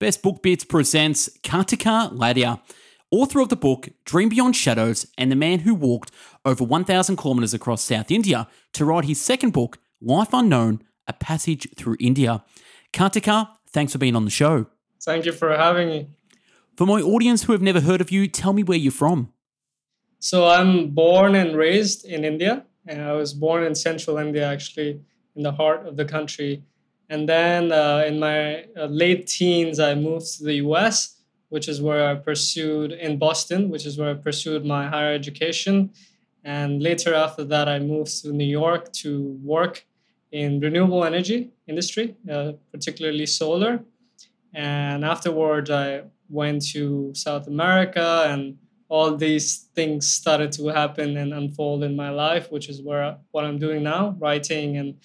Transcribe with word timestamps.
Best 0.00 0.22
Book 0.22 0.44
Bits 0.44 0.62
presents 0.62 1.28
Kartikeya 1.42 2.16
Ladha, 2.16 2.60
author 3.10 3.40
of 3.40 3.48
the 3.48 3.56
book 3.56 3.88
Dream 4.04 4.28
Beyond 4.28 4.54
Shadows 4.54 5.08
and 5.18 5.32
the 5.32 5.34
man 5.34 5.60
who 5.60 5.74
walked 5.74 6.12
over 6.44 6.62
1,000 6.62 7.16
kilometers 7.16 7.52
across 7.52 7.82
South 7.82 8.12
India 8.12 8.46
to 8.74 8.84
write 8.84 9.06
his 9.06 9.20
second 9.20 9.52
book, 9.52 9.78
Life 10.00 10.28
Unknown 10.32 10.84
A 11.08 11.12
Passage 11.12 11.66
Through 11.76 11.96
India. 11.98 12.44
Kartikeya, 12.92 13.48
thanks 13.70 13.90
for 13.90 13.98
being 13.98 14.14
on 14.14 14.24
the 14.24 14.30
show. 14.30 14.66
Thank 15.02 15.24
you 15.24 15.32
for 15.32 15.56
having 15.56 15.88
me. 15.88 16.10
For 16.76 16.86
my 16.86 17.00
audience 17.00 17.42
who 17.42 17.52
have 17.52 17.62
never 17.62 17.80
heard 17.80 18.00
of 18.00 18.12
you, 18.12 18.28
tell 18.28 18.52
me 18.52 18.62
where 18.62 18.78
you're 18.78 18.92
from. 18.92 19.32
So, 20.20 20.46
I'm 20.46 20.90
born 20.90 21.34
and 21.34 21.56
raised 21.56 22.04
in 22.04 22.24
India, 22.24 22.64
and 22.86 23.02
I 23.02 23.14
was 23.14 23.32
born 23.32 23.64
in 23.64 23.74
central 23.74 24.18
India, 24.18 24.48
actually, 24.48 25.00
in 25.34 25.42
the 25.42 25.52
heart 25.52 25.88
of 25.88 25.96
the 25.96 26.04
country. 26.04 26.62
And 27.10 27.28
then 27.28 27.72
uh, 27.72 28.04
in 28.06 28.18
my 28.18 28.64
uh, 28.76 28.86
late 28.86 29.26
teens, 29.26 29.80
I 29.80 29.94
moved 29.94 30.38
to 30.38 30.44
the 30.44 30.54
US, 30.54 31.16
which 31.48 31.68
is 31.68 31.80
where 31.80 32.08
I 32.08 32.14
pursued 32.14 32.92
in 32.92 33.18
Boston, 33.18 33.70
which 33.70 33.86
is 33.86 33.98
where 33.98 34.10
I 34.10 34.14
pursued 34.14 34.64
my 34.64 34.86
higher 34.86 35.14
education. 35.14 35.90
And 36.44 36.82
later 36.82 37.14
after 37.14 37.44
that, 37.44 37.68
I 37.68 37.78
moved 37.78 38.22
to 38.22 38.32
New 38.32 38.44
York 38.44 38.92
to 39.04 39.38
work 39.42 39.86
in 40.32 40.60
renewable 40.60 41.04
energy 41.04 41.50
industry, 41.66 42.16
uh, 42.30 42.52
particularly 42.72 43.26
solar. 43.26 43.80
And 44.52 45.04
afterwards, 45.04 45.70
I 45.70 46.02
went 46.28 46.66
to 46.72 47.12
South 47.14 47.46
America, 47.46 48.24
and 48.28 48.58
all 48.88 49.16
these 49.16 49.68
things 49.74 50.10
started 50.10 50.52
to 50.52 50.68
happen 50.68 51.16
and 51.16 51.32
unfold 51.32 51.82
in 51.82 51.96
my 51.96 52.10
life, 52.10 52.50
which 52.50 52.68
is 52.68 52.82
where 52.82 53.16
what 53.30 53.44
I'm 53.44 53.58
doing 53.58 53.82
now, 53.82 54.16
writing 54.18 54.76
and 54.76 54.96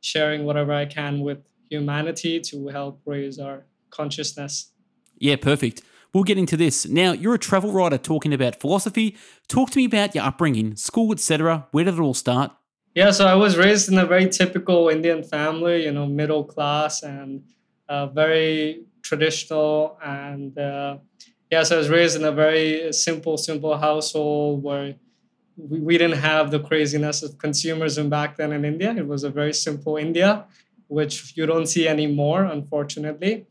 sharing 0.00 0.44
whatever 0.44 0.72
I 0.72 0.86
can 0.86 1.20
with 1.20 1.38
humanity 1.70 2.40
to 2.40 2.68
help 2.68 3.00
raise 3.06 3.38
our 3.38 3.64
consciousness. 3.90 4.72
Yeah, 5.18 5.36
perfect. 5.36 5.82
We'll 6.12 6.24
get 6.24 6.38
into 6.38 6.56
this. 6.56 6.86
Now, 6.88 7.12
you're 7.12 7.34
a 7.34 7.38
travel 7.38 7.72
writer 7.72 7.96
talking 7.96 8.34
about 8.34 8.60
philosophy. 8.60 9.16
Talk 9.48 9.70
to 9.70 9.78
me 9.78 9.84
about 9.84 10.14
your 10.14 10.24
upbringing, 10.24 10.74
school, 10.76 11.12
etc. 11.12 11.68
Where 11.70 11.84
did 11.84 11.94
it 11.94 12.00
all 12.00 12.14
start? 12.14 12.50
Yeah, 12.94 13.12
so 13.12 13.26
I 13.26 13.34
was 13.34 13.56
raised 13.56 13.88
in 13.88 13.98
a 13.98 14.04
very 14.04 14.28
typical 14.28 14.88
Indian 14.88 15.22
family, 15.22 15.84
you 15.84 15.92
know, 15.92 16.06
middle 16.06 16.42
class 16.42 17.04
and 17.04 17.44
uh, 17.88 18.06
very 18.08 18.86
traditional. 19.02 19.96
And 20.04 20.58
uh, 20.58 20.98
yeah, 21.52 21.62
so 21.62 21.76
I 21.76 21.78
was 21.78 21.88
raised 21.88 22.16
in 22.16 22.24
a 22.24 22.32
very 22.32 22.92
simple, 22.92 23.36
simple 23.36 23.76
household 23.76 24.64
where 24.64 24.96
we, 25.56 25.78
we 25.78 25.98
didn't 25.98 26.18
have 26.18 26.50
the 26.50 26.58
craziness 26.58 27.22
of 27.22 27.38
consumerism 27.38 28.10
back 28.10 28.36
then 28.36 28.52
in 28.52 28.64
India. 28.64 28.92
It 28.96 29.06
was 29.06 29.22
a 29.22 29.30
very 29.30 29.52
simple 29.52 29.96
India 29.96 30.46
which 30.90 31.36
you 31.36 31.46
don't 31.46 31.66
see 31.66 31.86
anymore, 31.86 32.44
unfortunately. 32.44 33.46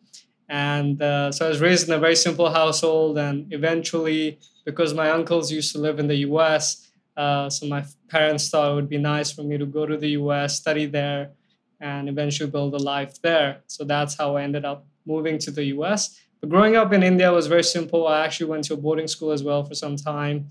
And 0.50 1.02
uh, 1.02 1.32
so 1.32 1.46
I 1.46 1.50
was 1.50 1.62
raised 1.62 1.88
in 1.88 1.94
a 1.94 2.00
very 2.00 2.16
simple 2.16 2.52
household, 2.52 3.18
and 3.18 3.52
eventually, 3.54 4.40
because 4.66 4.94
my 4.94 5.10
uncles 5.10 5.52
used 5.52 5.72
to 5.74 5.80
live 5.80 6.00
in 6.00 6.08
the 6.08 6.18
U.S., 6.30 6.92
uh, 7.16 7.50
so 7.50 7.68
my 7.68 7.86
parents 8.10 8.50
thought 8.50 8.72
it 8.72 8.76
would 8.76 8.90
be 8.90 8.98
nice 8.98 9.32
for 9.32 9.44
me 9.44 9.58
to 9.58 9.66
go 9.66 9.86
to 9.86 9.98
the 9.98 10.10
U.S., 10.22 10.58
study 10.58 10.86
there, 10.86 11.32
and 11.80 12.10
eventually 12.10 12.50
build 12.50 12.74
a 12.74 12.78
life 12.78 13.22
there. 13.22 13.62
So 13.68 13.84
that's 13.84 14.18
how 14.18 14.36
I 14.36 14.44
ended 14.44 14.66
up 14.66 14.86
moving 15.06 15.38
to 15.40 15.52
the 15.52 15.66
U.S. 15.76 16.20
But 16.42 16.50
growing 16.50 16.76
up 16.76 16.92
in 16.92 17.04
India 17.04 17.32
was 17.32 17.48
very 17.48 17.64
simple. 17.64 18.08
I 18.08 18.26
actually 18.26 18.50
went 18.50 18.66
to 18.66 18.74
a 18.74 18.78
boarding 18.78 19.08
school 19.08 19.32
as 19.32 19.44
well 19.44 19.64
for 19.64 19.76
some 19.76 19.96
time, 19.96 20.48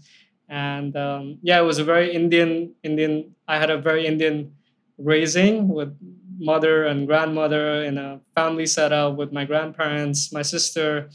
and 0.49 0.97
um, 0.97 1.39
yeah, 1.43 1.61
it 1.61 1.65
was 1.65 1.79
a 1.79 1.85
very 1.85 2.15
Indian 2.15 2.75
Indian. 2.83 3.35
I 3.47 3.59
had 3.59 3.71
a 3.71 3.79
very 3.79 4.07
Indian 4.07 4.53
raising 4.97 5.69
with 5.69 5.97
mother 6.39 6.85
and 6.85 7.07
grandmother 7.07 7.85
in 7.85 7.99
a 7.99 8.21
family 8.35 8.67
setup 8.67 9.17
with 9.17 9.33
my 9.33 9.45
grandparents, 9.45 10.33
my 10.33 10.43
sister, 10.43 11.11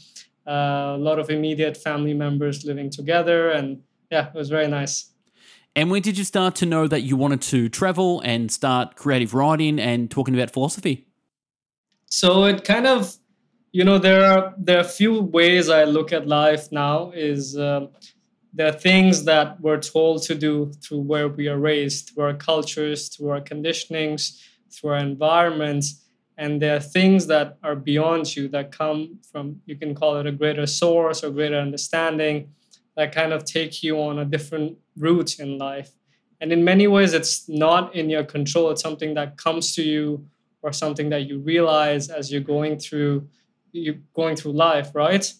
uh, 0.46 0.94
a 0.94 0.98
lot 0.98 1.18
of 1.18 1.30
immediate 1.30 1.76
family 1.76 2.14
members 2.14 2.64
living 2.64 2.90
together. 2.90 3.50
And 3.50 3.80
yeah, 4.10 4.28
it 4.28 4.34
was 4.34 4.50
very 4.50 4.68
nice. 4.68 5.10
And 5.76 5.90
when 5.90 6.02
did 6.02 6.16
you 6.16 6.24
start 6.24 6.54
to 6.56 6.66
know 6.66 6.86
that 6.86 7.00
you 7.00 7.16
wanted 7.16 7.42
to 7.42 7.68
travel 7.68 8.20
and 8.20 8.50
start 8.50 8.96
creative 8.96 9.34
writing 9.34 9.80
and 9.80 10.10
talking 10.10 10.34
about 10.34 10.52
philosophy? 10.52 11.06
So 12.06 12.44
it 12.44 12.64
kind 12.64 12.86
of, 12.86 13.16
you 13.72 13.82
know, 13.82 13.98
there 13.98 14.24
are 14.24 14.54
there 14.56 14.76
are 14.76 14.82
a 14.82 14.84
few 14.84 15.20
ways 15.20 15.68
I 15.68 15.82
look 15.82 16.12
at 16.12 16.28
life 16.28 16.70
now. 16.70 17.10
Is 17.10 17.56
uh, 17.56 17.88
there 18.52 18.68
are 18.68 18.78
things 18.78 19.24
that 19.24 19.60
we're 19.60 19.80
told 19.80 20.22
to 20.24 20.36
do 20.36 20.72
through 20.80 21.00
where 21.00 21.28
we 21.28 21.48
are 21.48 21.58
raised, 21.58 22.10
through 22.10 22.24
our 22.24 22.34
cultures, 22.34 23.08
through 23.08 23.30
our 23.30 23.40
conditionings, 23.40 24.40
through 24.74 24.90
our 24.90 24.98
environments 24.98 26.04
and 26.36 26.60
there 26.60 26.76
are 26.76 26.80
things 26.80 27.26
that 27.28 27.58
are 27.62 27.76
beyond 27.76 28.34
you 28.34 28.48
that 28.48 28.72
come 28.72 29.18
from 29.30 29.60
you 29.66 29.76
can 29.76 29.94
call 29.94 30.16
it 30.16 30.26
a 30.26 30.32
greater 30.32 30.66
source 30.66 31.22
or 31.22 31.30
greater 31.30 31.56
understanding 31.56 32.48
that 32.96 33.14
kind 33.14 33.32
of 33.32 33.44
take 33.44 33.82
you 33.82 34.00
on 34.00 34.18
a 34.18 34.24
different 34.24 34.78
route 34.96 35.38
in 35.40 35.58
life. 35.58 35.90
And 36.40 36.52
in 36.52 36.64
many 36.64 36.86
ways 36.86 37.12
it's 37.12 37.48
not 37.48 37.94
in 37.94 38.10
your 38.10 38.24
control. 38.24 38.70
It's 38.70 38.82
something 38.82 39.14
that 39.14 39.36
comes 39.36 39.74
to 39.76 39.82
you 39.82 40.26
or 40.62 40.72
something 40.72 41.08
that 41.10 41.26
you 41.28 41.38
realize 41.38 42.08
as 42.08 42.32
you're 42.32 42.40
going 42.40 42.78
through 42.78 43.28
you 43.72 44.00
going 44.14 44.36
through 44.36 44.52
life 44.52 44.90
right? 44.94 45.32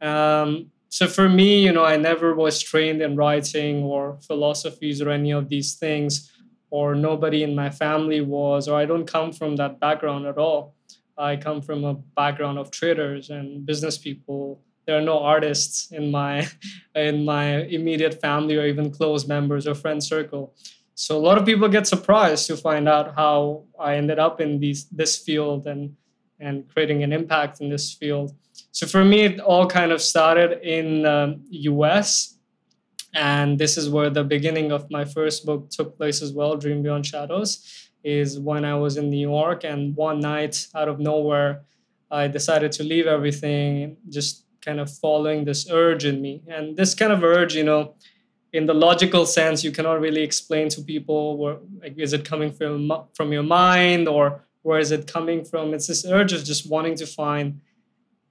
Um, 0.00 0.70
so 0.90 1.06
for 1.06 1.28
me 1.28 1.62
you 1.62 1.70
know 1.70 1.84
i 1.84 1.96
never 1.96 2.34
was 2.34 2.62
trained 2.62 3.02
in 3.02 3.14
writing 3.14 3.82
or 3.82 4.18
philosophies 4.22 5.02
or 5.02 5.10
any 5.10 5.32
of 5.32 5.48
these 5.50 5.74
things 5.74 6.32
or 6.70 6.94
nobody 6.94 7.42
in 7.42 7.54
my 7.54 7.70
family 7.70 8.20
was, 8.20 8.68
or 8.68 8.78
I 8.78 8.84
don't 8.84 9.06
come 9.06 9.32
from 9.32 9.56
that 9.56 9.80
background 9.80 10.26
at 10.26 10.38
all. 10.38 10.74
I 11.16 11.36
come 11.36 11.62
from 11.62 11.84
a 11.84 11.94
background 11.94 12.58
of 12.58 12.70
traders 12.70 13.30
and 13.30 13.66
business 13.66 13.98
people. 13.98 14.62
There 14.86 14.96
are 14.96 15.02
no 15.02 15.18
artists 15.18 15.90
in 15.90 16.10
my 16.10 16.48
in 16.94 17.24
my 17.24 17.62
immediate 17.64 18.20
family 18.20 18.56
or 18.56 18.66
even 18.66 18.90
close 18.90 19.26
members 19.26 19.66
or 19.66 19.74
friend 19.74 20.02
circle. 20.02 20.54
So 20.94 21.16
a 21.16 21.20
lot 21.20 21.38
of 21.38 21.46
people 21.46 21.68
get 21.68 21.86
surprised 21.86 22.46
to 22.48 22.56
find 22.56 22.88
out 22.88 23.14
how 23.14 23.64
I 23.78 23.96
ended 23.96 24.18
up 24.18 24.40
in 24.40 24.60
these 24.60 24.86
this 24.90 25.18
field 25.18 25.66
and 25.66 25.96
and 26.40 26.68
creating 26.68 27.02
an 27.02 27.12
impact 27.12 27.60
in 27.60 27.68
this 27.68 27.92
field. 27.92 28.32
So 28.70 28.86
for 28.86 29.04
me, 29.04 29.22
it 29.22 29.40
all 29.40 29.66
kind 29.66 29.90
of 29.90 30.00
started 30.00 30.60
in 30.62 31.04
um, 31.04 31.42
U.S 31.50 32.37
and 33.18 33.58
this 33.58 33.76
is 33.76 33.90
where 33.90 34.10
the 34.10 34.22
beginning 34.22 34.70
of 34.70 34.88
my 34.92 35.04
first 35.04 35.44
book 35.44 35.70
took 35.70 35.96
place 35.98 36.22
as 36.22 36.32
well 36.32 36.56
dream 36.56 36.82
beyond 36.82 37.04
shadows 37.04 37.50
is 38.04 38.38
when 38.38 38.64
i 38.64 38.74
was 38.74 38.96
in 38.96 39.10
new 39.10 39.28
york. 39.34 39.64
And 39.64 39.96
one 39.96 40.20
night 40.20 40.68
out 40.74 40.88
of 40.88 41.00
nowhere 41.00 41.62
i 42.10 42.28
decided 42.28 42.70
to 42.72 42.84
leave 42.84 43.06
everything 43.06 43.96
just 44.08 44.44
kind 44.64 44.78
of 44.78 44.88
following 44.90 45.44
this 45.44 45.68
urge 45.70 46.04
in 46.04 46.20
me. 46.20 46.42
And 46.48 46.76
this 46.76 46.94
kind 46.94 47.12
of 47.12 47.24
urge 47.24 47.54
you 47.56 47.64
know 47.64 47.94
in 48.52 48.66
the 48.66 48.74
logical 48.74 49.26
sense 49.26 49.64
you 49.64 49.72
cannot 49.72 50.00
really 50.00 50.22
explain 50.22 50.68
to 50.70 50.80
people 50.80 51.36
where 51.38 51.56
like, 51.82 51.98
is 51.98 52.12
it 52.12 52.24
coming 52.24 52.52
from 52.52 52.92
from 53.16 53.32
your 53.32 53.42
mind 53.42 54.06
or 54.06 54.44
where 54.62 54.78
is 54.78 54.92
it 54.92 55.12
coming 55.12 55.44
from? 55.44 55.74
It's 55.74 55.88
this 55.88 56.06
urge 56.06 56.32
of 56.32 56.44
just 56.44 56.70
wanting 56.70 56.94
to 57.02 57.06
find 57.06 57.60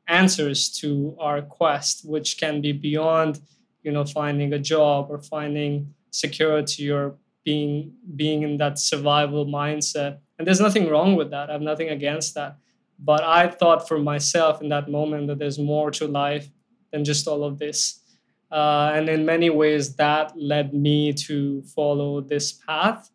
answers 0.07 0.69
to 0.79 1.17
our 1.19 1.41
quest 1.41 2.09
which 2.13 2.29
can 2.39 2.61
be 2.61 2.71
beyond 2.71 3.41
you 3.83 3.91
know 3.91 4.05
finding 4.05 4.53
a 4.53 4.59
job 4.59 5.07
or 5.09 5.19
finding 5.19 5.93
security 6.11 6.89
or 6.91 7.15
being 7.43 7.93
being 8.15 8.43
in 8.43 8.57
that 8.57 8.77
survival 8.77 9.45
mindset. 9.45 10.19
And 10.37 10.45
there's 10.45 10.59
nothing 10.59 10.89
wrong 10.89 11.15
with 11.15 11.31
that. 11.31 11.49
I 11.49 11.53
have 11.53 11.61
nothing 11.61 11.89
against 11.89 12.35
that. 12.35 12.57
But 12.99 13.23
i 13.23 13.47
thought 13.47 13.87
for 13.87 13.99
myself 13.99 14.61
in 14.61 14.69
that 14.69 14.89
moment 14.89 15.27
that 15.27 15.39
there's 15.39 15.59
more 15.59 15.91
to 15.91 16.07
life 16.07 16.49
than 16.91 17.05
just 17.05 17.27
all 17.27 17.43
of 17.43 17.59
this. 17.59 18.01
Uh, 18.51 18.91
and 18.95 19.09
in 19.09 19.25
many 19.25 19.49
ways 19.49 19.95
that 19.95 20.33
led 20.35 20.73
me 20.73 21.13
to 21.13 21.61
follow 21.75 22.21
this 22.21 22.51
path. 22.51 23.09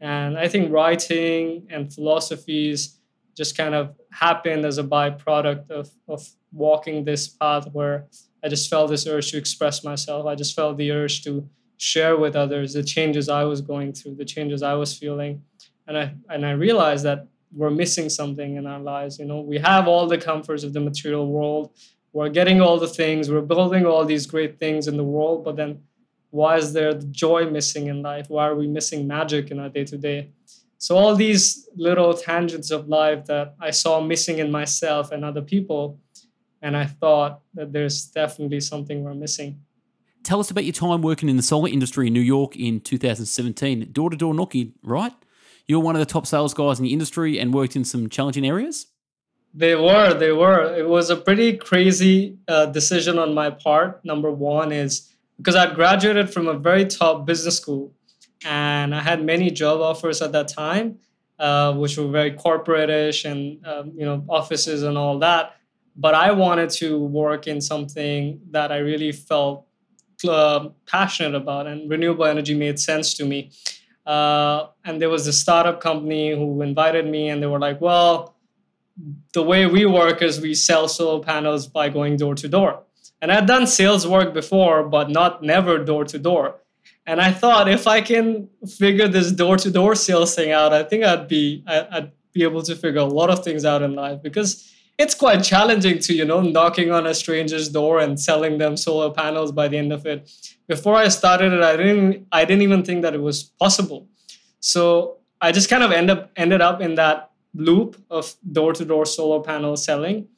And 0.00 0.38
i 0.38 0.46
think 0.48 0.72
writing 0.72 1.66
and 1.70 1.92
philosophies 1.92 2.98
just 3.36 3.56
kind 3.56 3.74
of 3.74 3.94
happened 4.10 4.64
as 4.64 4.78
a 4.78 4.84
byproduct 4.84 5.70
of, 5.70 5.90
of 6.08 6.28
walking 6.52 7.04
this 7.04 7.28
path 7.28 7.68
where 7.72 8.06
I 8.44 8.48
just 8.48 8.70
felt 8.70 8.90
this 8.90 9.06
urge 9.06 9.30
to 9.32 9.38
express 9.38 9.84
myself. 9.84 10.26
I 10.26 10.34
just 10.34 10.54
felt 10.54 10.76
the 10.76 10.90
urge 10.92 11.22
to 11.24 11.48
share 11.76 12.16
with 12.16 12.36
others 12.36 12.72
the 12.72 12.82
changes 12.82 13.28
I 13.28 13.44
was 13.44 13.60
going 13.60 13.92
through, 13.92 14.16
the 14.16 14.24
changes 14.24 14.62
I 14.62 14.74
was 14.74 14.96
feeling. 14.96 15.42
And 15.86 15.96
I 15.98 16.14
and 16.28 16.44
I 16.44 16.52
realized 16.52 17.04
that 17.04 17.26
we're 17.52 17.70
missing 17.70 18.08
something 18.08 18.56
in 18.56 18.66
our 18.66 18.80
lives. 18.80 19.18
You 19.18 19.24
know, 19.24 19.40
we 19.40 19.58
have 19.58 19.88
all 19.88 20.06
the 20.06 20.18
comforts 20.18 20.64
of 20.64 20.72
the 20.72 20.80
material 20.80 21.26
world. 21.26 21.72
We're 22.12 22.28
getting 22.28 22.60
all 22.60 22.78
the 22.78 22.88
things, 22.88 23.30
we're 23.30 23.42
building 23.42 23.86
all 23.86 24.04
these 24.04 24.26
great 24.26 24.58
things 24.58 24.88
in 24.88 24.96
the 24.96 25.04
world, 25.04 25.44
but 25.44 25.56
then 25.56 25.82
why 26.30 26.56
is 26.56 26.72
there 26.72 26.94
the 26.94 27.06
joy 27.06 27.48
missing 27.48 27.86
in 27.86 28.02
life? 28.02 28.28
Why 28.28 28.48
are 28.48 28.54
we 28.54 28.66
missing 28.66 29.06
magic 29.06 29.50
in 29.50 29.58
our 29.58 29.68
day 29.68 29.84
to 29.84 29.96
day? 29.96 30.30
So 30.78 30.96
all 30.96 31.14
these 31.14 31.68
little 31.76 32.14
tangents 32.14 32.70
of 32.70 32.88
life 32.88 33.24
that 33.26 33.54
I 33.60 33.70
saw 33.70 34.00
missing 34.00 34.38
in 34.38 34.50
myself 34.50 35.10
and 35.10 35.24
other 35.24 35.42
people 35.42 35.98
and 36.62 36.76
I 36.76 36.86
thought 36.86 37.40
that 37.54 37.72
there's 37.72 38.06
definitely 38.06 38.60
something 38.60 39.04
we're 39.04 39.14
missing. 39.14 39.60
Tell 40.24 40.40
us 40.40 40.50
about 40.50 40.64
your 40.64 40.72
time 40.72 41.02
working 41.02 41.28
in 41.28 41.36
the 41.36 41.42
solar 41.42 41.68
industry 41.68 42.08
in 42.08 42.12
New 42.12 42.20
York 42.20 42.56
in 42.56 42.80
2017. 42.80 43.92
Door 43.92 44.10
to 44.10 44.16
door 44.16 44.34
knocking, 44.34 44.74
right? 44.82 45.12
You're 45.66 45.80
one 45.80 45.94
of 45.94 46.00
the 46.00 46.06
top 46.06 46.26
sales 46.26 46.54
guys 46.54 46.78
in 46.78 46.84
the 46.84 46.92
industry 46.92 47.38
and 47.38 47.54
worked 47.54 47.76
in 47.76 47.84
some 47.84 48.08
challenging 48.08 48.46
areas? 48.46 48.86
They 49.54 49.74
were, 49.74 50.14
they 50.14 50.32
were. 50.32 50.74
It 50.74 50.88
was 50.88 51.10
a 51.10 51.16
pretty 51.16 51.56
crazy 51.56 52.38
uh, 52.48 52.66
decision 52.66 53.18
on 53.18 53.34
my 53.34 53.50
part. 53.50 54.04
Number 54.04 54.30
one 54.30 54.72
is 54.72 55.12
because 55.36 55.56
I'd 55.56 55.74
graduated 55.74 56.30
from 56.30 56.48
a 56.48 56.54
very 56.54 56.84
top 56.84 57.24
business 57.24 57.56
school 57.56 57.92
and 58.44 58.94
I 58.94 59.00
had 59.00 59.24
many 59.24 59.50
job 59.50 59.80
offers 59.80 60.22
at 60.22 60.32
that 60.32 60.48
time, 60.48 60.98
uh, 61.38 61.72
which 61.74 61.96
were 61.96 62.08
very 62.08 62.32
corporate-ish 62.32 63.24
and 63.24 63.64
um, 63.66 63.92
you 63.96 64.04
know 64.04 64.24
offices 64.28 64.82
and 64.82 64.96
all 64.96 65.18
that. 65.20 65.56
But 66.00 66.14
I 66.14 66.30
wanted 66.30 66.70
to 66.82 66.98
work 66.98 67.48
in 67.48 67.60
something 67.60 68.40
that 68.52 68.70
I 68.70 68.78
really 68.78 69.10
felt 69.10 69.66
uh, 70.26 70.68
passionate 70.86 71.34
about, 71.34 71.66
and 71.66 71.90
renewable 71.90 72.24
energy 72.24 72.54
made 72.54 72.78
sense 72.78 73.14
to 73.14 73.24
me. 73.24 73.50
Uh, 74.06 74.68
and 74.84 75.02
there 75.02 75.10
was 75.10 75.26
a 75.26 75.32
startup 75.32 75.80
company 75.80 76.30
who 76.30 76.62
invited 76.62 77.06
me, 77.06 77.28
and 77.28 77.42
they 77.42 77.46
were 77.46 77.58
like, 77.58 77.80
"Well, 77.80 78.36
the 79.34 79.42
way 79.42 79.66
we 79.66 79.86
work 79.86 80.22
is 80.22 80.40
we 80.40 80.54
sell 80.54 80.88
solar 80.88 81.22
panels 81.22 81.66
by 81.66 81.88
going 81.88 82.16
door 82.16 82.34
to 82.36 82.48
door." 82.48 82.84
And 83.20 83.32
I'd 83.32 83.46
done 83.46 83.66
sales 83.66 84.06
work 84.06 84.32
before, 84.32 84.84
but 84.84 85.10
not 85.10 85.42
never 85.42 85.84
door 85.84 86.04
to 86.04 86.18
door. 86.18 86.60
And 87.06 87.20
I 87.20 87.32
thought 87.32 87.68
if 87.68 87.86
I 87.86 88.00
can 88.00 88.48
figure 88.78 89.08
this 89.08 89.32
door 89.32 89.56
to 89.56 89.70
door 89.70 89.94
sales 89.94 90.34
thing 90.34 90.52
out, 90.52 90.72
I 90.72 90.84
think 90.84 91.04
I'd 91.04 91.26
be 91.26 91.64
I'd 91.66 92.12
be 92.32 92.44
able 92.44 92.62
to 92.62 92.76
figure 92.76 93.00
a 93.00 93.04
lot 93.04 93.30
of 93.30 93.42
things 93.44 93.64
out 93.64 93.82
in 93.82 93.94
life 93.94 94.22
because 94.22 94.72
it's 94.98 95.14
quite 95.14 95.42
challenging 95.44 96.00
to 96.00 96.12
you 96.12 96.24
know 96.24 96.40
knocking 96.40 96.90
on 96.90 97.06
a 97.06 97.14
stranger's 97.14 97.68
door 97.68 98.00
and 98.00 98.20
selling 98.20 98.58
them 98.58 98.76
solar 98.76 99.10
panels 99.12 99.52
by 99.52 99.68
the 99.68 99.78
end 99.78 99.92
of 99.92 100.04
it. 100.06 100.30
Before 100.66 100.96
I 100.96 101.08
started 101.08 101.52
it, 101.52 101.62
I 101.62 101.76
didn't 101.76 102.26
I 102.32 102.44
didn't 102.44 102.62
even 102.62 102.82
think 102.84 103.02
that 103.02 103.14
it 103.14 103.22
was 103.22 103.44
possible. 103.44 104.08
So 104.60 105.18
I 105.40 105.52
just 105.52 105.70
kind 105.70 105.82
of 105.82 105.92
end 105.92 106.10
up 106.10 106.30
ended 106.36 106.60
up 106.60 106.80
in 106.80 106.96
that 106.96 107.30
loop 107.54 107.96
of 108.10 108.34
door 108.52 108.72
to 108.74 108.84
door 108.84 109.06
solar 109.06 109.42
panel 109.42 109.76
selling 109.76 110.28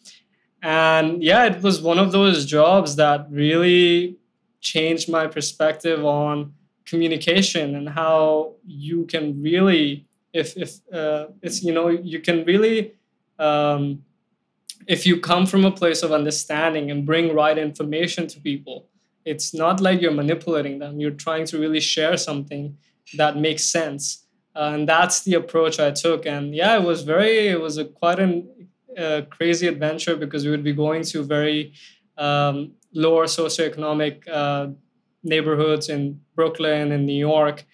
and 0.62 1.22
yeah 1.22 1.44
it 1.44 1.62
was 1.62 1.80
one 1.82 1.98
of 1.98 2.12
those 2.12 2.46
jobs 2.46 2.96
that 2.96 3.26
really 3.30 4.16
changed 4.60 5.08
my 5.08 5.26
perspective 5.26 6.04
on 6.04 6.52
communication 6.84 7.74
and 7.74 7.88
how 7.88 8.52
you 8.64 9.04
can 9.06 9.42
really 9.42 10.06
if 10.32 10.56
if 10.56 10.78
uh, 10.92 11.26
it's 11.42 11.62
you 11.62 11.72
know 11.72 11.88
you 11.88 12.20
can 12.20 12.44
really 12.44 12.92
um, 13.38 14.02
if 14.86 15.06
you 15.06 15.20
come 15.20 15.46
from 15.46 15.64
a 15.64 15.70
place 15.70 16.02
of 16.02 16.12
understanding 16.12 16.90
and 16.90 17.06
bring 17.06 17.34
right 17.34 17.58
information 17.58 18.26
to 18.26 18.40
people 18.40 18.90
it's 19.24 19.52
not 19.52 19.80
like 19.80 20.00
you're 20.00 20.12
manipulating 20.12 20.78
them. 20.78 20.98
You're 21.00 21.10
trying 21.10 21.46
to 21.46 21.58
really 21.58 21.80
share 21.80 22.16
something 22.16 22.76
that 23.16 23.36
makes 23.36 23.64
sense. 23.64 24.26
Uh, 24.54 24.72
and 24.74 24.88
that's 24.88 25.22
the 25.22 25.34
approach 25.34 25.78
i 25.78 25.90
took. 25.90 26.26
And 26.26 26.54
yeah 26.54 26.76
it 26.76 26.82
was 26.82 27.02
very 27.02 27.48
it 27.48 27.60
was 27.60 27.78
a 27.78 27.84
quite 27.84 28.18
a 28.18 29.26
crazy 29.30 29.66
adventure 29.66 30.16
because 30.16 30.44
we 30.44 30.50
would 30.50 30.64
be 30.64 30.72
going 30.72 31.04
to 31.04 31.22
very 31.22 31.72
um, 32.18 32.72
lower 32.92 33.26
socioeconomic 33.26 34.28
uh, 34.28 34.68
neighborhoods 35.22 35.88
in 35.88 36.20
Brooklyn 36.34 36.92
and 36.92 37.06
New 37.06 37.12
York, 37.12 37.64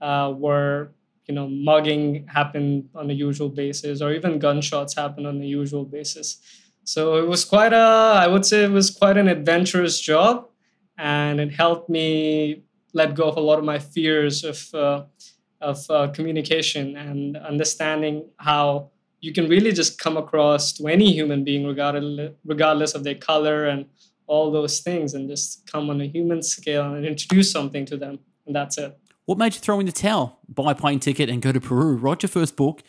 uh, 0.00 0.30
where 0.32 0.90
you 1.28 1.34
know 1.34 1.48
mugging 1.48 2.26
happened 2.28 2.88
on 2.94 3.10
a 3.10 3.14
usual 3.14 3.48
basis, 3.48 4.00
or 4.02 4.12
even 4.12 4.38
gunshots 4.38 4.94
happen 4.94 5.26
on 5.26 5.40
a 5.40 5.44
usual 5.44 5.84
basis. 5.84 6.40
So 6.84 7.16
it 7.16 7.26
was 7.26 7.44
quite 7.44 7.72
a, 7.72 8.22
I 8.24 8.28
would 8.28 8.46
say, 8.46 8.64
it 8.64 8.70
was 8.70 8.90
quite 8.90 9.16
an 9.16 9.28
adventurous 9.28 10.00
job, 10.00 10.48
and 10.98 11.40
it 11.40 11.52
helped 11.52 11.90
me 11.90 12.62
let 12.92 13.14
go 13.14 13.28
of 13.28 13.36
a 13.36 13.40
lot 13.40 13.58
of 13.58 13.64
my 13.64 13.78
fears 13.78 14.44
of 14.44 14.74
uh, 14.74 15.04
of 15.60 15.78
uh, 15.90 16.08
communication 16.08 16.96
and 16.96 17.36
understanding 17.36 18.28
how 18.38 18.90
you 19.20 19.32
can 19.32 19.48
really 19.48 19.72
just 19.72 19.98
come 19.98 20.16
across 20.16 20.72
to 20.74 20.86
any 20.86 21.12
human 21.12 21.44
being 21.44 21.66
regardless 21.66 22.32
regardless 22.44 22.94
of 22.94 23.04
their 23.04 23.14
color 23.14 23.66
and 23.66 23.86
all 24.26 24.50
those 24.50 24.80
things 24.80 25.14
and 25.14 25.28
just 25.28 25.66
come 25.70 25.88
on 25.90 26.00
a 26.00 26.06
human 26.06 26.42
scale 26.42 26.94
and 26.94 27.06
introduce 27.06 27.50
something 27.50 27.84
to 27.86 27.96
them 27.96 28.18
and 28.46 28.54
that's 28.54 28.76
it 28.78 28.98
what 29.26 29.38
made 29.38 29.54
you 29.54 29.60
throw 29.60 29.78
in 29.78 29.86
the 29.86 29.92
towel? 29.92 30.40
Buy 30.48 30.72
a 30.72 30.74
plane 30.74 30.98
ticket 30.98 31.28
and 31.28 31.42
go 31.42 31.52
to 31.52 31.60
peru. 31.60 31.96
Write 31.96 32.22
your 32.22 32.30
first 32.30 32.56
book. 32.56 32.82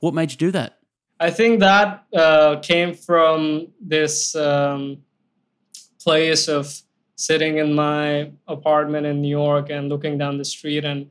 What 0.00 0.14
made 0.14 0.30
you 0.30 0.36
do 0.36 0.50
that? 0.52 0.78
I 1.18 1.30
think 1.30 1.60
that 1.60 2.04
uh, 2.14 2.60
came 2.60 2.94
from 2.94 3.68
this 3.80 4.34
um, 4.36 4.98
place 6.00 6.48
of 6.48 6.82
sitting 7.16 7.58
in 7.58 7.74
my 7.74 8.32
apartment 8.48 9.06
in 9.06 9.22
new 9.22 9.28
york 9.28 9.70
and 9.70 9.88
looking 9.88 10.18
down 10.18 10.36
the 10.36 10.44
street. 10.44 10.84
And 10.84 11.10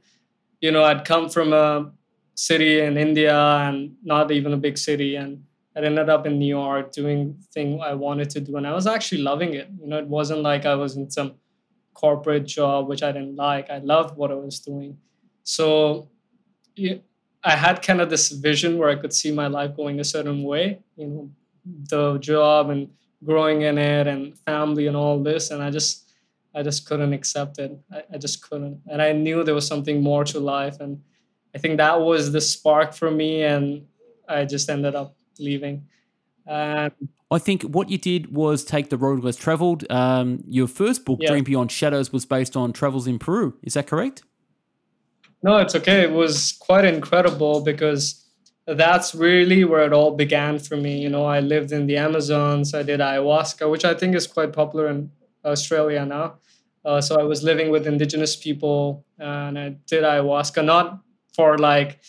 you 0.60 0.70
know 0.72 0.84
i'd 0.84 1.06
come 1.06 1.30
from 1.30 1.54
a 1.54 1.92
city 2.36 2.80
in 2.80 2.98
India 2.98 3.38
and 3.38 3.96
not 4.04 4.32
even 4.32 4.54
a 4.54 4.58
big 4.58 4.78
city. 4.78 5.16
And 5.16 5.44
I 5.76 5.82
ended 5.82 6.10
up 6.10 6.26
in 6.26 6.40
New 6.40 6.48
York 6.48 6.92
doing 6.92 7.38
thing 7.54 7.82
I 7.82 7.94
wanted 7.94 8.30
to 8.32 8.40
do, 8.40 8.58
and 8.58 8.68
I 8.68 8.74
was 8.74 8.88
actually 8.88 9.22
loving 9.22 9.54
it. 9.54 9.70
You 9.80 9.88
know, 9.88 9.98
it 9.98 10.08
wasn't 10.08 10.42
like 10.42 10.66
I 10.66 10.76
was 10.76 10.96
in 10.96 11.10
some 11.10 11.34
corporate 11.94 12.46
job 12.46 12.88
which 12.88 13.04
I 13.04 13.12
didn't 13.12 13.36
like. 13.36 13.70
I 13.70 13.80
loved 13.80 14.18
what 14.18 14.32
I 14.32 14.36
was 14.36 14.60
doing. 14.60 14.98
So 15.44 16.10
I 17.44 17.56
had 17.56 17.82
kind 17.82 18.02
of 18.02 18.10
this 18.10 18.30
vision 18.30 18.78
where 18.78 18.90
I 18.90 18.96
could 18.96 19.14
see 19.14 19.32
my 19.32 19.48
life 19.48 19.76
going 19.76 20.00
a 20.00 20.04
certain 20.04 20.44
way. 20.44 20.80
You 20.96 21.08
know, 21.08 21.32
the 21.90 22.18
job 22.20 22.70
and 22.70 22.90
growing 23.24 23.62
in 23.62 23.78
it, 23.78 24.08
and 24.08 24.38
family 24.40 24.88
and 24.88 24.98
all 24.98 25.22
this, 25.22 25.52
and 25.52 25.64
I 25.64 25.70
just 25.70 26.12
I 26.56 26.62
just 26.62 26.86
couldn't 26.86 27.14
accept 27.14 27.58
it. 27.60 27.72
I, 27.92 28.04
I 28.14 28.18
just 28.18 28.48
couldn't, 28.48 28.82
and 28.88 29.02
I 29.02 29.12
knew 29.12 29.44
there 29.44 29.56
was 29.56 29.68
something 29.68 30.02
more 30.02 30.24
to 30.26 30.40
life 30.40 30.80
and 30.80 31.02
I 31.56 31.60
think 31.60 31.78
that 31.78 32.02
was 32.02 32.32
the 32.32 32.42
spark 32.42 32.94
for 32.94 33.12
me, 33.12 33.44
and 33.44 33.86
I 34.28 34.46
just 34.46 34.70
ended 34.70 34.96
up 34.96 35.16
leaving. 35.40 35.86
And 36.48 36.92
I 37.34 37.40
think 37.40 37.64
what 37.64 37.90
you 37.90 37.98
did 37.98 38.34
was 38.34 38.64
take 38.64 38.90
the 38.90 38.98
road 38.98 39.24
less 39.24 39.36
traveled. 39.36 39.90
Um, 39.92 40.44
your 40.48 40.68
first 40.68 41.06
book, 41.06 41.20
yeah. 41.22 41.30
Dream 41.30 41.44
Beyond 41.44 41.72
Shadows, 41.72 42.12
was 42.12 42.26
based 42.26 42.56
on 42.56 42.74
travels 42.74 43.08
in 43.08 43.20
Peru. 43.20 43.58
Is 43.64 43.74
that 43.74 43.88
correct? 43.88 44.24
No, 45.42 45.58
it's 45.58 45.76
okay. 45.76 46.02
It 46.02 46.12
was 46.12 46.54
quite 46.54 46.86
incredible 46.86 47.62
because 47.62 48.26
that's 48.66 49.14
really 49.14 49.66
where 49.66 49.84
it 49.84 49.94
all 49.94 50.16
began 50.16 50.60
for 50.60 50.78
me. 50.78 51.02
You 51.02 51.10
know, 51.10 51.26
I 51.26 51.42
lived 51.42 51.72
in 51.72 51.88
the 51.88 51.98
Amazons. 51.98 52.74
I 52.74 52.84
did 52.84 53.00
ayahuasca, 53.00 53.70
which 53.70 53.84
I 53.84 53.94
think 53.94 54.16
is 54.16 54.26
quite 54.26 54.54
popular 54.54 54.88
in 54.88 55.12
Australia 55.44 56.06
now. 56.06 56.36
Uh, 56.86 57.02
so 57.02 57.20
I 57.20 57.24
was 57.24 57.44
living 57.44 57.72
with 57.72 57.88
indigenous 57.88 58.36
people 58.36 59.06
and 59.20 59.58
I 59.58 59.70
did 59.88 60.04
ayahuasca, 60.04 60.64
not 60.64 61.00
for 61.34 61.58
like 61.58 62.00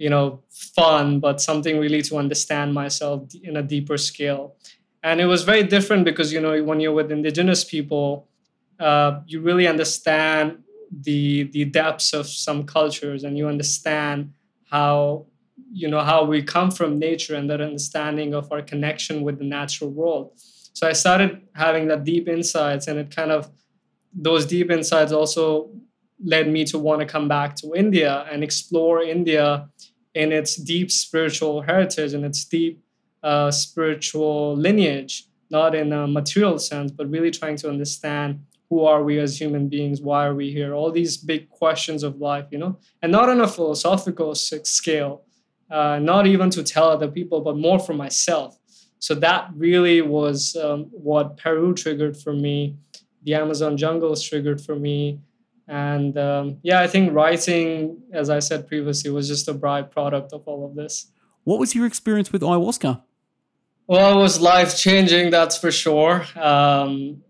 you 0.00 0.08
know 0.08 0.42
fun 0.48 1.20
but 1.20 1.42
something 1.42 1.78
really 1.78 2.00
to 2.00 2.16
understand 2.16 2.72
myself 2.72 3.18
in 3.42 3.56
a 3.56 3.62
deeper 3.62 3.98
scale. 3.98 4.56
And 5.02 5.20
it 5.20 5.26
was 5.26 5.44
very 5.44 5.62
different 5.62 6.04
because 6.04 6.32
you 6.32 6.40
know 6.40 6.54
when 6.64 6.80
you're 6.80 6.98
with 7.00 7.12
indigenous 7.12 7.62
people 7.64 8.26
uh, 8.80 9.20
you 9.26 9.40
really 9.42 9.66
understand 9.66 10.64
the 10.90 11.44
the 11.52 11.66
depths 11.66 12.14
of 12.14 12.26
some 12.26 12.64
cultures 12.64 13.24
and 13.24 13.36
you 13.36 13.46
understand 13.46 14.32
how 14.70 15.26
you 15.70 15.88
know 15.92 16.00
how 16.00 16.24
we 16.24 16.42
come 16.42 16.70
from 16.70 16.98
nature 16.98 17.34
and 17.34 17.50
that 17.50 17.60
understanding 17.60 18.34
of 18.34 18.50
our 18.50 18.62
connection 18.62 19.20
with 19.22 19.38
the 19.38 19.44
natural 19.44 19.90
world. 19.90 20.32
So 20.72 20.88
i 20.88 20.94
started 20.94 21.30
having 21.54 21.88
that 21.88 22.04
deep 22.04 22.26
insights 22.26 22.88
and 22.88 22.98
it 22.98 23.14
kind 23.14 23.30
of 23.30 23.50
those 24.28 24.46
deep 24.46 24.70
insights 24.70 25.12
also 25.12 25.70
led 26.24 26.48
me 26.48 26.64
to 26.64 26.78
want 26.78 27.00
to 27.00 27.06
come 27.06 27.28
back 27.28 27.56
to 27.56 27.74
India 27.74 28.26
and 28.30 28.42
explore 28.42 29.02
India 29.02 29.68
in 30.14 30.32
its 30.32 30.56
deep 30.56 30.90
spiritual 30.90 31.62
heritage 31.62 32.14
and 32.14 32.24
its 32.24 32.44
deep 32.44 32.82
uh, 33.22 33.50
spiritual 33.50 34.56
lineage, 34.56 35.26
not 35.50 35.74
in 35.74 35.92
a 35.92 36.06
material 36.06 36.58
sense, 36.58 36.90
but 36.90 37.08
really 37.10 37.30
trying 37.30 37.56
to 37.56 37.68
understand 37.68 38.40
who 38.68 38.84
are 38.84 39.02
we 39.02 39.18
as 39.18 39.40
human 39.40 39.68
beings, 39.68 40.00
why 40.00 40.24
are 40.24 40.34
we 40.34 40.52
here, 40.52 40.74
all 40.74 40.92
these 40.92 41.16
big 41.16 41.50
questions 41.50 42.02
of 42.04 42.20
life, 42.20 42.46
you 42.50 42.58
know, 42.58 42.78
and 43.02 43.10
not 43.10 43.28
on 43.28 43.40
a 43.40 43.48
philosophical 43.48 44.34
scale, 44.34 45.24
uh, 45.70 45.98
not 45.98 46.26
even 46.26 46.50
to 46.50 46.62
tell 46.62 46.88
other 46.88 47.08
people, 47.08 47.40
but 47.40 47.56
more 47.56 47.80
for 47.80 47.94
myself. 47.94 48.56
So 49.00 49.14
that 49.16 49.50
really 49.56 50.02
was 50.02 50.56
um, 50.56 50.84
what 50.92 51.36
Peru 51.36 51.74
triggered 51.74 52.16
for 52.16 52.32
me. 52.32 52.76
The 53.24 53.34
Amazon 53.34 53.76
jungles 53.76 54.22
triggered 54.22 54.60
for 54.60 54.76
me 54.76 55.20
and 55.70 56.18
um, 56.18 56.58
yeah 56.62 56.80
i 56.80 56.86
think 56.86 57.14
writing 57.14 57.96
as 58.12 58.28
i 58.28 58.40
said 58.40 58.66
previously 58.66 59.08
was 59.08 59.28
just 59.28 59.48
a 59.48 59.54
byproduct 59.54 60.32
of 60.32 60.42
all 60.46 60.66
of 60.66 60.74
this. 60.74 61.12
What 61.44 61.58
was 61.58 61.74
your 61.74 61.86
experience 61.86 62.32
with 62.32 62.42
ayahuasca? 62.42 63.00
Well 63.86 64.18
it 64.18 64.22
was 64.22 64.40
life 64.40 64.76
changing 64.76 65.30
that's 65.30 65.56
for 65.56 65.70
sure. 65.70 66.26
Um, 66.36 67.22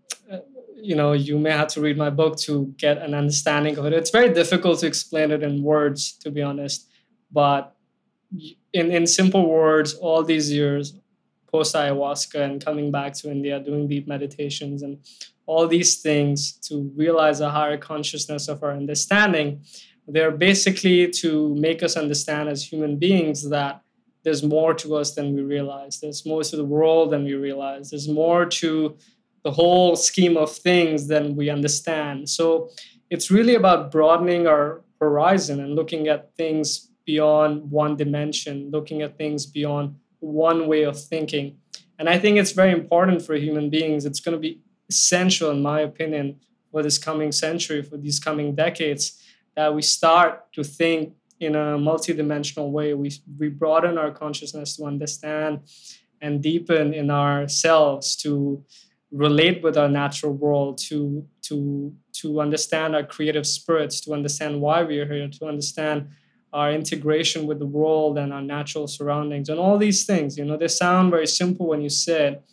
you 0.75 0.95
know 0.95 1.13
you 1.13 1.37
may 1.37 1.51
have 1.51 1.67
to 1.69 1.81
read 1.81 1.97
my 1.97 2.09
book 2.09 2.37
to 2.39 2.73
get 2.77 2.97
an 2.97 3.13
understanding 3.13 3.77
of 3.77 3.85
it. 3.85 3.93
It's 3.93 4.09
very 4.09 4.33
difficult 4.33 4.79
to 4.79 4.87
explain 4.87 5.31
it 5.31 5.43
in 5.43 5.61
words 5.61 6.13
to 6.23 6.31
be 6.31 6.41
honest. 6.41 6.87
But 7.31 7.75
in, 8.73 8.91
in 8.91 9.05
simple 9.05 9.47
words 9.47 9.93
all 9.93 10.23
these 10.23 10.51
years 10.51 10.95
post 11.51 11.75
ayahuasca 11.75 12.39
and 12.39 12.63
coming 12.63 12.91
back 12.91 13.13
to 13.13 13.29
india 13.29 13.59
doing 13.59 13.87
deep 13.87 14.07
meditations 14.07 14.81
and 14.81 14.97
all 15.51 15.67
these 15.67 15.97
things 15.97 16.53
to 16.53 16.91
realize 16.95 17.41
a 17.41 17.49
higher 17.49 17.77
consciousness 17.77 18.47
of 18.47 18.63
our 18.63 18.71
understanding. 18.71 19.61
They're 20.07 20.31
basically 20.31 21.09
to 21.21 21.53
make 21.55 21.83
us 21.83 21.97
understand 21.97 22.47
as 22.47 22.63
human 22.63 22.97
beings 22.97 23.49
that 23.49 23.81
there's 24.23 24.43
more 24.43 24.73
to 24.75 24.95
us 24.95 25.13
than 25.15 25.35
we 25.35 25.41
realize. 25.41 25.99
There's 25.99 26.25
more 26.25 26.43
to 26.43 26.55
the 26.55 26.63
world 26.63 27.11
than 27.11 27.25
we 27.25 27.33
realize. 27.33 27.89
There's 27.89 28.07
more 28.07 28.45
to 28.45 28.95
the 29.43 29.51
whole 29.51 29.97
scheme 29.97 30.37
of 30.37 30.55
things 30.55 31.07
than 31.07 31.35
we 31.35 31.49
understand. 31.49 32.29
So 32.29 32.69
it's 33.09 33.29
really 33.29 33.55
about 33.55 33.91
broadening 33.91 34.47
our 34.47 34.83
horizon 35.01 35.59
and 35.59 35.75
looking 35.75 36.07
at 36.07 36.33
things 36.35 36.91
beyond 37.05 37.69
one 37.69 37.97
dimension, 37.97 38.69
looking 38.71 39.01
at 39.01 39.17
things 39.17 39.45
beyond 39.45 39.95
one 40.21 40.67
way 40.67 40.83
of 40.83 40.97
thinking. 40.99 41.57
And 41.99 42.07
I 42.07 42.17
think 42.17 42.37
it's 42.37 42.51
very 42.51 42.71
important 42.71 43.21
for 43.21 43.35
human 43.35 43.69
beings. 43.69 44.05
It's 44.05 44.21
going 44.21 44.33
to 44.33 44.39
be 44.39 44.61
essential, 44.89 45.51
in 45.51 45.61
my 45.61 45.81
opinion, 45.81 46.39
for 46.71 46.81
this 46.81 46.97
coming 46.97 47.31
century, 47.31 47.83
for 47.83 47.97
these 47.97 48.19
coming 48.19 48.55
decades, 48.55 49.21
that 49.55 49.75
we 49.75 49.81
start 49.81 50.51
to 50.53 50.63
think 50.63 51.13
in 51.39 51.55
a 51.55 51.77
multidimensional 51.77 52.71
way. 52.71 52.93
We, 52.93 53.11
we 53.37 53.49
broaden 53.49 53.97
our 53.97 54.11
consciousness 54.11 54.77
to 54.77 54.85
understand 54.85 55.61
and 56.21 56.41
deepen 56.41 56.93
in 56.93 57.09
ourselves 57.11 58.15
to 58.17 58.63
relate 59.11 59.61
with 59.61 59.77
our 59.77 59.89
natural 59.89 60.33
world, 60.33 60.77
to, 60.77 61.25
to, 61.41 61.93
to 62.13 62.39
understand 62.39 62.95
our 62.95 63.03
creative 63.03 63.45
spirits, 63.45 63.99
to 64.01 64.13
understand 64.13 64.61
why 64.61 64.83
we 64.83 64.99
are 64.99 65.11
here, 65.11 65.27
to 65.27 65.45
understand 65.45 66.09
our 66.53 66.71
integration 66.71 67.47
with 67.47 67.59
the 67.59 67.65
world 67.65 68.17
and 68.17 68.33
our 68.33 68.41
natural 68.41 68.87
surroundings 68.87 69.49
and 69.49 69.59
all 69.59 69.77
these 69.77 70.05
things. 70.05 70.37
You 70.37 70.45
know, 70.45 70.57
they 70.57 70.67
sound 70.67 71.11
very 71.11 71.27
simple 71.27 71.67
when 71.67 71.81
you 71.81 71.89
say 71.89 72.27
it, 72.29 72.43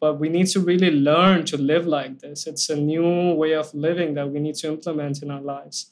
but 0.00 0.18
we 0.18 0.28
need 0.28 0.48
to 0.48 0.60
really 0.60 0.90
learn 0.90 1.44
to 1.46 1.56
live 1.56 1.86
like 1.86 2.18
this. 2.18 2.46
It's 2.46 2.68
a 2.68 2.76
new 2.76 3.34
way 3.34 3.54
of 3.54 3.72
living 3.74 4.14
that 4.14 4.30
we 4.30 4.40
need 4.40 4.56
to 4.56 4.68
implement 4.68 5.22
in 5.22 5.30
our 5.30 5.40
lives 5.40 5.90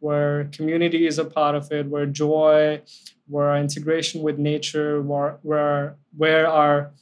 where 0.00 0.44
community 0.52 1.06
is 1.06 1.18
a 1.18 1.24
part 1.24 1.54
of 1.54 1.70
it, 1.72 1.86
where 1.86 2.06
joy, 2.06 2.82
where 3.28 3.48
our 3.50 3.58
integration 3.58 4.22
with 4.22 4.38
nature, 4.38 5.02
where 5.02 5.38
where, 5.42 5.96
where 6.16 6.46
our 6.46 6.92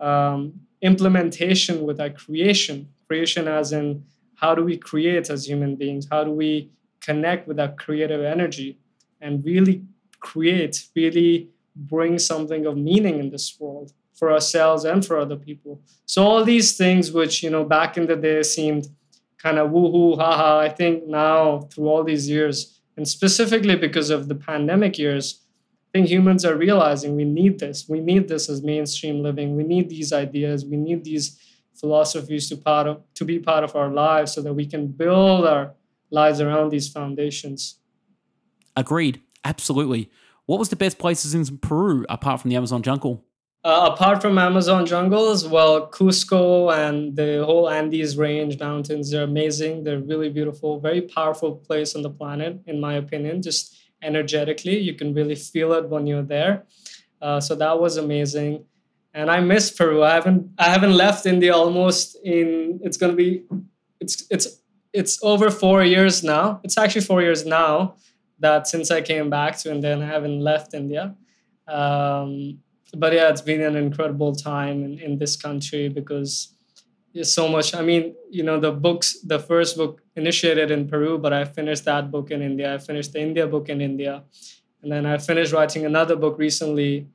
um, 0.00 0.60
implementation 0.80 1.84
with 1.86 2.00
our 2.00 2.10
creation, 2.10 2.88
creation 3.06 3.48
as 3.48 3.72
in 3.72 4.04
how 4.36 4.54
do 4.54 4.64
we 4.64 4.76
create 4.76 5.30
as 5.30 5.46
human 5.48 5.76
beings? 5.76 6.06
How 6.10 6.24
do 6.24 6.30
we 6.30 6.70
connect 7.00 7.48
with 7.48 7.56
that 7.56 7.78
creative 7.78 8.22
energy 8.24 8.78
and 9.22 9.44
really 9.44 9.84
create, 10.20 10.88
really 10.94 11.48
bring 11.74 12.18
something 12.18 12.66
of 12.66 12.76
meaning 12.76 13.18
in 13.18 13.30
this 13.30 13.56
world 13.58 13.92
for 14.14 14.30
ourselves 14.30 14.84
and 14.84 15.04
for 15.04 15.18
other 15.18 15.36
people. 15.36 15.80
So 16.06 16.22
all 16.22 16.44
these 16.44 16.76
things, 16.76 17.10
which 17.10 17.42
you 17.42 17.50
know 17.50 17.64
back 17.64 17.96
in 17.96 18.06
the 18.06 18.16
day 18.16 18.42
seemed 18.42 18.88
kind 19.38 19.58
of 19.58 19.70
woohoo, 19.70 20.18
haha. 20.18 20.60
I 20.60 20.68
think 20.68 21.06
now, 21.06 21.60
through 21.72 21.88
all 21.88 22.04
these 22.04 22.28
years, 22.28 22.80
and 22.96 23.08
specifically 23.08 23.76
because 23.76 24.10
of 24.10 24.28
the 24.28 24.34
pandemic 24.34 24.98
years, 24.98 25.40
I 25.88 25.98
think 25.98 26.08
humans 26.08 26.44
are 26.44 26.56
realizing 26.56 27.16
we 27.16 27.24
need 27.24 27.58
this. 27.58 27.88
We 27.88 28.00
need 28.00 28.28
this 28.28 28.48
as 28.48 28.62
mainstream 28.62 29.22
living. 29.22 29.56
We 29.56 29.64
need 29.64 29.88
these 29.88 30.12
ideas. 30.12 30.64
We 30.64 30.76
need 30.76 31.04
these 31.04 31.38
philosophies 31.74 32.48
to 32.50 32.56
part 32.56 32.86
of, 32.86 33.02
to 33.14 33.24
be 33.24 33.38
part 33.38 33.64
of 33.64 33.74
our 33.74 33.90
lives, 33.90 34.32
so 34.32 34.42
that 34.42 34.54
we 34.54 34.66
can 34.66 34.86
build 34.86 35.46
our 35.46 35.74
lives 36.10 36.40
around 36.40 36.70
these 36.70 36.88
foundations. 36.88 37.78
Agreed. 38.76 39.20
Absolutely. 39.44 40.10
What 40.46 40.58
was 40.58 40.68
the 40.68 40.76
best 40.76 40.98
places 40.98 41.34
in 41.34 41.58
Peru 41.58 42.04
apart 42.08 42.40
from 42.40 42.50
the 42.50 42.56
Amazon 42.56 42.82
jungle? 42.82 43.24
Uh, 43.64 43.90
apart 43.92 44.20
from 44.20 44.38
Amazon 44.38 44.84
jungles, 44.84 45.46
well, 45.46 45.88
Cusco 45.88 46.74
and 46.76 47.14
the 47.14 47.44
whole 47.44 47.70
Andes 47.70 48.16
range 48.16 48.58
mountains, 48.58 49.12
they're 49.12 49.22
amazing. 49.22 49.84
They're 49.84 50.00
really 50.00 50.30
beautiful, 50.30 50.80
very 50.80 51.02
powerful 51.02 51.54
place 51.54 51.94
on 51.94 52.02
the 52.02 52.10
planet, 52.10 52.60
in 52.66 52.80
my 52.80 52.94
opinion. 52.94 53.40
Just 53.40 53.76
energetically, 54.02 54.78
you 54.80 54.94
can 54.94 55.14
really 55.14 55.36
feel 55.36 55.72
it 55.74 55.88
when 55.88 56.08
you're 56.08 56.24
there. 56.24 56.64
Uh, 57.20 57.40
so 57.40 57.54
that 57.54 57.78
was 57.78 57.98
amazing. 57.98 58.64
And 59.14 59.30
I 59.30 59.38
miss 59.38 59.70
Peru. 59.70 60.02
I 60.02 60.14
haven't 60.14 60.50
I 60.58 60.68
haven't 60.70 60.94
left 60.94 61.26
India 61.26 61.54
almost 61.54 62.16
in 62.24 62.80
it's 62.82 62.96
gonna 62.96 63.12
be 63.12 63.44
it's 64.00 64.24
it's 64.30 64.60
it's 64.92 65.22
over 65.22 65.50
four 65.50 65.84
years 65.84 66.24
now. 66.24 66.60
It's 66.64 66.76
actually 66.76 67.02
four 67.02 67.22
years 67.22 67.46
now 67.46 67.94
that 68.42 68.68
since 68.68 68.90
I 68.90 69.00
came 69.00 69.30
back 69.30 69.56
to 69.60 69.72
India 69.72 69.92
and 69.94 70.02
I 70.02 70.06
haven't 70.06 70.40
left 70.40 70.74
India. 70.74 71.14
Um, 71.66 72.58
but 72.94 73.12
yeah, 73.12 73.30
it's 73.30 73.40
been 73.40 73.62
an 73.62 73.76
incredible 73.76 74.34
time 74.34 74.84
in, 74.84 74.98
in 74.98 75.18
this 75.18 75.34
country 75.36 75.88
because 75.88 76.54
there's 77.14 77.32
so 77.32 77.48
much. 77.48 77.74
I 77.74 77.82
mean, 77.82 78.14
you 78.30 78.42
know, 78.42 78.58
the 78.60 78.72
books, 78.72 79.20
the 79.22 79.38
first 79.38 79.76
book 79.76 80.02
initiated 80.16 80.70
in 80.70 80.88
Peru, 80.88 81.18
but 81.18 81.32
I 81.32 81.44
finished 81.44 81.84
that 81.84 82.10
book 82.10 82.30
in 82.30 82.42
India. 82.42 82.74
I 82.74 82.78
finished 82.78 83.12
the 83.12 83.20
India 83.20 83.46
book 83.46 83.68
in 83.68 83.80
India. 83.80 84.24
And 84.82 84.90
then 84.92 85.06
I 85.06 85.18
finished 85.18 85.52
writing 85.52 85.86
another 85.86 86.16
book 86.16 86.38
recently. 86.38 87.08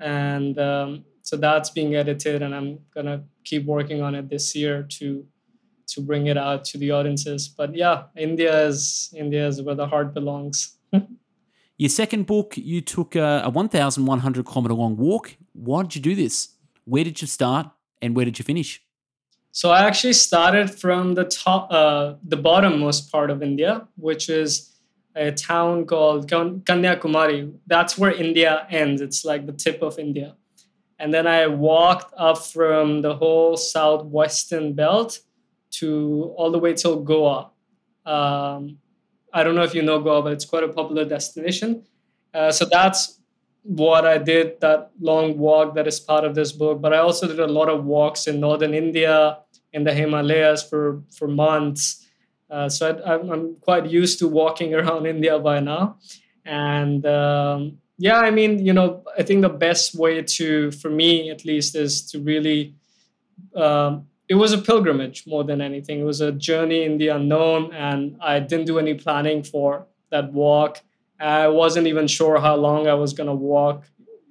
And 0.00 0.58
um, 0.58 1.04
so 1.22 1.36
that's 1.36 1.70
being 1.70 1.94
edited, 1.94 2.42
and 2.42 2.54
I'm 2.54 2.78
going 2.94 3.06
to 3.06 3.22
keep 3.44 3.64
working 3.66 4.02
on 4.02 4.14
it 4.14 4.28
this 4.28 4.56
year 4.56 4.82
to 4.98 5.26
to 5.94 6.00
bring 6.00 6.26
it 6.26 6.36
out 6.36 6.64
to 6.66 6.78
the 6.78 6.90
audiences. 6.90 7.48
But 7.48 7.74
yeah, 7.74 8.04
India 8.16 8.66
is 8.66 9.12
India 9.16 9.46
is 9.46 9.62
where 9.62 9.74
the 9.74 9.86
heart 9.86 10.14
belongs. 10.14 10.76
Your 11.80 11.88
second 11.88 12.26
book, 12.26 12.58
you 12.58 12.82
took 12.82 13.16
a, 13.16 13.42
a 13.44 13.48
1,100 13.48 14.44
kilometer 14.44 14.74
long 14.74 14.98
walk. 14.98 15.36
Why 15.54 15.82
did 15.82 15.96
you 15.96 16.02
do 16.02 16.14
this? 16.14 16.50
Where 16.84 17.04
did 17.04 17.22
you 17.22 17.26
start 17.26 17.70
and 18.02 18.14
where 18.14 18.26
did 18.26 18.38
you 18.38 18.44
finish? 18.44 18.82
So 19.52 19.70
I 19.70 19.86
actually 19.86 20.12
started 20.12 20.70
from 20.70 21.14
the 21.14 21.24
top, 21.24 21.72
uh, 21.72 22.14
the 22.22 22.36
bottommost 22.36 23.10
part 23.10 23.30
of 23.30 23.42
India, 23.42 23.88
which 23.96 24.28
is 24.28 24.76
a 25.16 25.32
town 25.32 25.86
called 25.86 26.30
Kanyakumari. 26.30 27.52
That's 27.66 27.98
where 27.98 28.12
India 28.12 28.66
ends. 28.70 29.00
It's 29.00 29.24
like 29.24 29.46
the 29.46 29.52
tip 29.52 29.82
of 29.82 29.98
India. 29.98 30.36
And 30.98 31.14
then 31.14 31.26
I 31.26 31.46
walked 31.46 32.12
up 32.16 32.38
from 32.44 33.00
the 33.00 33.16
whole 33.16 33.56
southwestern 33.56 34.74
belt 34.74 35.20
to 35.72 36.34
all 36.36 36.50
the 36.50 36.58
way 36.58 36.74
till 36.74 37.00
Goa. 37.00 37.50
Um, 38.04 38.78
I 39.32 39.44
don't 39.44 39.54
know 39.54 39.62
if 39.62 39.74
you 39.74 39.82
know 39.82 40.00
Goa, 40.00 40.22
but 40.22 40.32
it's 40.32 40.44
quite 40.44 40.64
a 40.64 40.68
popular 40.68 41.04
destination. 41.04 41.84
Uh, 42.34 42.50
so 42.50 42.64
that's 42.64 43.20
what 43.62 44.06
I 44.06 44.18
did, 44.18 44.60
that 44.60 44.90
long 45.00 45.38
walk 45.38 45.74
that 45.74 45.86
is 45.86 46.00
part 46.00 46.24
of 46.24 46.34
this 46.34 46.52
book. 46.52 46.80
But 46.80 46.92
I 46.92 46.98
also 46.98 47.26
did 47.26 47.40
a 47.40 47.46
lot 47.46 47.68
of 47.68 47.84
walks 47.84 48.26
in 48.26 48.40
northern 48.40 48.74
India, 48.74 49.38
in 49.72 49.84
the 49.84 49.92
Himalayas 49.92 50.62
for, 50.62 51.02
for 51.10 51.28
months. 51.28 52.06
Uh, 52.50 52.68
so 52.68 52.96
I, 53.06 53.14
am 53.14 53.56
quite 53.60 53.86
used 53.86 54.18
to 54.20 54.28
walking 54.28 54.74
around 54.78 55.06
India 55.06 55.38
by 55.38 55.60
now. 55.60 55.98
And 56.44 57.04
um, 57.06 57.78
yeah, 57.98 58.18
I 58.18 58.30
mean, 58.30 58.64
you 58.64 58.72
know, 58.72 59.04
I 59.16 59.22
think 59.22 59.42
the 59.42 59.50
best 59.50 59.94
way 59.94 60.22
to, 60.22 60.70
for 60.72 60.90
me 60.90 61.30
at 61.30 61.44
least, 61.44 61.76
is 61.76 62.02
to 62.10 62.18
really 62.20 62.74
um, 63.54 64.06
it 64.30 64.36
was 64.36 64.52
a 64.52 64.58
pilgrimage 64.58 65.26
more 65.26 65.42
than 65.42 65.60
anything. 65.60 65.98
It 65.98 66.04
was 66.04 66.20
a 66.20 66.30
journey 66.30 66.84
in 66.84 66.98
the 66.98 67.08
unknown, 67.08 67.74
and 67.74 68.16
I 68.20 68.38
didn't 68.38 68.66
do 68.66 68.78
any 68.78 68.94
planning 68.94 69.42
for 69.42 69.88
that 70.10 70.32
walk. 70.32 70.82
I 71.18 71.48
wasn't 71.48 71.88
even 71.88 72.06
sure 72.06 72.38
how 72.38 72.54
long 72.54 72.86
I 72.86 72.94
was 72.94 73.12
going 73.12 73.26
to 73.26 73.34
walk. 73.34 73.82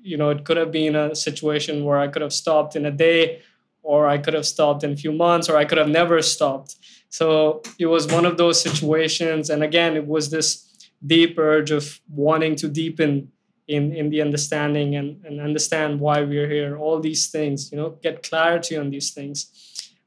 You 0.01 0.15
know, 0.15 0.29
it 0.29 0.45
could 0.45 0.55
have 0.55 0.71
been 0.71 0.95
a 0.95 1.13
situation 1.13 1.83
where 1.83 1.99
I 1.99 2.07
could 2.07 2.21
have 2.21 2.31
stopped 2.31 2.77
in 2.77 2.85
a 2.85 2.91
day, 2.91 3.41
or 3.83 4.07
I 4.07 4.17
could 4.17 4.33
have 4.33 4.45
stopped 4.45 4.85
in 4.85 4.93
a 4.93 4.95
few 4.95 5.11
months, 5.11 5.49
or 5.49 5.57
I 5.57 5.65
could 5.65 5.77
have 5.77 5.89
never 5.89 6.21
stopped. 6.21 6.77
So 7.09 7.61
it 7.77 7.87
was 7.87 8.07
one 8.07 8.25
of 8.25 8.37
those 8.37 8.61
situations. 8.61 9.49
And 9.49 9.63
again, 9.63 9.97
it 9.97 10.07
was 10.07 10.31
this 10.31 10.65
deep 11.05 11.37
urge 11.37 11.71
of 11.71 11.99
wanting 12.09 12.55
to 12.55 12.69
deepen 12.69 13.33
in, 13.67 13.93
in 13.93 14.09
the 14.09 14.21
understanding 14.21 14.95
and, 14.95 15.25
and 15.25 15.41
understand 15.41 15.99
why 15.99 16.21
we're 16.21 16.49
here, 16.49 16.77
all 16.77 17.01
these 17.01 17.27
things, 17.27 17.69
you 17.69 17.77
know, 17.77 17.97
get 18.01 18.23
clarity 18.23 18.77
on 18.77 18.91
these 18.91 19.11
things. 19.11 19.51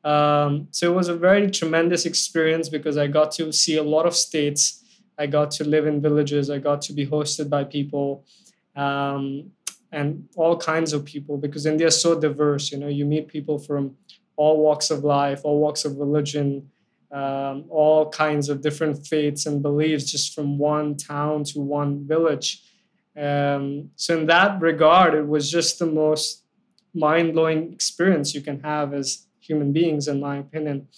Um, 0.05 0.69
so 0.71 0.91
it 0.91 0.95
was 0.95 1.09
a 1.09 1.17
very 1.17 1.51
tremendous 1.51 2.07
experience 2.07 2.69
because 2.69 2.97
I 2.97 3.07
got 3.07 3.31
to 3.33 3.53
see 3.53 3.77
a 3.77 3.83
lot 3.83 4.07
of 4.07 4.15
states. 4.15 4.85
I 5.19 5.27
got 5.27 5.51
to 5.53 5.65
live 5.65 5.87
in 5.87 6.01
villages. 6.01 6.51
I 6.51 6.59
got 6.59 6.83
to 6.83 6.93
be 6.93 7.07
hosted 7.07 7.49
by 7.49 7.65
people 7.65 8.25
um, 8.75 9.51
and 9.93 10.29
all 10.37 10.57
kinds 10.57 10.93
of 10.93 11.05
people 11.05 11.37
because 11.37 11.67
India 11.67 11.89
is 11.89 12.01
so 12.01 12.19
diverse. 12.19 12.73
You 12.73 12.79
know, 12.79 12.89
you 12.89 13.05
meet 13.05 13.29
people 13.29 13.59
from 13.59 13.97
all 14.37 14.63
walks 14.63 14.91
of 14.91 15.05
life, 15.05 15.43
all 15.45 15.61
walks 15.61 15.85
of 15.85 15.99
religion, 15.99 16.71
um, 17.13 17.67
all 17.69 18.09
kinds 18.11 18.49
of 18.49 18.63
different 18.63 19.07
faiths 19.07 19.47
and 19.47 19.63
beliefs 19.63 20.11
just 20.11 20.35
from 20.35 20.59
one 20.59 20.97
town 20.97 21.45
to 21.45 21.61
one 21.61 22.07
village. 22.07 22.63
Um, 23.17 23.91
so 23.97 24.19
in 24.19 24.27
that 24.27 24.61
regard, 24.63 25.15
it 25.15 25.27
was 25.27 25.51
just 25.51 25.79
the 25.79 25.87
most 25.87 26.45
mind-blowing 26.95 27.73
experience 27.73 28.35
you 28.35 28.41
can 28.41 28.61
have 28.61 28.95
as 28.95 29.27
human 29.43 29.73
beings, 29.73 30.09
in 30.09 30.21
my 30.21 30.37
opinion. 30.39 30.89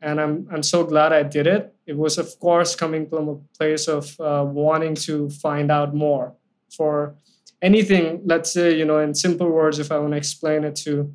And 0.00 0.20
I'm, 0.20 0.48
I'm 0.52 0.62
so 0.62 0.84
glad 0.84 1.12
I 1.12 1.22
did 1.22 1.46
it. 1.46 1.74
It 1.86 1.96
was, 1.96 2.18
of 2.18 2.38
course, 2.38 2.76
coming 2.76 3.08
from 3.08 3.28
a 3.28 3.36
place 3.58 3.88
of 3.88 4.18
uh, 4.20 4.44
wanting 4.46 4.94
to 5.06 5.30
find 5.30 5.70
out 5.70 5.94
more 5.94 6.34
for 6.70 7.14
anything. 7.62 8.20
Let's 8.24 8.52
say, 8.52 8.76
you 8.76 8.84
know, 8.84 8.98
in 8.98 9.14
simple 9.14 9.50
words, 9.50 9.78
if 9.78 9.90
I 9.90 9.98
want 9.98 10.12
to 10.12 10.16
explain 10.18 10.64
it 10.64 10.76
to 10.76 11.12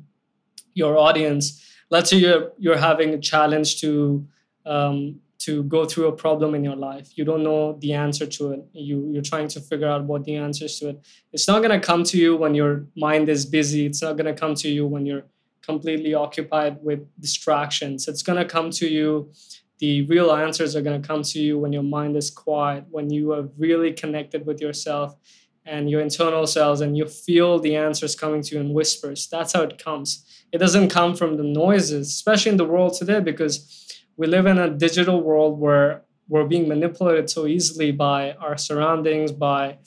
your 0.74 0.96
audience, 0.96 1.44
let's 1.90 2.10
say 2.10 2.18
you're, 2.18 2.52
you're 2.58 2.78
having 2.78 3.14
a 3.14 3.18
challenge 3.18 3.80
to 3.80 4.26
um, 4.66 5.20
to 5.40 5.62
go 5.64 5.86
through 5.86 6.06
a 6.06 6.12
problem 6.12 6.54
in 6.54 6.62
your 6.62 6.76
life. 6.76 7.16
You 7.16 7.24
don't 7.24 7.42
know 7.42 7.78
the 7.80 7.94
answer 7.94 8.26
to 8.26 8.52
it. 8.52 8.60
You 8.72 9.08
you're 9.10 9.22
trying 9.22 9.48
to 9.48 9.60
figure 9.60 9.88
out 9.88 10.04
what 10.04 10.24
the 10.24 10.36
answers 10.36 10.78
to 10.80 10.90
it. 10.90 11.04
It's 11.32 11.48
not 11.48 11.62
gonna 11.62 11.80
come 11.80 12.04
to 12.04 12.18
you 12.18 12.36
when 12.36 12.54
your 12.54 12.86
mind 12.94 13.28
is 13.28 13.46
busy. 13.46 13.86
It's 13.86 14.02
not 14.02 14.16
gonna 14.18 14.34
come 14.34 14.54
to 14.56 14.68
you 14.68 14.86
when 14.86 15.06
you're 15.06 15.24
completely 15.62 16.14
occupied 16.14 16.78
with 16.82 17.00
distractions. 17.20 18.08
It's 18.08 18.22
gonna 18.22 18.44
come 18.44 18.70
to 18.72 18.88
you. 18.88 19.32
The 19.78 20.02
real 20.06 20.30
answers 20.32 20.76
are 20.76 20.82
gonna 20.82 21.00
come 21.00 21.22
to 21.22 21.40
you 21.40 21.58
when 21.58 21.72
your 21.72 21.82
mind 21.82 22.16
is 22.16 22.30
quiet, 22.30 22.84
when 22.90 23.10
you 23.10 23.32
are 23.32 23.48
really 23.58 23.92
connected 23.92 24.46
with 24.46 24.60
yourself 24.60 25.16
and 25.64 25.90
your 25.90 26.00
internal 26.00 26.46
selves 26.46 26.80
and 26.80 26.96
you 26.96 27.06
feel 27.06 27.58
the 27.58 27.76
answers 27.76 28.14
coming 28.14 28.42
to 28.42 28.54
you 28.54 28.60
in 28.60 28.72
whispers. 28.72 29.28
That's 29.28 29.52
how 29.52 29.62
it 29.62 29.82
comes. 29.82 30.24
It 30.52 30.58
doesn't 30.58 30.88
come 30.88 31.14
from 31.14 31.36
the 31.36 31.44
noises, 31.44 32.08
especially 32.08 32.52
in 32.52 32.56
the 32.56 32.64
world 32.64 32.94
today, 32.94 33.20
because 33.20 33.86
we 34.16 34.26
live 34.26 34.46
in 34.46 34.58
a 34.58 34.68
digital 34.68 35.22
world 35.22 35.58
where 35.58 36.02
we're 36.28 36.46
being 36.46 36.68
manipulated 36.68 37.30
so 37.30 37.46
easily 37.46 37.90
by 37.92 38.32
our 38.34 38.56
surroundings, 38.56 39.32
by 39.32 39.78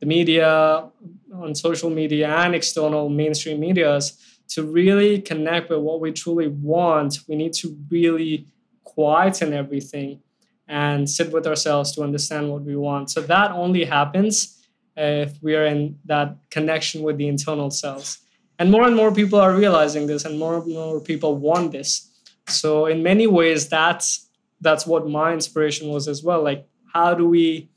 the 0.00 0.06
media, 0.06 0.88
on 1.34 1.54
social 1.54 1.90
media, 1.90 2.28
and 2.28 2.54
external 2.54 3.08
mainstream 3.08 3.60
medias. 3.60 4.18
To 4.54 4.64
really 4.64 5.20
connect 5.20 5.70
with 5.70 5.80
what 5.80 6.00
we 6.00 6.12
truly 6.12 6.48
want, 6.48 7.20
we 7.28 7.36
need 7.36 7.52
to 7.54 7.76
really 7.90 8.46
quieten 8.84 9.52
everything 9.52 10.20
and 10.68 11.08
sit 11.08 11.32
with 11.32 11.46
ourselves 11.46 11.92
to 11.92 12.02
understand 12.02 12.50
what 12.50 12.62
we 12.62 12.76
want. 12.76 13.10
So 13.10 13.20
that 13.22 13.52
only 13.52 13.84
happens 13.84 14.62
if 14.96 15.42
we 15.42 15.54
are 15.54 15.64
in 15.64 15.98
that 16.04 16.36
connection 16.50 17.02
with 17.02 17.16
the 17.16 17.28
internal 17.28 17.70
selves. 17.70 18.18
And 18.58 18.70
more 18.70 18.86
and 18.86 18.94
more 18.94 19.12
people 19.12 19.40
are 19.40 19.54
realizing 19.54 20.06
this, 20.06 20.24
and 20.24 20.38
more 20.38 20.56
and 20.56 20.66
more 20.72 21.00
people 21.00 21.36
want 21.36 21.72
this. 21.72 22.10
So 22.46 22.86
in 22.86 23.02
many 23.02 23.26
ways, 23.26 23.68
that's 23.68 24.28
that's 24.60 24.86
what 24.86 25.08
my 25.08 25.32
inspiration 25.32 25.88
was 25.88 26.08
as 26.08 26.22
well. 26.22 26.42
Like, 26.42 26.66
how 26.92 27.14
do 27.14 27.28
we 27.28 27.68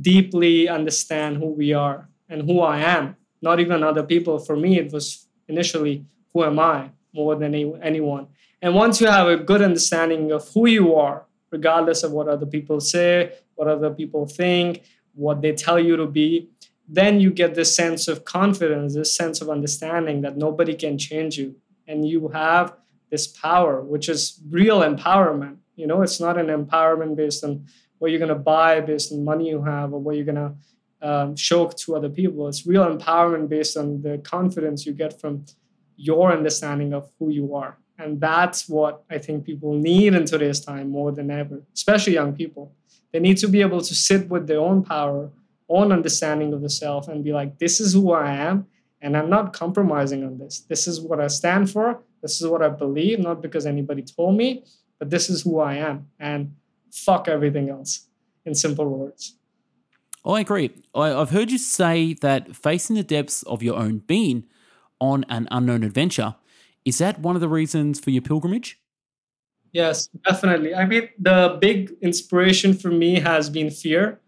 deeply 0.00 0.68
understand 0.68 1.36
who 1.36 1.52
we 1.52 1.72
are 1.72 2.08
and 2.28 2.42
who 2.42 2.60
I 2.60 2.80
am? 2.80 3.16
Not 3.40 3.60
even 3.60 3.84
other 3.84 4.02
people. 4.02 4.38
For 4.38 4.56
me, 4.56 4.78
it 4.78 4.92
was 4.92 5.27
initially 5.48 6.04
who 6.32 6.44
am 6.44 6.58
I 6.58 6.90
more 7.12 7.34
than 7.34 7.54
any, 7.54 7.72
anyone. 7.82 8.28
And 8.60 8.74
once 8.74 9.00
you 9.00 9.06
have 9.06 9.28
a 9.28 9.36
good 9.36 9.62
understanding 9.62 10.32
of 10.32 10.48
who 10.52 10.66
you 10.66 10.94
are, 10.94 11.26
regardless 11.50 12.02
of 12.02 12.12
what 12.12 12.28
other 12.28 12.46
people 12.46 12.80
say, 12.80 13.32
what 13.54 13.68
other 13.68 13.90
people 13.90 14.26
think, 14.26 14.82
what 15.14 15.42
they 15.42 15.52
tell 15.52 15.78
you 15.78 15.96
to 15.96 16.06
be, 16.06 16.48
then 16.88 17.20
you 17.20 17.30
get 17.30 17.54
this 17.54 17.74
sense 17.74 18.08
of 18.08 18.24
confidence, 18.24 18.94
this 18.94 19.14
sense 19.14 19.40
of 19.40 19.50
understanding 19.50 20.22
that 20.22 20.36
nobody 20.36 20.74
can 20.74 20.96
change 20.96 21.36
you. 21.36 21.56
And 21.86 22.06
you 22.08 22.28
have 22.28 22.74
this 23.10 23.26
power, 23.26 23.82
which 23.82 24.08
is 24.08 24.40
real 24.48 24.80
empowerment. 24.80 25.56
You 25.76 25.86
know, 25.86 26.02
it's 26.02 26.20
not 26.20 26.38
an 26.38 26.46
empowerment 26.46 27.16
based 27.16 27.44
on 27.44 27.66
what 27.98 28.10
you're 28.10 28.18
going 28.18 28.28
to 28.28 28.34
buy, 28.34 28.80
based 28.80 29.12
on 29.12 29.24
money 29.24 29.48
you 29.48 29.62
have, 29.62 29.92
or 29.92 30.00
what 30.00 30.16
you're 30.16 30.24
going 30.24 30.36
to 30.36 30.54
um, 31.02 31.36
show 31.36 31.68
to 31.68 31.96
other 31.96 32.08
people. 32.08 32.48
It's 32.48 32.66
real 32.66 32.84
empowerment 32.84 33.48
based 33.48 33.76
on 33.76 34.02
the 34.02 34.18
confidence 34.18 34.86
you 34.86 34.92
get 34.92 35.20
from 35.20 35.44
your 35.96 36.32
understanding 36.32 36.92
of 36.92 37.10
who 37.18 37.30
you 37.30 37.54
are. 37.54 37.78
And 37.98 38.20
that's 38.20 38.68
what 38.68 39.04
I 39.10 39.18
think 39.18 39.44
people 39.44 39.74
need 39.74 40.14
in 40.14 40.24
today's 40.24 40.60
time 40.60 40.90
more 40.90 41.10
than 41.10 41.30
ever, 41.30 41.62
especially 41.74 42.14
young 42.14 42.32
people. 42.32 42.72
They 43.12 43.18
need 43.18 43.38
to 43.38 43.48
be 43.48 43.60
able 43.60 43.80
to 43.80 43.94
sit 43.94 44.28
with 44.28 44.46
their 44.46 44.60
own 44.60 44.84
power, 44.84 45.30
own 45.68 45.90
understanding 45.90 46.52
of 46.52 46.62
the 46.62 46.70
self, 46.70 47.08
and 47.08 47.24
be 47.24 47.32
like, 47.32 47.58
this 47.58 47.80
is 47.80 47.94
who 47.94 48.12
I 48.12 48.32
am, 48.32 48.66
and 49.02 49.16
I'm 49.16 49.30
not 49.30 49.52
compromising 49.52 50.24
on 50.24 50.38
this. 50.38 50.60
This 50.60 50.86
is 50.86 51.00
what 51.00 51.20
I 51.20 51.26
stand 51.26 51.70
for, 51.70 52.00
this 52.22 52.40
is 52.40 52.46
what 52.46 52.62
I 52.62 52.68
believe, 52.68 53.18
not 53.18 53.42
because 53.42 53.66
anybody 53.66 54.02
told 54.02 54.36
me, 54.36 54.64
but 54.98 55.10
this 55.10 55.30
is 55.30 55.42
who 55.42 55.58
I 55.60 55.74
am. 55.74 56.08
And 56.18 56.54
fuck 56.92 57.28
everything 57.28 57.68
else, 57.70 58.06
in 58.44 58.54
simple 58.54 58.86
words. 58.86 59.37
I 60.28 60.40
agree. 60.40 60.70
I, 60.94 61.08
have 61.08 61.30
heard 61.30 61.50
you 61.50 61.58
say 61.58 62.12
that 62.14 62.54
facing 62.54 62.96
the 62.96 63.02
depths 63.02 63.42
of 63.44 63.62
your 63.62 63.76
own 63.76 63.98
being 63.98 64.44
on 65.00 65.24
an 65.28 65.48
unknown 65.50 65.82
adventure 65.82 66.36
is 66.84 66.98
that 66.98 67.18
one 67.20 67.34
of 67.34 67.40
the 67.40 67.48
reasons 67.48 67.98
for 67.98 68.10
your 68.10 68.22
pilgrimage? 68.22 68.78
Yes, 69.72 70.08
definitely. 70.24 70.74
I 70.74 70.86
mean, 70.86 71.08
the 71.18 71.58
big 71.60 71.92
inspiration 72.00 72.74
for 72.74 72.88
me 72.88 73.20
has 73.20 73.50
been 73.50 73.70
fear. 73.70 74.20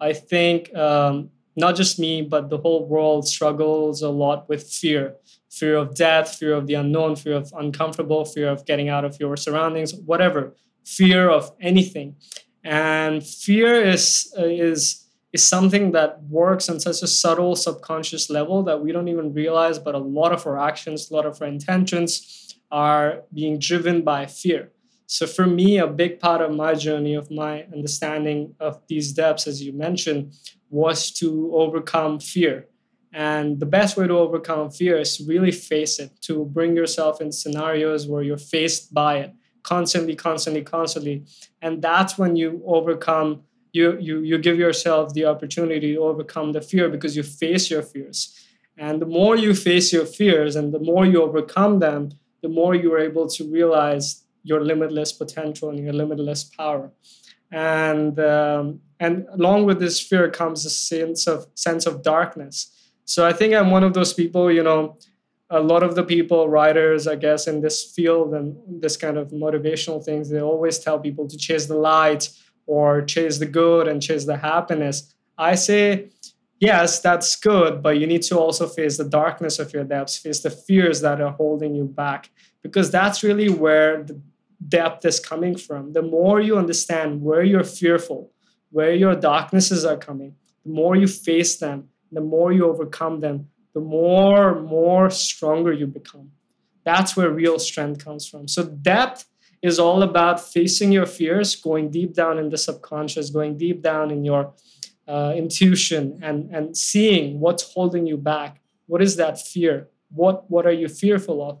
I 0.00 0.12
think 0.12 0.74
um, 0.76 1.30
not 1.56 1.76
just 1.76 1.98
me, 1.98 2.22
but 2.22 2.50
the 2.50 2.58
whole 2.58 2.86
world 2.86 3.28
struggles 3.28 4.02
a 4.02 4.08
lot 4.08 4.48
with 4.48 4.68
fear 4.68 5.16
fear 5.50 5.76
of 5.76 5.94
death, 5.94 6.36
fear 6.36 6.54
of 6.54 6.66
the 6.66 6.74
unknown, 6.74 7.16
fear 7.16 7.34
of 7.34 7.52
uncomfortable, 7.56 8.24
fear 8.24 8.48
of 8.48 8.64
getting 8.66 8.88
out 8.88 9.04
of 9.04 9.18
your 9.18 9.36
surroundings, 9.36 9.94
whatever, 9.94 10.54
fear 10.84 11.28
of 11.28 11.50
anything. 11.60 12.14
And 12.62 13.26
fear 13.26 13.82
is, 13.82 14.32
uh, 14.38 14.44
is, 14.44 15.07
is 15.32 15.44
something 15.44 15.92
that 15.92 16.22
works 16.24 16.68
on 16.68 16.80
such 16.80 17.02
a 17.02 17.06
subtle 17.06 17.54
subconscious 17.54 18.30
level 18.30 18.62
that 18.62 18.80
we 18.80 18.92
don't 18.92 19.08
even 19.08 19.34
realize, 19.34 19.78
but 19.78 19.94
a 19.94 19.98
lot 19.98 20.32
of 20.32 20.46
our 20.46 20.58
actions, 20.58 21.10
a 21.10 21.14
lot 21.14 21.26
of 21.26 21.40
our 21.42 21.48
intentions 21.48 22.54
are 22.70 23.22
being 23.32 23.58
driven 23.58 24.02
by 24.02 24.26
fear. 24.26 24.72
So, 25.06 25.26
for 25.26 25.46
me, 25.46 25.78
a 25.78 25.86
big 25.86 26.20
part 26.20 26.42
of 26.42 26.52
my 26.52 26.74
journey, 26.74 27.14
of 27.14 27.30
my 27.30 27.64
understanding 27.72 28.54
of 28.60 28.80
these 28.88 29.12
depths, 29.12 29.46
as 29.46 29.62
you 29.62 29.72
mentioned, 29.72 30.34
was 30.68 31.10
to 31.12 31.50
overcome 31.54 32.20
fear. 32.20 32.66
And 33.12 33.58
the 33.58 33.66
best 33.66 33.96
way 33.96 34.06
to 34.06 34.18
overcome 34.18 34.70
fear 34.70 34.98
is 34.98 35.16
to 35.16 35.24
really 35.24 35.50
face 35.50 35.98
it, 35.98 36.20
to 36.22 36.44
bring 36.44 36.76
yourself 36.76 37.22
in 37.22 37.32
scenarios 37.32 38.06
where 38.06 38.22
you're 38.22 38.36
faced 38.36 38.92
by 38.92 39.18
it 39.20 39.34
constantly, 39.62 40.14
constantly, 40.14 40.62
constantly. 40.62 41.24
And 41.62 41.82
that's 41.82 42.18
when 42.18 42.36
you 42.36 42.62
overcome, 42.66 43.44
you, 43.78 43.88
you, 44.06 44.14
you 44.30 44.36
give 44.46 44.58
yourself 44.58 45.04
the 45.14 45.24
opportunity 45.32 45.88
to 45.94 46.00
overcome 46.10 46.52
the 46.52 46.60
fear 46.70 46.86
because 46.88 47.16
you 47.16 47.22
face 47.22 47.64
your 47.70 47.82
fears. 47.82 48.18
And 48.76 48.94
the 49.02 49.10
more 49.20 49.34
you 49.36 49.54
face 49.54 49.92
your 49.92 50.06
fears 50.06 50.52
and 50.56 50.66
the 50.76 50.82
more 50.90 51.04
you 51.12 51.22
overcome 51.22 51.74
them, 51.86 52.02
the 52.42 52.52
more 52.60 52.74
you 52.74 52.92
are 52.94 53.02
able 53.10 53.26
to 53.36 53.42
realize 53.58 54.06
your 54.42 54.60
limitless 54.72 55.12
potential 55.12 55.66
and 55.70 55.78
your 55.84 55.96
limitless 56.02 56.44
power. 56.44 56.90
And 57.50 58.18
um, 58.20 58.80
and 59.00 59.26
along 59.38 59.60
with 59.66 59.78
this 59.80 59.96
fear 60.00 60.30
comes 60.30 60.66
a 60.66 60.70
sense 60.70 61.26
of 61.26 61.46
sense 61.54 61.86
of 61.86 62.02
darkness 62.02 62.56
so 63.08 63.26
I 63.26 63.32
think 63.32 63.54
I'm 63.54 63.70
one 63.70 63.84
of 63.84 63.94
those 63.94 64.12
people, 64.12 64.52
you 64.52 64.62
know, 64.62 64.98
a 65.48 65.60
lot 65.60 65.82
of 65.82 65.94
the 65.94 66.04
people, 66.04 66.46
writers, 66.50 67.06
I 67.06 67.16
guess, 67.16 67.46
in 67.46 67.62
this 67.62 67.82
field 67.82 68.34
and 68.34 68.54
this 68.82 68.98
kind 68.98 69.16
of 69.16 69.30
motivational 69.30 70.04
things, 70.04 70.28
they 70.28 70.42
always 70.42 70.78
tell 70.78 70.98
people 71.00 71.26
to 71.26 71.38
chase 71.38 71.64
the 71.64 71.74
light 71.74 72.28
or 72.68 73.02
chase 73.02 73.38
the 73.38 73.46
good 73.46 73.88
and 73.88 74.02
chase 74.02 74.26
the 74.26 74.36
happiness. 74.36 75.14
I 75.38 75.54
say, 75.54 76.10
yes, 76.60 77.00
that's 77.00 77.34
good, 77.34 77.82
but 77.82 77.98
you 77.98 78.06
need 78.06 78.22
to 78.22 78.38
also 78.38 78.68
face 78.68 78.98
the 78.98 79.08
darkness 79.08 79.58
of 79.58 79.72
your 79.72 79.84
depths, 79.84 80.18
face 80.18 80.40
the 80.40 80.50
fears 80.50 81.00
that 81.00 81.20
are 81.20 81.32
holding 81.32 81.74
you 81.74 81.84
back, 81.84 82.30
because 82.62 82.90
that's 82.90 83.22
really 83.22 83.48
where 83.48 84.04
the 84.04 84.20
depth 84.68 85.04
is 85.06 85.18
coming 85.18 85.56
from. 85.56 85.94
The 85.94 86.02
more 86.02 86.40
you 86.40 86.58
understand 86.58 87.22
where 87.22 87.42
you're 87.42 87.64
fearful, 87.64 88.32
where 88.70 88.92
your 88.92 89.14
darknesses 89.14 89.84
are 89.86 89.96
coming, 89.96 90.34
the 90.64 90.72
more 90.72 90.94
you 90.94 91.08
face 91.08 91.56
them, 91.56 91.88
the 92.12 92.20
more 92.20 92.52
you 92.52 92.66
overcome 92.66 93.20
them, 93.20 93.48
the 93.72 93.80
more, 93.80 94.60
more 94.60 95.08
stronger 95.08 95.72
you 95.72 95.86
become. 95.86 96.32
That's 96.84 97.16
where 97.16 97.30
real 97.30 97.58
strength 97.58 98.04
comes 98.04 98.26
from. 98.26 98.48
So, 98.48 98.64
depth 98.64 99.26
is 99.62 99.78
all 99.78 100.02
about 100.02 100.40
facing 100.40 100.92
your 100.92 101.06
fears, 101.06 101.56
going 101.56 101.90
deep 101.90 102.14
down 102.14 102.38
in 102.38 102.48
the 102.48 102.58
subconscious, 102.58 103.30
going 103.30 103.56
deep 103.56 103.82
down 103.82 104.10
in 104.10 104.24
your 104.24 104.54
uh, 105.06 105.32
intuition, 105.36 106.18
and, 106.22 106.54
and 106.54 106.76
seeing 106.76 107.40
what's 107.40 107.72
holding 107.72 108.06
you 108.06 108.16
back. 108.16 108.60
What 108.86 109.02
is 109.02 109.16
that 109.16 109.40
fear? 109.40 109.88
What, 110.10 110.50
what 110.50 110.66
are 110.66 110.72
you 110.72 110.88
fearful 110.88 111.42
of? 111.42 111.60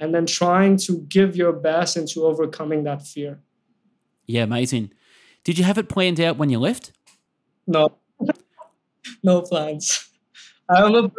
And 0.00 0.14
then 0.14 0.26
trying 0.26 0.76
to 0.78 1.00
give 1.08 1.36
your 1.36 1.52
best 1.52 1.96
into 1.96 2.24
overcoming 2.24 2.84
that 2.84 3.06
fear. 3.06 3.40
Yeah, 4.26 4.42
amazing. 4.42 4.92
Did 5.44 5.58
you 5.58 5.64
have 5.64 5.78
it 5.78 5.88
planned 5.88 6.20
out 6.20 6.36
when 6.36 6.50
you 6.50 6.58
left? 6.58 6.92
No 7.66 7.96
no 9.22 9.42
plans. 9.42 10.08
I'm 10.68 10.94
a 10.94 11.10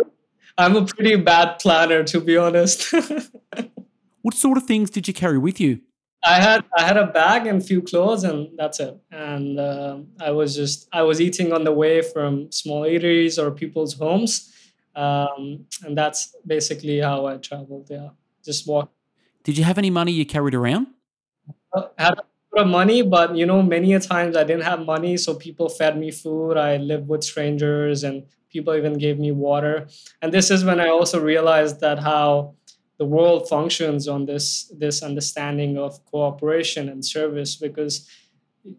I'm 0.57 0.75
a 0.75 0.85
pretty 0.85 1.15
bad 1.15 1.59
planner, 1.59 2.03
to 2.03 2.19
be 2.19 2.35
honest. 2.35 2.91
what 4.21 4.33
sort 4.33 4.57
of 4.57 4.65
things 4.65 4.89
did 4.89 5.07
you 5.07 5.13
carry 5.13 5.37
with 5.37 5.59
you? 5.59 5.81
I 6.27 6.41
had 6.41 6.65
I 6.77 6.83
had 6.83 6.97
a 6.97 7.07
bag 7.07 7.47
and 7.47 7.65
few 7.65 7.81
clothes, 7.81 8.23
and 8.23 8.49
that's 8.57 8.79
it. 8.79 8.95
And 9.11 9.59
uh, 9.59 9.99
I 10.19 10.31
was 10.31 10.55
just 10.55 10.87
I 10.91 11.03
was 11.03 11.21
eating 11.21 11.53
on 11.53 11.63
the 11.63 11.71
way 11.71 12.01
from 12.01 12.51
small 12.51 12.81
eateries 12.83 13.41
or 13.41 13.51
people's 13.51 13.93
homes, 13.93 14.53
um, 14.95 15.65
and 15.83 15.97
that's 15.97 16.35
basically 16.45 16.99
how 16.99 17.25
I 17.25 17.37
traveled. 17.37 17.87
Yeah, 17.89 18.09
just 18.43 18.67
walk. 18.67 18.91
Did 19.43 19.57
you 19.57 19.63
have 19.63 19.77
any 19.77 19.89
money 19.89 20.11
you 20.11 20.25
carried 20.25 20.53
around? 20.53 20.87
I 21.73 21.87
had 21.97 22.19
a 22.19 22.23
of 22.61 22.67
money, 22.67 23.01
but 23.03 23.35
you 23.35 23.45
know, 23.45 23.61
many 23.61 23.93
a 23.93 23.99
times 23.99 24.35
I 24.35 24.43
didn't 24.43 24.63
have 24.63 24.85
money, 24.85 25.15
so 25.15 25.35
people 25.35 25.69
fed 25.69 25.97
me 25.97 26.11
food. 26.11 26.57
I 26.57 26.77
lived 26.77 27.07
with 27.07 27.23
strangers, 27.23 28.03
and 28.03 28.25
people 28.49 28.75
even 28.75 28.97
gave 28.97 29.17
me 29.17 29.31
water. 29.31 29.87
And 30.21 30.33
this 30.33 30.51
is 30.51 30.65
when 30.65 30.79
I 30.79 30.89
also 30.89 31.21
realized 31.21 31.79
that 31.81 31.99
how 31.99 32.55
the 32.97 33.05
world 33.05 33.47
functions 33.47 34.07
on 34.07 34.25
this 34.25 34.71
this 34.77 35.03
understanding 35.03 35.77
of 35.77 36.03
cooperation 36.05 36.89
and 36.89 37.05
service, 37.05 37.55
because 37.55 38.09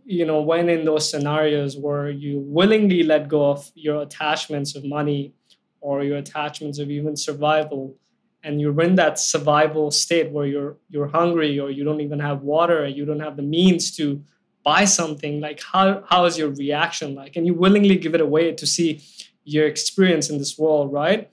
you 0.05 0.25
know 0.25 0.43
when 0.43 0.69
in 0.69 0.85
those 0.85 1.11
scenarios 1.11 1.77
where 1.77 2.11
you 2.11 2.41
willingly 2.41 3.03
let 3.03 3.29
go 3.29 3.51
of 3.51 3.71
your 3.75 4.03
attachments 4.03 4.75
of 4.75 4.85
money 4.85 5.35
or 5.81 6.03
your 6.03 6.19
attachments 6.19 6.79
of 6.79 6.91
even 6.91 7.17
survival 7.17 7.97
and 8.43 8.61
you're 8.61 8.81
in 8.81 8.95
that 8.95 9.19
survival 9.19 9.91
state 9.91 10.31
where 10.31 10.47
you're 10.47 10.77
you're 10.89 11.09
hungry 11.09 11.59
or 11.59 11.71
you 11.71 11.85
don't 11.85 12.01
even 12.01 12.21
have 12.21 12.43
water 12.43 12.85
or 12.85 12.87
you 12.87 13.05
don't 13.05 13.21
have 13.21 13.37
the 13.37 13.43
means 13.43 13.95
to 13.97 14.23
buy 14.65 14.85
something 14.85 15.41
like 15.41 15.61
how 15.63 16.03
how 16.09 16.25
is 16.25 16.39
your 16.39 16.51
reaction 16.51 17.15
like? 17.15 17.37
And 17.37 17.47
you 17.47 17.55
willingly 17.55 17.97
give 17.97 18.15
it 18.15 18.21
away 18.21 18.53
to 18.53 18.67
see 18.67 19.03
your 19.45 19.67
experience 19.67 20.29
in 20.31 20.39
this 20.39 20.59
world 20.59 20.93
right 20.93 21.31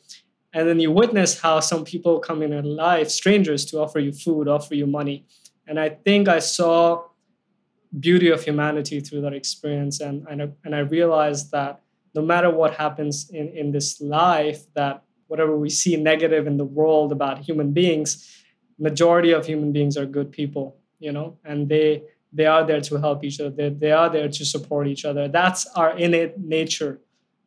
and 0.56 0.68
then 0.68 0.80
you 0.80 0.92
witness 0.92 1.40
how 1.40 1.60
some 1.60 1.84
people 1.84 2.20
come 2.20 2.42
in 2.42 2.52
your 2.52 2.64
life 2.64 3.10
strangers 3.10 3.66
to 3.66 3.80
offer 3.80 4.00
you 4.00 4.12
food 4.12 4.48
offer 4.48 4.74
you 4.74 4.88
money. 4.88 5.26
And 5.68 5.80
i 5.80 5.90
think 5.90 6.28
i 6.28 6.40
saw 6.40 7.04
beauty 8.00 8.30
of 8.30 8.44
humanity 8.44 9.00
through 9.00 9.22
that 9.22 9.34
experience. 9.34 10.00
And 10.02 10.26
and 10.30 10.42
I, 10.44 10.48
and 10.64 10.76
I 10.76 10.80
realized 10.80 11.52
that 11.52 11.82
no 12.14 12.22
matter 12.22 12.50
what 12.50 12.72
happens 12.76 13.30
in 13.30 13.50
in 13.50 13.72
this 13.72 14.02
life 14.02 14.62
that 14.74 15.04
whatever 15.28 15.56
we 15.58 15.70
see 15.70 15.96
negative 15.96 16.48
in 16.48 16.58
the 16.58 16.70
world 16.80 17.12
about 17.12 17.36
human 17.50 17.70
beings 17.80 18.10
majority 18.78 19.32
of 19.32 19.46
human 19.46 19.72
beings 19.72 19.96
are 19.98 20.06
good 20.06 20.32
people 20.32 20.78
you 21.00 21.12
know? 21.12 21.38
And 21.46 21.70
they 21.70 22.04
they 22.34 22.46
are 22.46 22.66
there 22.66 22.82
to 22.82 22.98
help 22.98 23.24
each 23.24 23.40
other. 23.40 23.50
They, 23.50 23.70
they 23.70 23.92
are 23.92 24.10
there 24.10 24.28
to 24.28 24.46
support 24.46 24.88
each 24.88 25.06
other. 25.06 25.30
That's 25.30 25.66
our 25.68 25.98
innate 25.98 26.38
nature. 26.38 27.00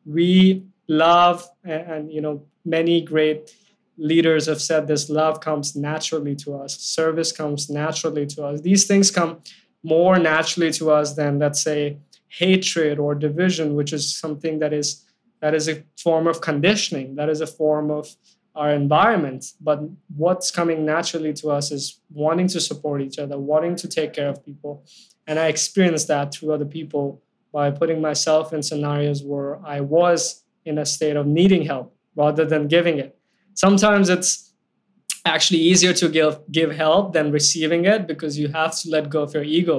We 0.03 0.63
love 0.87 1.47
and, 1.63 1.81
and 1.91 2.11
you 2.11 2.21
know 2.21 2.43
many 2.69 3.01
great 3.01 3.55
leaders 3.97 4.45
have 4.45 4.61
said 4.61 4.87
this 4.87 5.09
love 5.09 5.41
comes 5.41 5.75
naturally 5.75 6.35
to 6.37 6.55
us. 6.55 6.79
Service 6.79 7.31
comes 7.31 7.69
naturally 7.69 8.25
to 8.27 8.45
us. 8.45 8.61
These 8.61 8.87
things 8.87 9.11
come 9.11 9.41
more 9.83 10.17
naturally 10.17 10.71
to 10.71 10.91
us 10.91 11.13
than 11.13 11.39
let's 11.39 11.61
say 11.61 11.97
hatred 12.27 12.99
or 12.99 13.15
division 13.15 13.75
which 13.75 13.91
is 13.91 14.15
something 14.15 14.59
that 14.59 14.71
is 14.71 15.05
that 15.41 15.55
is 15.55 15.67
a 15.67 15.83
form 15.97 16.27
of 16.27 16.41
conditioning 16.41 17.15
that 17.15 17.29
is 17.29 17.41
a 17.41 17.47
form 17.47 17.89
of 17.89 18.15
our 18.55 18.71
environment. 18.71 19.53
But 19.61 19.79
what's 20.15 20.51
coming 20.51 20.85
naturally 20.85 21.33
to 21.33 21.49
us 21.49 21.71
is 21.71 22.01
wanting 22.11 22.47
to 22.49 22.59
support 22.59 23.01
each 23.01 23.17
other 23.17 23.37
wanting 23.37 23.75
to 23.77 23.87
take 23.87 24.13
care 24.13 24.29
of 24.29 24.45
people. 24.45 24.83
And 25.27 25.39
i 25.39 25.47
experienced 25.47 26.07
that 26.07 26.33
through 26.33 26.51
other 26.53 26.65
people 26.77 27.21
by 27.51 27.71
putting 27.71 27.99
myself 28.01 28.53
in 28.53 28.61
scenarios 28.61 29.23
where 29.23 29.51
i 29.75 29.79
was 29.81 30.43
in 30.65 30.77
a 30.77 30.85
state 30.85 31.15
of 31.15 31.25
needing 31.25 31.63
help 31.65 31.95
rather 32.19 32.45
than 32.45 32.67
giving 32.67 32.99
it. 32.99 33.17
Sometimes 33.53 34.09
it's 34.09 34.53
actually 35.25 35.59
easier 35.71 35.93
to 35.93 36.07
give 36.17 36.33
give 36.51 36.71
help 36.71 37.13
than 37.13 37.31
receiving 37.31 37.85
it 37.93 38.01
because 38.11 38.37
you 38.41 38.47
have 38.59 38.73
to 38.79 38.89
let 38.95 39.09
go 39.09 39.21
of 39.23 39.33
your 39.33 39.43
ego 39.43 39.77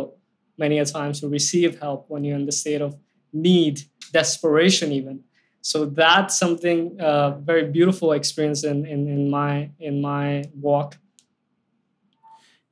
many 0.58 0.78
a 0.78 0.84
times 0.84 1.20
to 1.20 1.28
receive 1.28 1.78
help 1.84 2.00
when 2.08 2.24
you're 2.24 2.40
in 2.42 2.46
the 2.46 2.56
state 2.62 2.82
of 2.86 2.90
need 3.32 3.74
desperation 4.12 4.92
even. 4.92 5.16
So 5.62 5.78
that's 5.84 6.38
something 6.38 6.78
uh, 7.00 7.30
very 7.50 7.64
beautiful 7.70 8.12
experience 8.12 8.64
in, 8.64 8.86
in, 8.86 9.00
in 9.08 9.30
my 9.30 9.70
in 9.78 9.94
my 10.00 10.44
walk. 10.54 10.88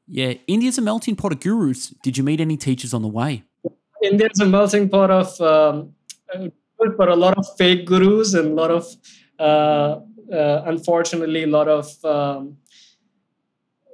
Yeah 0.07 0.33
india's 0.55 0.79
a 0.79 0.85
melting 0.91 1.17
pot 1.17 1.33
of 1.33 1.41
gurus. 1.41 1.83
Did 2.05 2.17
you 2.17 2.25
meet 2.25 2.41
any 2.41 2.57
teachers 2.57 2.93
on 2.95 3.03
the 3.03 3.13
way? 3.21 3.33
India's 4.11 4.41
a 4.41 4.47
melting 4.47 4.89
pot 4.89 5.11
of 5.11 5.29
um, 5.41 5.93
but 6.97 7.09
a 7.09 7.15
lot 7.15 7.37
of 7.37 7.47
fake 7.57 7.87
gurus 7.87 8.35
and 8.35 8.47
a 8.49 8.55
lot 8.55 8.71
of 8.71 8.85
uh, 8.85 8.87
uh, 8.87 9.18
unfortunately 9.39 11.45
a 11.45 11.47
lot 11.47 11.69
of 11.69 12.05
um, 12.05 12.57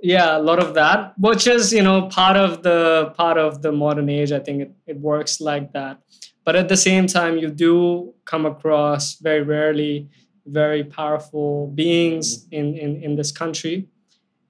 yeah 0.03 0.37
a 0.37 0.43
lot 0.43 0.59
of 0.59 0.75
that 0.75 1.15
which 1.19 1.47
is 1.47 1.73
you 1.73 1.83
know 1.83 2.09
part 2.09 2.37
of 2.37 2.63
the 2.63 3.13
part 3.17 3.39
of 3.39 3.63
the 3.63 3.73
modern 3.73 4.09
age. 4.09 4.33
I 4.33 4.41
think 4.41 4.63
it, 4.63 4.73
it 4.87 5.01
works 5.01 5.41
like 5.41 5.73
that. 5.73 6.01
But 6.45 6.57
at 6.57 6.69
the 6.69 6.77
same 6.77 7.07
time 7.07 7.39
you 7.39 7.51
do 7.51 8.15
come 8.25 8.47
across 8.47 9.17
very 9.17 9.43
rarely 9.43 10.11
very 10.47 10.85
powerful 10.85 11.69
beings 11.69 12.47
in, 12.51 12.77
in, 12.77 13.03
in 13.03 13.17
this 13.17 13.33
country. 13.33 13.89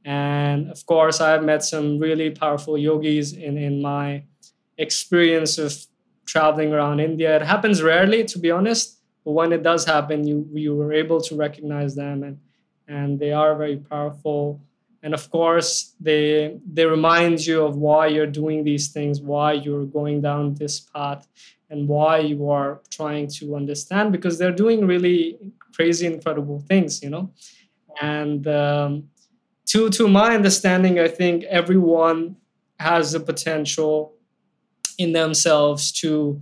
And 0.04 0.70
of 0.70 0.84
course 0.86 1.20
i've 1.20 1.44
met 1.44 1.64
some 1.64 1.98
really 1.98 2.30
powerful 2.30 2.76
yogis 2.76 3.32
in, 3.32 3.56
in 3.56 3.80
my 3.80 4.24
experience 4.76 5.56
of 5.56 5.86
traveling 6.26 6.72
around 6.72 7.00
india. 7.00 7.36
It 7.36 7.42
happens 7.42 7.82
rarely 7.82 8.24
to 8.24 8.38
be 8.38 8.50
honest 8.50 8.93
but 9.24 9.32
when 9.32 9.52
it 9.52 9.62
does 9.62 9.84
happen 9.84 10.26
you 10.26 10.48
you 10.52 10.74
were 10.74 10.92
able 10.92 11.20
to 11.20 11.34
recognize 11.36 11.94
them 11.94 12.22
and 12.22 12.38
and 12.88 13.18
they 13.18 13.32
are 13.32 13.54
very 13.56 13.76
powerful. 13.76 14.60
And 15.02 15.12
of 15.12 15.30
course 15.30 15.94
they 16.00 16.58
they 16.70 16.86
remind 16.86 17.46
you 17.46 17.62
of 17.64 17.76
why 17.76 18.06
you're 18.06 18.26
doing 18.42 18.64
these 18.64 18.88
things 18.88 19.20
why 19.20 19.52
you're 19.52 19.84
going 19.84 20.22
down 20.22 20.54
this 20.54 20.80
path 20.80 21.26
and 21.68 21.88
why 21.88 22.18
you 22.18 22.50
are 22.50 22.80
trying 22.90 23.28
to 23.38 23.54
understand 23.54 24.12
because 24.12 24.38
they're 24.38 24.58
doing 24.64 24.86
really 24.86 25.38
crazy 25.74 26.06
incredible 26.06 26.60
things 26.60 27.02
you 27.02 27.10
know? 27.10 27.30
And 28.00 28.46
um, 28.48 29.10
to 29.66 29.90
to 29.90 30.08
my 30.08 30.34
understanding 30.34 30.98
i 30.98 31.08
think 31.08 31.44
everyone 31.44 32.36
has 32.78 33.12
the 33.12 33.20
potential 33.20 34.14
in 34.96 35.12
themselves 35.12 35.92
to 35.92 36.40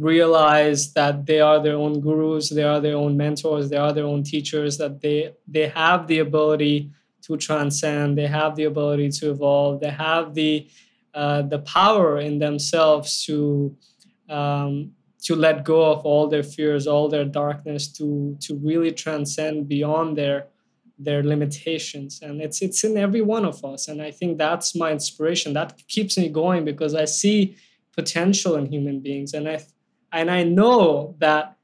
realize 0.00 0.92
that 0.92 1.26
they 1.26 1.40
are 1.40 1.62
their 1.62 1.76
own 1.76 2.00
gurus 2.00 2.50
they 2.50 2.62
are 2.62 2.80
their 2.80 2.96
own 2.96 3.16
mentors 3.16 3.68
they 3.68 3.76
are 3.76 3.92
their 3.92 4.04
own 4.04 4.22
teachers 4.22 4.78
that 4.78 5.00
they 5.00 5.32
they 5.46 5.68
have 5.68 6.06
the 6.06 6.18
ability 6.18 6.90
to 7.22 7.36
transcend 7.36 8.16
they 8.16 8.26
have 8.26 8.56
the 8.56 8.64
ability 8.64 9.10
to 9.10 9.30
evolve 9.30 9.80
they 9.80 9.90
have 9.90 10.34
the 10.34 10.68
uh, 11.14 11.42
the 11.42 11.60
power 11.60 12.18
in 12.18 12.38
themselves 12.38 13.24
to 13.24 13.74
um, 14.28 14.92
to 15.22 15.34
let 15.34 15.64
go 15.64 15.90
of 15.92 16.04
all 16.04 16.28
their 16.28 16.42
fears 16.42 16.86
all 16.86 17.08
their 17.08 17.24
darkness 17.24 17.88
to 17.88 18.36
to 18.40 18.54
really 18.56 18.92
transcend 18.92 19.68
beyond 19.68 20.16
their 20.16 20.46
their 20.98 21.22
limitations. 21.22 22.20
And 22.22 22.40
it's 22.40 22.62
it's 22.62 22.84
in 22.84 22.96
every 22.96 23.20
one 23.20 23.44
of 23.44 23.64
us. 23.64 23.88
And 23.88 24.00
i 24.00 24.10
think 24.10 24.38
that's 24.38 24.74
my 24.74 24.92
inspiration. 24.92 25.52
That 25.52 25.76
keeps 25.88 26.16
me 26.16 26.28
going 26.28 26.64
because 26.64 26.94
i 26.94 27.04
see 27.04 27.56
potential 27.92 28.56
in 28.56 28.66
human 28.66 29.00
beings. 29.00 29.34
And 29.34 29.48
i 29.48 29.58
and 30.16 30.30
I 30.30 30.44
know 30.44 31.14
that 31.18 31.56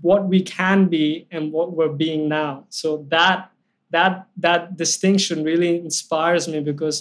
what 0.00 0.26
we 0.26 0.42
can 0.42 0.88
be 0.88 1.26
and 1.30 1.52
what 1.52 1.72
we're 1.72 1.96
being 2.06 2.28
now. 2.28 2.64
So 2.70 3.04
that 3.08 3.50
that 3.90 4.26
that 4.38 4.76
distinction 4.76 5.44
really 5.44 5.76
inspires 5.76 6.48
me 6.48 6.60
because 6.60 6.96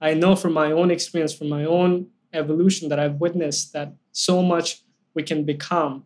I 0.00 0.14
know 0.14 0.34
from 0.34 0.54
my 0.54 0.72
own 0.72 0.90
experience, 0.90 1.34
from 1.34 1.50
my 1.50 1.64
own 1.64 2.06
evolution 2.32 2.88
that 2.88 2.98
I've 2.98 3.16
witnessed 3.16 3.74
that 3.74 3.92
so 4.12 4.42
much 4.42 4.82
we 5.12 5.22
can 5.22 5.44
become, 5.44 6.04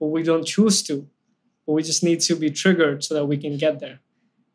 but 0.00 0.06
we 0.06 0.22
don't 0.22 0.46
choose 0.46 0.82
to. 0.84 1.06
But 1.66 1.72
we 1.72 1.82
just 1.82 2.02
need 2.02 2.20
to 2.20 2.36
be 2.36 2.50
triggered 2.50 3.04
so 3.04 3.14
that 3.14 3.26
we 3.26 3.36
can 3.36 3.58
get 3.58 3.80
there. 3.80 4.00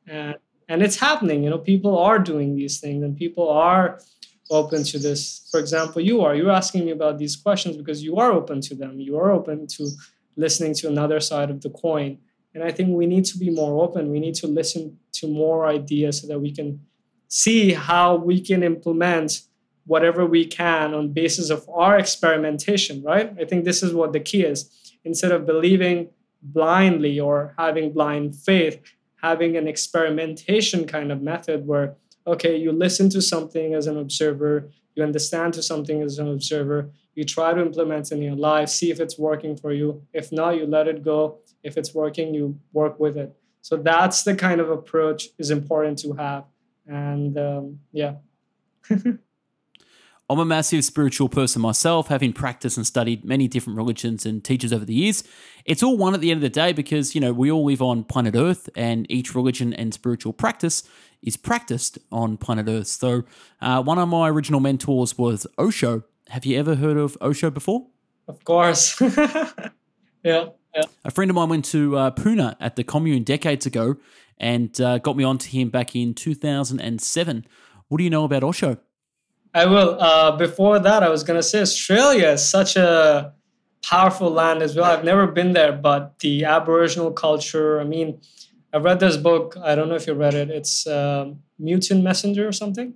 And 0.08 0.36
and 0.68 0.82
it's 0.82 1.00
happening. 1.00 1.44
You 1.44 1.52
know, 1.52 1.60
people 1.60 2.00
are 2.00 2.18
doing 2.18 2.56
these 2.56 2.80
things 2.80 3.04
and 3.04 3.15
people 3.15 3.48
are 3.50 4.00
open 4.49 4.83
to 4.83 4.99
this. 4.99 5.47
For 5.51 5.59
example 5.59 6.01
you 6.01 6.21
are 6.21 6.35
you're 6.35 6.51
asking 6.51 6.85
me 6.85 6.91
about 6.91 7.17
these 7.17 7.35
questions 7.35 7.77
because 7.77 8.03
you 8.03 8.17
are 8.17 8.31
open 8.31 8.62
to 8.62 8.75
them. 8.75 8.99
You 8.99 9.17
are 9.17 9.31
open 9.31 9.67
to 9.67 9.89
listening 10.35 10.73
to 10.75 10.88
another 10.88 11.19
side 11.19 11.49
of 11.49 11.62
the 11.62 11.69
coin. 11.69 12.19
And 12.53 12.63
i 12.63 12.71
think 12.71 12.89
we 12.89 13.05
need 13.05 13.25
to 13.25 13.38
be 13.38 13.49
more 13.49 13.83
open. 13.83 14.09
We 14.09 14.19
need 14.19 14.35
to 14.35 14.47
listen 14.47 14.97
to 15.13 15.27
more 15.27 15.67
ideas 15.67 16.21
so 16.21 16.27
that 16.27 16.39
we 16.39 16.51
can 16.51 16.81
see 17.27 17.73
how 17.73 18.15
we 18.15 18.41
can 18.41 18.63
implement 18.63 19.43
whatever 19.85 20.25
we 20.25 20.45
can 20.45 20.93
on 20.93 21.13
basis 21.13 21.49
of 21.49 21.67
our 21.69 21.97
experimentation 21.97 23.03
right? 23.03 23.33
I 23.39 23.45
think 23.45 23.65
this 23.65 23.83
is 23.83 23.93
what 23.93 24.13
the 24.13 24.19
key 24.19 24.43
is. 24.43 24.69
Instead 25.03 25.31
of 25.31 25.45
believing 25.45 26.09
blindly 26.41 27.19
or 27.19 27.53
having 27.57 27.91
blind 27.91 28.35
faith 28.35 28.79
having 29.21 29.57
an 29.57 29.67
experimentation 29.67 30.88
kind 30.88 31.12
of 31.12 31.21
method 31.21 31.67
where 31.67 31.95
okay, 32.27 32.55
you 32.55 32.71
listen 32.71 33.10
to 33.10 33.21
something 33.21 33.73
as 33.73 33.88
an 33.88 33.97
observer, 33.97 34.69
you 34.95 35.03
understand 35.03 35.53
to 35.55 35.63
something 35.63 36.01
as 36.01 36.19
an 36.19 36.27
observer, 36.27 36.89
you 37.15 37.23
try 37.23 37.53
to 37.53 37.62
implement 37.62 38.12
in 38.12 38.21
your 38.21 38.36
life, 38.36 38.69
see 38.69 38.91
if 38.91 38.99
it's 38.99 39.17
working 39.17 39.55
for 39.55 39.73
you. 39.73 40.03
If 40.13 40.32
not, 40.32 40.55
you 40.55 40.65
let 40.65 40.88
it 40.88 41.03
go. 41.03 41.39
If 41.63 41.77
it's 41.77 41.93
working, 41.93 42.34
you 42.34 42.60
work 42.71 42.99
with 42.99 43.17
it. 43.17 43.36
So 43.62 43.77
that's 43.77 44.23
the 44.23 44.36
kind 44.36 44.62
of 44.62 44.69
approach 44.69 45.27
is 45.38 45.51
important 45.51 45.99
to 45.99 46.13
have. 46.13 46.45
And 46.88 47.38
um, 47.38 47.79
yeah. 47.91 48.15
I'm 50.32 50.38
a 50.38 50.45
massive 50.45 50.86
spiritual 50.86 51.27
person 51.27 51.60
myself, 51.60 52.08
having 52.08 52.34
practiced 52.34 52.77
and 52.77 52.86
studied 52.86 53.25
many 53.25 53.47
different 53.47 53.77
religions 53.77 54.27
and 54.27 54.43
teachers 54.43 54.71
over 54.71 54.86
the 54.86 54.93
years. 54.93 55.23
It's 55.65 55.82
all 55.82 55.97
one 55.97 56.13
at 56.13 56.21
the 56.21 56.29
end 56.29 56.38
of 56.38 56.41
the 56.43 56.49
day 56.49 56.71
because, 56.71 57.15
you 57.15 57.21
know, 57.21 57.34
we 57.34 57.51
all 57.51 57.65
live 57.65 57.82
on 57.82 58.03
planet 58.03 58.36
Earth 58.36 58.69
and 58.75 59.10
each 59.10 59.34
religion 59.34 59.73
and 59.73 59.91
spiritual 59.91 60.32
practice 60.32 60.84
is 61.21 61.38
practiced 61.38 61.97
on 62.12 62.38
planet 62.38 62.67
Earth. 62.67 62.88
So, 62.88 63.23
uh, 63.62 63.82
one 63.84 63.97
of 63.97 64.08
my 64.10 64.29
original 64.29 64.60
mentors 64.60 65.17
was 65.17 65.45
Osho. 65.58 66.03
Have 66.29 66.45
you 66.45 66.58
ever 66.58 66.75
heard 66.75 66.97
of 66.97 67.17
Osho 67.21 67.49
before? 67.49 67.88
Of 68.27 68.43
course. 68.43 68.99
yeah, 69.01 69.69
yeah. 70.23 70.84
A 71.03 71.12
friend 71.12 71.32
of 71.32 71.36
mine 71.36 71.49
went 71.49 71.65
to 71.65 71.97
uh, 71.97 72.12
Pune 72.12 72.55
at 72.60 72.75
the 72.75 72.84
commune 72.84 73.23
decades 73.23 73.65
ago 73.65 73.97
and 74.38 74.79
uh, 74.79 74.99
got 74.99 75.17
me 75.17 75.23
onto 75.23 75.49
him 75.49 75.69
back 75.69 75.95
in 75.95 76.13
2007. 76.13 77.45
What 77.88 77.97
do 77.97 78.03
you 78.03 78.10
know 78.10 78.23
about 78.23 78.43
Osho? 78.43 78.77
I 79.53 79.65
will. 79.65 79.99
Uh, 79.99 80.38
before 80.38 80.79
that, 80.79 81.01
I 81.01 81.10
was 81.10 81.23
gonna 81.23 81.43
say 81.43 81.62
Australia 81.62 82.29
is 82.29 82.47
such 82.47 82.75
a 82.75 83.34
powerful 83.84 84.29
land 84.29 84.62
as 84.62 84.75
well. 84.75 84.86
I've 84.86 85.03
never 85.03 85.27
been 85.27 85.53
there, 85.53 85.71
but 85.71 86.19
the 86.19 86.45
Aboriginal 86.45 87.12
culture. 87.12 87.79
I 87.79 87.84
mean, 87.84 88.21
I've 88.71 88.84
read 88.84 88.99
this 88.99 89.17
book. 89.17 89.58
I 89.62 89.75
don't 89.75 89.89
know 89.89 89.95
if 89.95 90.08
you 90.08 90.13
read 90.13 90.36
it. 90.36 90.49
It's 90.49 90.86
uh, 90.86 91.34
Mutant 91.58 92.03
Messenger 92.03 92.47
or 92.47 92.51
something. 92.51 92.93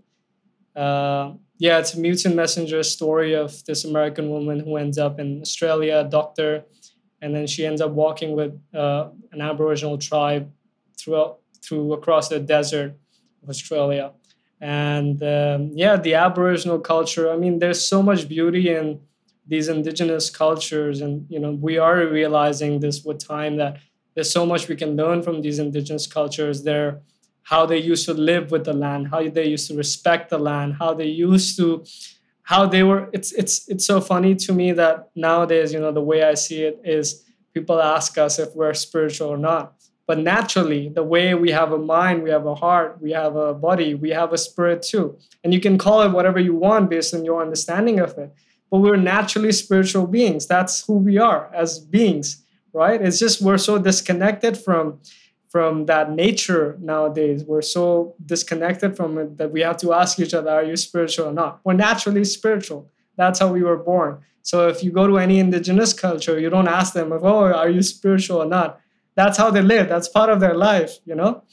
Uh, 0.75 1.33
yeah, 1.59 1.79
it's 1.79 1.93
a 1.93 1.99
mutant 1.99 2.35
messenger 2.35 2.83
story 2.83 3.33
of 3.33 3.63
this 3.65 3.85
American 3.85 4.29
woman 4.29 4.59
who 4.59 4.75
ends 4.77 4.97
up 4.97 5.19
in 5.19 5.41
Australia, 5.41 5.99
a 5.99 6.03
doctor, 6.03 6.65
and 7.21 7.33
then 7.33 7.47
she 7.47 7.65
ends 7.65 7.79
up 7.79 7.91
walking 7.91 8.35
with 8.35 8.59
uh, 8.73 9.09
an 9.31 9.41
Aboriginal 9.41 9.97
tribe 9.97 10.51
throughout 10.97 11.39
through 11.63 11.93
across 11.93 12.27
the 12.27 12.39
desert 12.39 12.97
of 13.41 13.49
Australia. 13.49 14.11
And 14.59 15.21
um, 15.23 15.71
yeah, 15.73 15.95
the 15.95 16.15
Aboriginal 16.15 16.79
culture. 16.79 17.31
I 17.31 17.37
mean, 17.37 17.59
there's 17.59 17.85
so 17.85 18.03
much 18.03 18.27
beauty 18.27 18.69
in 18.69 18.99
these 19.47 19.69
indigenous 19.69 20.29
cultures, 20.29 21.01
and 21.01 21.25
you 21.29 21.39
know, 21.39 21.51
we 21.51 21.77
are 21.77 22.05
realizing 22.07 22.79
this 22.79 23.03
with 23.05 23.25
time 23.25 23.57
that 23.57 23.77
there's 24.15 24.31
so 24.31 24.45
much 24.45 24.67
we 24.67 24.75
can 24.75 24.95
learn 24.95 25.21
from 25.21 25.41
these 25.41 25.59
indigenous 25.59 26.07
cultures. 26.07 26.63
They're 26.63 27.01
how 27.43 27.65
they 27.65 27.77
used 27.77 28.05
to 28.05 28.13
live 28.13 28.51
with 28.51 28.63
the 28.63 28.73
land, 28.73 29.09
how 29.09 29.27
they 29.29 29.47
used 29.47 29.67
to 29.67 29.75
respect 29.75 30.29
the 30.29 30.37
land, 30.37 30.75
how 30.79 30.93
they 30.93 31.07
used 31.07 31.57
to 31.57 31.83
how 32.43 32.65
they 32.65 32.83
were 32.83 33.09
it's 33.13 33.31
it's 33.33 33.67
it's 33.69 33.85
so 33.85 34.01
funny 34.01 34.35
to 34.35 34.53
me 34.53 34.71
that 34.73 35.09
nowadays, 35.15 35.73
you 35.73 35.79
know, 35.79 35.91
the 35.91 36.01
way 36.01 36.23
I 36.23 36.33
see 36.33 36.63
it 36.63 36.81
is 36.83 37.23
people 37.53 37.81
ask 37.81 38.17
us 38.17 38.39
if 38.39 38.55
we're 38.55 38.73
spiritual 38.73 39.29
or 39.29 39.37
not. 39.37 39.75
But 40.05 40.19
naturally, 40.19 40.89
the 40.89 41.03
way 41.03 41.33
we 41.33 41.51
have 41.51 41.71
a 41.71 41.77
mind, 41.77 42.23
we 42.23 42.29
have 42.29 42.45
a 42.45 42.55
heart, 42.55 43.01
we 43.01 43.11
have 43.11 43.37
a 43.37 43.53
body, 43.53 43.95
we 43.95 44.09
have 44.09 44.33
a 44.33 44.37
spirit 44.37 44.81
too. 44.81 45.17
And 45.43 45.53
you 45.53 45.61
can 45.61 45.77
call 45.77 46.01
it 46.01 46.11
whatever 46.11 46.39
you 46.39 46.55
want 46.55 46.89
based 46.89 47.13
on 47.13 47.23
your 47.23 47.41
understanding 47.41 47.99
of 48.01 48.17
it. 48.17 48.33
But 48.69 48.79
we're 48.79 48.97
naturally 48.97 49.53
spiritual 49.53 50.07
beings. 50.07 50.45
That's 50.45 50.85
who 50.85 50.95
we 50.95 51.17
are 51.17 51.49
as 51.53 51.79
beings, 51.79 52.42
right? 52.73 53.01
It's 53.01 53.19
just 53.19 53.41
we're 53.41 53.57
so 53.57 53.77
disconnected 53.77 54.57
from 54.57 54.99
from 55.49 55.85
that 55.85 56.11
nature 56.11 56.77
nowadays. 56.81 57.43
We're 57.43 57.61
so 57.61 58.15
disconnected 58.25 58.97
from 58.97 59.19
it 59.19 59.37
that 59.37 59.51
we 59.51 59.61
have 59.61 59.77
to 59.77 59.93
ask 59.93 60.19
each 60.19 60.33
other, 60.33 60.49
are 60.49 60.63
you 60.63 60.75
spiritual 60.75 61.27
or 61.27 61.33
not? 61.33 61.59
We're 61.63 61.73
naturally 61.73 62.25
spiritual. 62.25 62.89
That's 63.17 63.37
how 63.37 63.53
we 63.53 63.61
were 63.61 63.77
born. 63.77 64.21
So 64.41 64.67
if 64.67 64.83
you 64.83 64.91
go 64.91 65.05
to 65.05 65.19
any 65.19 65.37
indigenous 65.37 65.93
culture, 65.93 66.39
you 66.39 66.49
don't 66.49 66.67
ask 66.67 66.93
them, 66.93 67.13
oh, 67.13 67.43
are 67.53 67.69
you 67.69 67.83
spiritual 67.83 68.41
or 68.41 68.47
not? 68.47 68.79
That's 69.13 69.37
how 69.37 69.51
they 69.51 69.61
live. 69.61 69.87
That's 69.87 70.07
part 70.07 70.31
of 70.31 70.39
their 70.39 70.55
life, 70.55 70.97
you 71.05 71.13
know? 71.13 71.43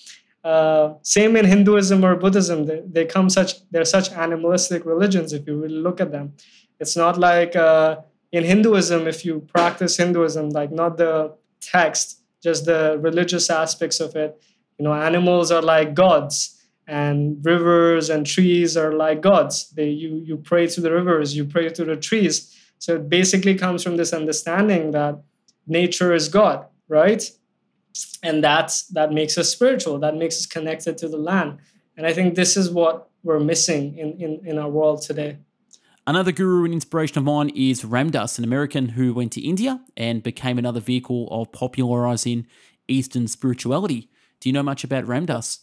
Uh, 0.42 0.94
same 1.02 1.36
in 1.36 1.44
Hinduism 1.44 2.02
or 2.02 2.16
Buddhism. 2.16 2.64
They, 2.64 2.82
they 2.86 3.04
come 3.04 3.28
such, 3.28 3.68
they're 3.70 3.84
such 3.84 4.10
animalistic 4.12 4.86
religions 4.86 5.34
if 5.34 5.46
you 5.46 5.60
really 5.60 5.74
look 5.74 6.00
at 6.00 6.10
them. 6.10 6.32
It's 6.80 6.96
not 6.96 7.18
like 7.18 7.54
uh, 7.54 7.98
in 8.32 8.44
Hinduism, 8.44 9.06
if 9.06 9.24
you 9.24 9.40
practice 9.40 9.96
Hinduism, 9.96 10.50
like 10.50 10.70
not 10.70 10.96
the 10.96 11.34
text, 11.60 12.20
just 12.42 12.64
the 12.64 12.98
religious 13.00 13.50
aspects 13.50 14.00
of 14.00 14.16
it. 14.16 14.40
You 14.78 14.84
know, 14.84 14.94
animals 14.94 15.50
are 15.50 15.62
like 15.62 15.94
gods, 15.94 16.60
and 16.86 17.44
rivers 17.44 18.10
and 18.10 18.26
trees 18.26 18.76
are 18.76 18.92
like 18.92 19.20
gods. 19.20 19.70
They 19.70 19.90
you 19.90 20.22
you 20.24 20.36
pray 20.36 20.66
to 20.66 20.80
the 20.80 20.90
rivers, 20.90 21.36
you 21.36 21.44
pray 21.44 21.68
to 21.68 21.84
the 21.84 21.96
trees. 21.96 22.56
So 22.78 22.96
it 22.96 23.08
basically 23.08 23.54
comes 23.54 23.82
from 23.82 23.96
this 23.96 24.12
understanding 24.12 24.90
that 24.92 25.22
nature 25.66 26.12
is 26.14 26.28
God, 26.28 26.66
right? 26.88 27.22
And 28.22 28.42
that's 28.42 28.86
that 28.88 29.12
makes 29.12 29.38
us 29.38 29.50
spiritual. 29.50 29.98
That 29.98 30.16
makes 30.16 30.38
us 30.38 30.46
connected 30.46 30.98
to 30.98 31.08
the 31.08 31.18
land. 31.18 31.58
And 31.96 32.06
I 32.06 32.12
think 32.12 32.34
this 32.34 32.56
is 32.56 32.70
what 32.70 33.10
we're 33.22 33.40
missing 33.40 33.98
in, 33.98 34.18
in, 34.20 34.40
in 34.44 34.58
our 34.58 34.70
world 34.70 35.02
today. 35.02 35.38
Another 36.06 36.32
guru 36.32 36.64
and 36.64 36.72
inspiration 36.72 37.18
of 37.18 37.24
mine 37.24 37.50
is 37.50 37.84
Ram 37.84 38.10
Dass, 38.10 38.38
an 38.38 38.44
American 38.44 38.88
who 38.90 39.12
went 39.12 39.32
to 39.32 39.40
India 39.40 39.80
and 39.96 40.22
became 40.22 40.58
another 40.58 40.80
vehicle 40.80 41.28
of 41.30 41.52
popularizing 41.52 42.46
Eastern 42.88 43.28
spirituality. 43.28 44.10
Do 44.40 44.48
you 44.48 44.52
know 44.54 44.62
much 44.62 44.82
about 44.82 45.06
Ram 45.06 45.26
Dass? 45.26 45.60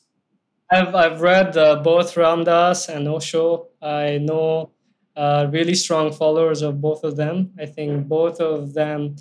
I've, 0.69 0.93
I've 0.93 1.21
read 1.21 1.58
uh, 1.58 1.78
both 1.78 2.15
Ram 2.15 2.43
Dass 2.43 2.88
and 2.88 3.08
Osho. 3.08 3.69
I 3.82 4.19
know 4.19 4.71
uh, 5.15 5.47
really 5.52 5.73
strong 5.73 6.13
followers 6.13 6.62
of 6.62 6.80
both 6.82 7.04
of 7.04 7.15
them. 7.15 7.52
I 7.60 7.65
think 7.65 8.08
both 8.08 8.39
of 8.39 8.76
them 8.76 9.15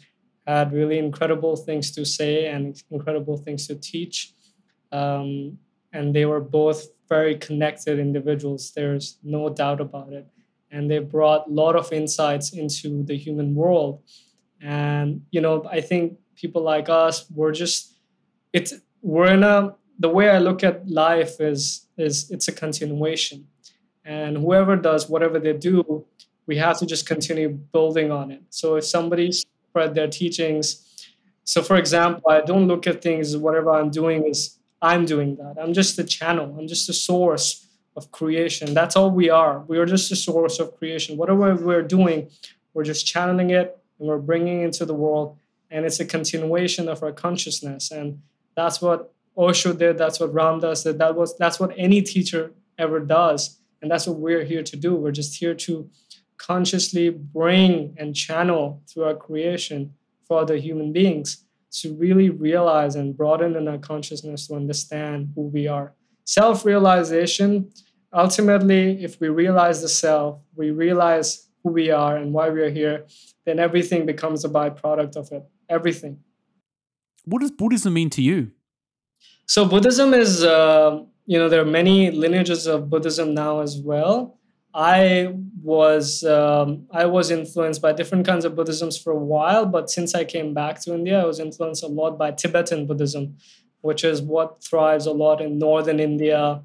had 0.46 0.72
really 0.72 0.98
incredible 0.98 1.56
things 1.56 1.90
to 1.92 2.04
say 2.04 2.46
and 2.46 2.80
incredible 2.90 3.38
things 3.38 3.66
to 3.68 3.74
teach. 3.74 4.34
Um, 4.92 5.58
and 5.94 6.14
they 6.14 6.26
were 6.26 6.40
both 6.40 6.88
very 7.08 7.36
connected 7.36 7.98
individuals. 7.98 8.72
There's 8.76 9.18
no 9.24 9.48
doubt 9.48 9.80
about 9.80 10.12
it 10.12 10.26
and 10.70 10.90
they 10.90 10.98
brought 10.98 11.48
a 11.48 11.50
lot 11.50 11.76
of 11.76 11.92
insights 11.92 12.52
into 12.52 13.02
the 13.04 13.16
human 13.16 13.54
world. 13.54 14.02
And 14.60 15.22
you 15.30 15.40
know 15.40 15.64
i 15.70 15.80
think 15.80 16.18
people 16.34 16.62
like 16.62 16.88
us 16.88 17.30
we're 17.30 17.52
just 17.52 17.94
it's 18.52 18.74
we're 19.02 19.32
in 19.32 19.42
a 19.42 19.74
the 19.98 20.08
way 20.08 20.30
i 20.30 20.38
look 20.38 20.64
at 20.64 20.88
life 20.88 21.40
is 21.40 21.86
is 21.96 22.30
it's 22.30 22.48
a 22.48 22.52
continuation. 22.52 23.46
And 24.04 24.36
whoever 24.38 24.76
does 24.76 25.08
whatever 25.08 25.38
they 25.38 25.52
do 25.52 26.06
we 26.46 26.56
have 26.56 26.78
to 26.78 26.86
just 26.86 27.06
continue 27.06 27.48
building 27.48 28.12
on 28.12 28.30
it. 28.30 28.42
So 28.50 28.76
if 28.76 28.84
somebody 28.84 29.32
spread 29.32 29.94
their 29.94 30.08
teachings 30.08 30.66
so 31.44 31.62
for 31.62 31.76
example 31.76 32.30
i 32.30 32.40
don't 32.40 32.66
look 32.66 32.86
at 32.86 33.02
things 33.02 33.36
whatever 33.36 33.70
i'm 33.70 33.90
doing 33.90 34.26
is 34.26 34.58
i'm 34.82 35.04
doing 35.04 35.36
that. 35.36 35.56
I'm 35.60 35.72
just 35.72 35.98
a 35.98 36.04
channel. 36.04 36.54
I'm 36.58 36.68
just 36.68 36.88
a 36.88 36.92
source 36.92 37.65
of 37.96 38.10
creation. 38.12 38.74
That's 38.74 38.94
all 38.94 39.10
we 39.10 39.30
are. 39.30 39.60
We 39.66 39.78
are 39.78 39.86
just 39.86 40.12
a 40.12 40.16
source 40.16 40.58
of 40.58 40.76
creation. 40.76 41.16
Whatever 41.16 41.54
we're 41.54 41.82
doing, 41.82 42.30
we're 42.74 42.84
just 42.84 43.06
channeling 43.06 43.50
it 43.50 43.78
and 43.98 44.08
we're 44.08 44.18
bringing 44.18 44.60
it 44.60 44.64
into 44.66 44.84
the 44.84 44.94
world. 44.94 45.38
And 45.70 45.84
it's 45.84 45.98
a 45.98 46.04
continuation 46.04 46.88
of 46.88 47.02
our 47.02 47.12
consciousness. 47.12 47.90
And 47.90 48.20
that's 48.54 48.80
what 48.80 49.12
Osho 49.36 49.72
did. 49.72 49.98
That's 49.98 50.20
what 50.20 50.32
Ram 50.32 50.60
Dass. 50.60 50.84
did. 50.84 50.98
That 50.98 51.16
was 51.16 51.36
that's 51.36 51.58
what 51.58 51.72
any 51.76 52.02
teacher 52.02 52.52
ever 52.78 53.00
does. 53.00 53.58
And 53.82 53.90
that's 53.90 54.06
what 54.06 54.18
we're 54.18 54.44
here 54.44 54.62
to 54.62 54.76
do. 54.76 54.94
We're 54.94 55.10
just 55.10 55.38
here 55.38 55.54
to 55.54 55.88
consciously 56.38 57.10
bring 57.10 57.94
and 57.98 58.14
channel 58.14 58.82
through 58.88 59.04
our 59.04 59.14
creation 59.14 59.94
for 60.26 60.40
other 60.40 60.56
human 60.56 60.92
beings 60.92 61.44
to 61.70 61.94
really 61.94 62.30
realize 62.30 62.94
and 62.94 63.16
broaden 63.16 63.56
in 63.56 63.68
our 63.68 63.78
consciousness 63.78 64.46
to 64.46 64.54
understand 64.54 65.32
who 65.34 65.42
we 65.42 65.66
are. 65.66 65.92
Self 66.26 66.64
realization 66.64 67.70
ultimately, 68.12 69.02
if 69.02 69.20
we 69.20 69.28
realize 69.28 69.80
the 69.80 69.88
self, 69.88 70.40
we 70.54 70.70
realize 70.70 71.48
who 71.62 71.70
we 71.70 71.90
are 71.90 72.16
and 72.16 72.32
why 72.32 72.48
we 72.50 72.60
are 72.62 72.70
here, 72.70 73.06
then 73.44 73.58
everything 73.58 74.06
becomes 74.06 74.44
a 74.44 74.48
byproduct 74.48 75.16
of 75.16 75.30
it. 75.32 75.44
Everything. 75.68 76.18
What 77.24 77.42
does 77.42 77.50
Buddhism 77.50 77.94
mean 77.94 78.10
to 78.10 78.22
you? 78.22 78.52
So, 79.46 79.64
Buddhism 79.64 80.14
is, 80.14 80.42
uh, 80.42 81.02
you 81.26 81.38
know, 81.38 81.48
there 81.48 81.60
are 81.60 81.72
many 81.80 82.10
lineages 82.10 82.66
of 82.66 82.90
Buddhism 82.90 83.34
now 83.34 83.60
as 83.60 83.78
well. 83.78 84.38
I 84.74 85.32
was 85.62 86.22
um, 86.24 86.86
I 86.92 87.06
was 87.06 87.30
influenced 87.30 87.80
by 87.80 87.92
different 87.92 88.26
kinds 88.26 88.44
of 88.44 88.54
Buddhisms 88.54 88.98
for 88.98 89.12
a 89.12 89.18
while, 89.18 89.64
but 89.64 89.90
since 89.90 90.14
I 90.14 90.24
came 90.24 90.52
back 90.52 90.80
to 90.82 90.94
India, 90.94 91.22
I 91.22 91.24
was 91.24 91.40
influenced 91.40 91.82
a 91.82 91.86
lot 91.86 92.18
by 92.18 92.30
Tibetan 92.30 92.86
Buddhism, 92.86 93.36
which 93.80 94.04
is 94.04 94.22
what 94.22 94.62
thrives 94.62 95.06
a 95.06 95.12
lot 95.12 95.40
in 95.40 95.58
northern 95.58 96.00
India, 96.00 96.62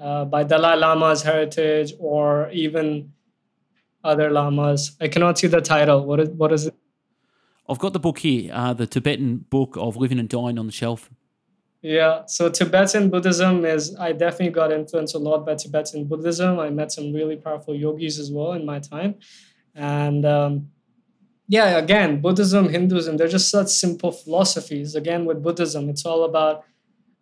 uh, 0.00 0.24
by 0.24 0.42
Dalai 0.42 0.76
Lama's 0.76 1.22
heritage 1.22 1.92
or 1.98 2.50
even 2.50 3.12
other 4.02 4.30
lamas. 4.30 4.96
I 5.00 5.08
cannot 5.08 5.38
see 5.38 5.46
the 5.46 5.60
title. 5.60 6.04
What 6.04 6.20
is 6.20 6.28
what 6.30 6.52
is 6.52 6.66
it? 6.66 6.74
I've 7.68 7.78
got 7.78 7.94
the 7.94 8.00
book 8.00 8.18
here, 8.18 8.52
uh, 8.52 8.74
the 8.74 8.86
Tibetan 8.86 9.38
book 9.48 9.76
of 9.78 9.96
living 9.96 10.18
and 10.18 10.28
dying 10.28 10.58
on 10.58 10.66
the 10.66 10.72
shelf. 10.72 11.10
Yeah, 11.80 12.24
so 12.26 12.48
Tibetan 12.48 13.10
Buddhism 13.10 13.64
is 13.64 13.94
I 13.96 14.12
definitely 14.12 14.50
got 14.50 14.72
influenced 14.72 15.14
a 15.14 15.18
lot 15.18 15.46
by 15.46 15.54
Tibetan 15.54 16.06
Buddhism. 16.06 16.58
I 16.58 16.70
met 16.70 16.92
some 16.92 17.12
really 17.12 17.36
powerful 17.36 17.74
yogis 17.74 18.18
as 18.18 18.30
well 18.30 18.52
in 18.52 18.64
my 18.66 18.78
time, 18.78 19.16
and 19.74 20.24
um, 20.26 20.68
yeah, 21.46 21.76
again, 21.76 22.20
Buddhism, 22.20 22.68
Hinduism, 22.70 23.16
they're 23.16 23.28
just 23.28 23.50
such 23.50 23.68
simple 23.68 24.12
philosophies. 24.12 24.94
Again, 24.94 25.24
with 25.24 25.42
Buddhism, 25.42 25.88
it's 25.88 26.06
all 26.06 26.24
about 26.24 26.64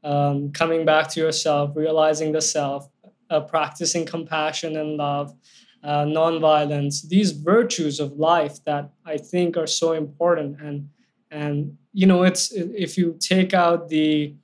um, 0.04 0.52
coming 0.52 0.84
back 0.84 1.08
to 1.10 1.20
yourself, 1.20 1.72
realizing 1.74 2.32
the 2.32 2.40
self, 2.40 2.88
uh, 3.30 3.40
practicing 3.40 4.06
compassion 4.06 4.76
and 4.76 4.96
love, 4.96 5.34
uh, 5.82 6.04
nonviolence. 6.04 7.08
These 7.08 7.32
virtues 7.32 7.98
of 7.98 8.12
life 8.12 8.62
that 8.64 8.90
I 9.04 9.16
think 9.16 9.56
are 9.56 9.66
so 9.66 9.92
important. 9.92 10.60
And 10.60 10.88
and 11.30 11.78
you 11.92 12.06
know, 12.06 12.22
it's 12.22 12.52
if 12.52 12.96
you 12.96 13.16
take 13.18 13.54
out 13.54 13.88
the 13.88 14.34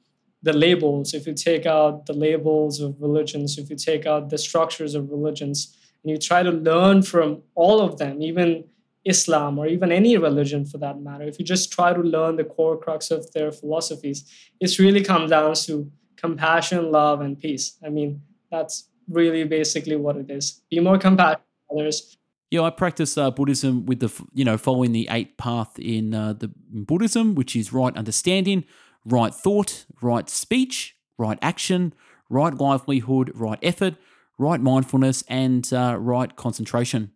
the 0.43 0.53
labels, 0.53 1.14
if 1.14 1.27
you 1.27 1.35
take 1.35 1.67
out 1.67 2.07
the 2.07 2.12
labels 2.12 2.81
of 2.81 2.97
religions, 3.01 3.59
if 3.59 3.71
you 3.71 3.77
take 3.77 4.07
out 4.07 4.31
the 4.31 4.38
structures 4.38 4.95
of 4.95 5.11
religions, 5.11 5.77
and 6.03 6.11
you 6.11 6.17
try 6.17 6.43
to 6.43 6.51
learn 6.51 7.03
from 7.03 7.43
all 7.55 7.81
of 7.81 7.99
them, 7.99 8.23
even 8.23 8.64
Islam 9.09 9.59
or 9.59 9.66
even 9.66 9.90
any 9.90 10.16
religion 10.16 10.64
for 10.64 10.79
that 10.79 11.01
matter, 11.01 11.25
if 11.25 11.38
you 11.38 11.44
just 11.44 11.73
try 11.73 11.92
to 11.92 12.01
learn 12.01 12.37
the 12.37 12.44
core 12.44 12.77
crux 12.77 13.11
of 13.11 13.31
their 13.33 13.51
philosophies, 13.51 14.25
it's 14.61 14.79
really 14.79 15.03
comes 15.03 15.31
down 15.31 15.55
to 15.55 15.90
compassion, 16.16 16.90
love, 16.90 17.21
and 17.21 17.38
peace. 17.38 17.77
I 17.85 17.88
mean, 17.88 18.23
that's 18.51 18.88
really 19.09 19.44
basically 19.44 19.97
what 19.97 20.16
it 20.16 20.31
is. 20.31 20.62
Be 20.71 20.81
more 20.81 20.99
compassionate 20.99 21.42
others. 21.71 22.16
Yeah, 22.51 22.62
I 22.62 22.71
practice 22.71 23.18
uh, 23.18 23.31
Buddhism 23.31 23.85
with 23.85 24.01
the 24.01 24.11
you 24.33 24.44
know 24.44 24.57
following 24.57 24.92
the 24.92 25.07
eight 25.11 25.37
path 25.37 25.79
in 25.79 26.14
uh, 26.14 26.33
the 26.33 26.51
in 26.73 26.85
Buddhism, 26.85 27.35
which 27.35 27.55
is 27.55 27.73
right 27.73 27.94
understanding, 27.97 28.64
right 29.05 29.35
thought, 29.35 29.85
right 30.01 30.29
speech, 30.31 30.97
right 31.18 31.38
action, 31.42 31.92
right 32.31 32.55
livelihood, 32.55 33.33
right 33.35 33.59
effort, 33.62 33.97
right 34.38 34.61
mindfulness, 34.61 35.23
and 35.29 35.71
uh, 35.73 35.97
right 35.99 36.37
concentration. 36.37 37.12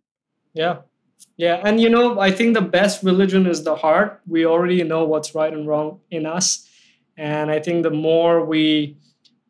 Yeah, 0.53 0.83
yeah, 1.37 1.61
and 1.65 1.81
you 1.81 1.89
know, 1.89 2.21
I 2.21 2.31
think 2.31 2.55
the 2.55 2.61
best 2.61 3.03
religion 3.03 3.47
is 3.47 3.65
the 3.65 3.77
heart. 3.77 4.21
We 4.27 4.45
already 4.45 4.83
know 4.83 5.05
what's 5.05 5.35
right 5.35 5.53
and 5.53 5.67
wrong 5.67 6.01
in 6.11 6.27
us, 6.27 6.69
and 7.17 7.51
I 7.51 7.59
think 7.59 7.83
the 7.83 7.91
more 7.91 8.45
we 8.45 8.97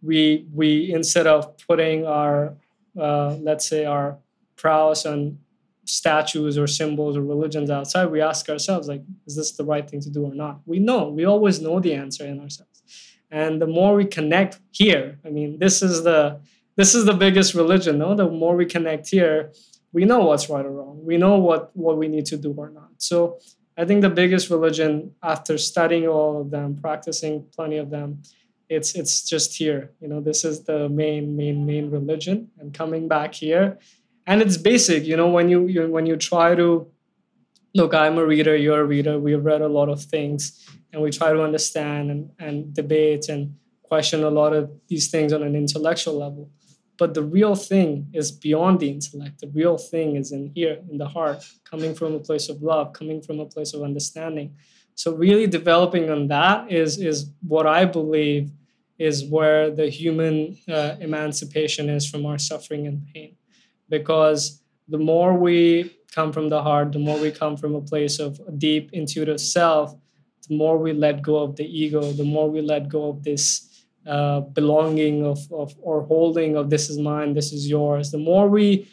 we 0.00 0.46
we 0.54 0.92
instead 0.92 1.26
of 1.26 1.56
putting 1.66 2.06
our 2.06 2.54
uh, 2.98 3.36
let's 3.40 3.66
say 3.66 3.84
our 3.84 4.18
prowess 4.56 5.06
on 5.06 5.38
statues 5.84 6.56
or 6.56 6.66
symbols 6.68 7.16
or 7.16 7.22
religions 7.22 7.68
outside, 7.68 8.06
we 8.06 8.20
ask 8.20 8.48
ourselves 8.48 8.86
like, 8.86 9.02
is 9.26 9.34
this 9.34 9.52
the 9.52 9.64
right 9.64 9.88
thing 9.90 10.00
to 10.00 10.10
do 10.10 10.24
or 10.24 10.34
not? 10.34 10.60
We 10.64 10.78
know. 10.78 11.08
We 11.08 11.24
always 11.24 11.60
know 11.60 11.80
the 11.80 11.94
answer 11.94 12.24
in 12.24 12.38
ourselves, 12.38 12.82
and 13.30 13.60
the 13.60 13.66
more 13.66 13.96
we 13.96 14.04
connect 14.04 14.60
here, 14.70 15.18
I 15.26 15.30
mean, 15.30 15.58
this 15.58 15.82
is 15.82 16.04
the 16.04 16.40
this 16.76 16.94
is 16.94 17.04
the 17.04 17.14
biggest 17.14 17.54
religion. 17.54 17.98
No, 17.98 18.14
the 18.14 18.28
more 18.28 18.54
we 18.54 18.66
connect 18.66 19.10
here 19.10 19.52
we 19.92 20.04
know 20.04 20.20
what's 20.20 20.48
right 20.48 20.64
or 20.64 20.72
wrong. 20.72 21.04
We 21.04 21.16
know 21.16 21.36
what 21.36 21.70
what 21.76 21.98
we 21.98 22.08
need 22.08 22.26
to 22.26 22.36
do 22.36 22.52
or 22.56 22.70
not. 22.70 22.90
So 22.98 23.38
I 23.76 23.84
think 23.84 24.02
the 24.02 24.10
biggest 24.10 24.50
religion, 24.50 25.14
after 25.22 25.56
studying 25.58 26.06
all 26.06 26.40
of 26.40 26.50
them, 26.50 26.76
practicing 26.80 27.46
plenty 27.54 27.78
of 27.78 27.90
them, 27.90 28.22
it's 28.68 28.94
it's 28.94 29.22
just 29.28 29.56
here. 29.56 29.92
You 30.00 30.08
know, 30.08 30.20
this 30.20 30.44
is 30.44 30.64
the 30.64 30.88
main 30.88 31.36
main 31.36 31.66
main 31.66 31.90
religion, 31.90 32.48
and 32.58 32.72
coming 32.74 33.08
back 33.08 33.34
here, 33.34 33.78
and 34.26 34.42
it's 34.42 34.56
basic. 34.56 35.04
You 35.04 35.16
know, 35.16 35.28
when 35.28 35.48
you, 35.48 35.66
you 35.66 35.90
when 35.90 36.06
you 36.06 36.16
try 36.16 36.54
to 36.54 36.90
look, 37.74 37.94
I'm 37.94 38.18
a 38.18 38.26
reader, 38.26 38.56
you're 38.56 38.80
a 38.80 38.84
reader. 38.84 39.18
We've 39.18 39.44
read 39.44 39.62
a 39.62 39.68
lot 39.68 39.88
of 39.88 40.02
things, 40.02 40.66
and 40.92 41.02
we 41.02 41.10
try 41.10 41.32
to 41.32 41.42
understand 41.42 42.10
and 42.10 42.30
and 42.38 42.74
debate 42.74 43.28
and 43.28 43.56
question 43.82 44.24
a 44.24 44.30
lot 44.30 44.54
of 44.54 44.70
these 44.88 45.10
things 45.10 45.34
on 45.34 45.42
an 45.42 45.54
intellectual 45.54 46.18
level 46.18 46.50
but 46.98 47.14
the 47.14 47.22
real 47.22 47.54
thing 47.54 48.08
is 48.12 48.30
beyond 48.30 48.80
the 48.80 48.90
intellect. 48.90 49.40
The 49.40 49.48
real 49.48 49.78
thing 49.78 50.16
is 50.16 50.30
in 50.32 50.52
here, 50.54 50.78
in 50.90 50.98
the 50.98 51.08
heart, 51.08 51.44
coming 51.64 51.94
from 51.94 52.14
a 52.14 52.20
place 52.20 52.48
of 52.48 52.62
love, 52.62 52.92
coming 52.92 53.22
from 53.22 53.40
a 53.40 53.46
place 53.46 53.72
of 53.74 53.82
understanding. 53.82 54.54
So 54.94 55.14
really 55.14 55.46
developing 55.46 56.10
on 56.10 56.28
that 56.28 56.70
is 56.70 56.98
is 56.98 57.30
what 57.46 57.66
I 57.66 57.86
believe 57.86 58.50
is 58.98 59.24
where 59.24 59.70
the 59.70 59.88
human 59.88 60.58
uh, 60.68 60.96
emancipation 61.00 61.88
is 61.88 62.08
from 62.08 62.26
our 62.26 62.38
suffering 62.38 62.86
and 62.86 63.02
pain, 63.12 63.36
because 63.88 64.62
the 64.88 64.98
more 64.98 65.36
we 65.36 65.96
come 66.14 66.32
from 66.32 66.50
the 66.50 66.62
heart, 66.62 66.92
the 66.92 66.98
more 66.98 67.18
we 67.18 67.30
come 67.30 67.56
from 67.56 67.74
a 67.74 67.80
place 67.80 68.18
of 68.18 68.38
deep 68.58 68.90
intuitive 68.92 69.40
self, 69.40 69.94
the 70.46 70.54
more 70.54 70.76
we 70.76 70.92
let 70.92 71.22
go 71.22 71.38
of 71.38 71.56
the 71.56 71.64
ego, 71.64 72.12
the 72.12 72.24
more 72.24 72.50
we 72.50 72.60
let 72.60 72.88
go 72.88 73.08
of 73.08 73.22
this 73.24 73.71
uh, 74.06 74.40
belonging 74.40 75.24
of, 75.24 75.38
of 75.52 75.74
or 75.80 76.02
holding 76.02 76.56
of 76.56 76.70
this 76.70 76.90
is 76.90 76.98
mine 76.98 77.34
this 77.34 77.52
is 77.52 77.68
yours 77.68 78.10
the 78.10 78.18
more 78.18 78.48
we 78.48 78.88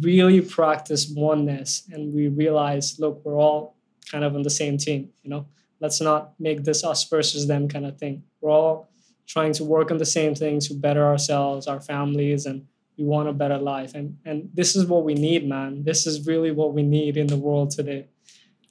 really 0.00 0.40
practice 0.40 1.12
oneness 1.14 1.82
and 1.92 2.14
we 2.14 2.28
realize 2.28 2.98
look 2.98 3.20
we're 3.24 3.36
all 3.36 3.76
kind 4.10 4.24
of 4.24 4.34
on 4.34 4.42
the 4.42 4.50
same 4.50 4.76
team 4.76 5.10
you 5.22 5.30
know? 5.30 5.46
Let's 5.82 6.00
not 6.00 6.34
make 6.38 6.62
this 6.62 6.84
us 6.84 7.02
versus 7.08 7.48
them 7.48 7.66
kind 7.66 7.84
of 7.84 7.98
thing. 7.98 8.22
We're 8.40 8.52
all 8.52 8.88
trying 9.26 9.52
to 9.54 9.64
work 9.64 9.90
on 9.90 9.98
the 9.98 10.06
same 10.06 10.36
things 10.36 10.68
to 10.68 10.74
better 10.74 11.04
ourselves 11.04 11.66
our 11.66 11.80
families 11.80 12.46
and 12.46 12.66
we 12.96 13.02
want 13.02 13.28
a 13.28 13.32
better 13.32 13.58
life. 13.58 13.92
And 13.96 14.16
and 14.24 14.48
this 14.54 14.76
is 14.76 14.86
what 14.86 15.02
we 15.04 15.14
need 15.14 15.48
man. 15.48 15.82
This 15.82 16.06
is 16.06 16.24
really 16.24 16.52
what 16.52 16.72
we 16.72 16.84
need 16.84 17.16
in 17.16 17.26
the 17.26 17.36
world 17.36 17.70
today. 17.72 18.06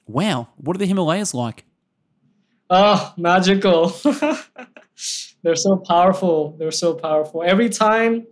Wow. 0.06 0.48
What 0.56 0.74
are 0.74 0.78
the 0.78 0.86
himalayas 0.86 1.34
like? 1.34 1.66
Oh 2.70 3.12
magical 3.18 3.90
they're 5.42 5.56
so 5.56 5.76
powerful. 5.76 6.56
They're 6.58 6.70
so 6.70 6.94
powerful. 6.94 7.42
Every 7.42 7.68
time 7.68 8.26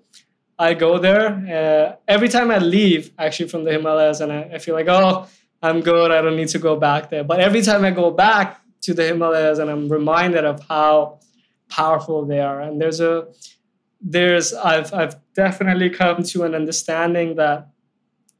I 0.59 0.75
go 0.75 0.99
there, 0.99 1.29
uh, 1.29 1.97
every 2.07 2.29
time 2.29 2.51
I 2.51 2.59
leave 2.59 3.13
actually 3.19 3.49
from 3.49 3.65
the 3.65 3.73
Himalayas, 3.73 4.21
and 4.21 4.33
I, 4.33 4.43
I, 4.55 4.59
feel 4.59 4.75
like, 4.75 4.89
oh, 4.89 5.27
I'm 5.63 5.81
good. 5.81 6.11
I 6.11 6.21
don't 6.21 6.37
need 6.37 6.49
to 6.49 6.59
go 6.59 6.77
back 6.77 7.11
there. 7.11 7.25
But 7.25 7.41
every 7.41 7.63
time 7.63 7.85
I 7.85 7.91
go 7.91 8.11
back 8.11 8.61
to 8.83 8.95
the 8.95 9.07
Himalayas, 9.07 9.59
and 9.59 9.71
I'm 9.71 9.89
reminded 9.89 10.45
of 10.45 10.63
how 10.69 11.21
powerful 11.69 12.25
they 12.25 12.41
are. 12.41 12.61
And 12.61 12.81
there's 12.81 13.01
a, 13.01 13.29
there's, 14.01 14.53
I've, 14.53 14.93
I've 14.93 15.17
definitely 15.35 15.91
come 15.91 16.23
to 16.25 16.45
an 16.45 16.55
understanding 16.55 17.37
that 17.37 17.69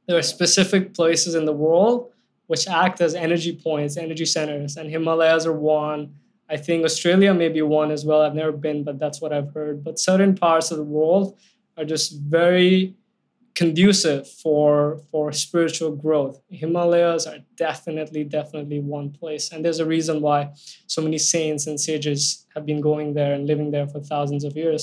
there 0.07 0.19
are 0.19 0.23
specific 0.23 0.95
places 0.95 1.35
in 1.35 1.45
the 1.45 1.53
world 1.53 2.13
which 2.49 2.67
act 2.67 3.01
as 3.01 3.15
energy 3.15 3.55
points, 3.55 3.97
energy 3.97 4.27
centers, 4.27 4.77
and 4.77 4.91
Himalayas 4.91 5.47
are 5.47 5.53
one 5.53 6.17
I 6.51 6.57
think 6.57 6.85
Australia 6.85 7.33
may 7.33 7.49
be 7.49 7.63
one 7.63 7.91
as 7.91 8.05
well. 8.05 8.23
I've 8.23 8.35
never 8.35 8.53
been, 8.53 8.83
but 8.83 8.99
that's 8.99 9.21
what 9.21 9.33
I've 9.33 9.55
heard. 9.55 9.85
But 9.85 9.99
certain 9.99 10.35
parts 10.35 10.71
of 10.71 10.79
the 10.79 10.85
world 10.85 11.39
are 11.77 11.85
just 11.85 12.19
very 12.21 12.97
conducive 13.55 14.29
for 14.29 15.01
for 15.11 15.33
spiritual 15.33 15.95
growth. 15.95 16.41
Himalayas 16.51 17.27
are 17.27 17.39
definitely 17.57 18.25
definitely 18.25 18.81
one 18.81 19.11
place, 19.11 19.53
and 19.53 19.65
there's 19.65 19.81
a 19.81 19.87
reason 19.87 20.21
why 20.21 20.53
so 20.87 21.03
many 21.03 21.19
saints 21.19 21.67
and 21.67 21.79
sages 21.79 22.47
have 22.55 22.65
been 22.67 22.81
going 22.81 23.15
there 23.15 23.33
and 23.35 23.47
living 23.47 23.71
there 23.71 23.87
for 23.87 24.01
thousands 24.01 24.45
of 24.45 24.57
years, 24.57 24.83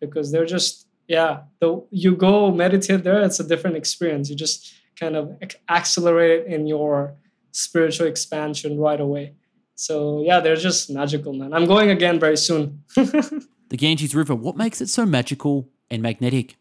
because 0.00 0.32
they're 0.32 0.46
just 0.58 0.86
yeah. 1.08 1.42
The 1.60 1.82
you 1.90 2.16
go 2.16 2.50
meditate 2.50 3.04
there, 3.04 3.22
it's 3.22 3.40
a 3.40 3.46
different 3.46 3.76
experience. 3.76 4.28
You 4.28 4.36
just 4.36 4.74
kind 4.98 5.16
of 5.16 5.36
accelerate 5.68 6.46
in 6.46 6.66
your 6.66 7.14
spiritual 7.52 8.06
expansion 8.06 8.78
right 8.78 9.00
away. 9.00 9.34
So 9.76 10.22
yeah, 10.24 10.40
they're 10.40 10.56
just 10.56 10.90
magical, 10.90 11.34
man. 11.34 11.52
I'm 11.52 11.66
going 11.66 11.90
again 11.90 12.18
very 12.18 12.38
soon. 12.38 12.82
the 12.94 13.76
Ganges 13.76 14.14
River, 14.14 14.34
what 14.34 14.56
makes 14.56 14.80
it 14.80 14.88
so 14.88 15.04
magical 15.06 15.68
and 15.90 16.02
magnetic? 16.02 16.56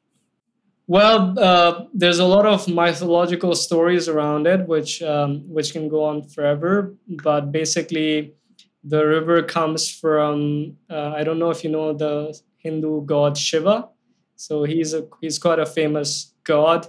Well, 0.88 1.40
uh, 1.40 1.86
there's 1.94 2.20
a 2.20 2.26
lot 2.26 2.46
of 2.46 2.68
mythological 2.68 3.56
stories 3.56 4.08
around 4.08 4.46
it, 4.46 4.68
which 4.68 5.02
um, 5.02 5.42
which 5.52 5.72
can 5.72 5.90
go 5.90 6.04
on 6.04 6.28
forever. 6.30 6.94
But 7.24 7.52
basically, 7.52 8.36
the 8.84 9.04
river 9.04 9.42
comes 9.42 9.90
from 9.90 10.76
uh, 10.90 11.14
I 11.16 11.24
don't 11.24 11.40
know 11.40 11.50
if 11.50 11.64
you 11.64 11.72
know 11.72 11.94
the 11.94 12.40
Hindu 12.58 13.06
god 13.06 13.38
Shiva. 13.38 13.90
So 14.36 14.64
he's 14.64 14.94
a 14.94 15.08
he's 15.22 15.40
quite 15.40 15.60
a 15.60 15.66
famous 15.66 16.34
god, 16.44 16.88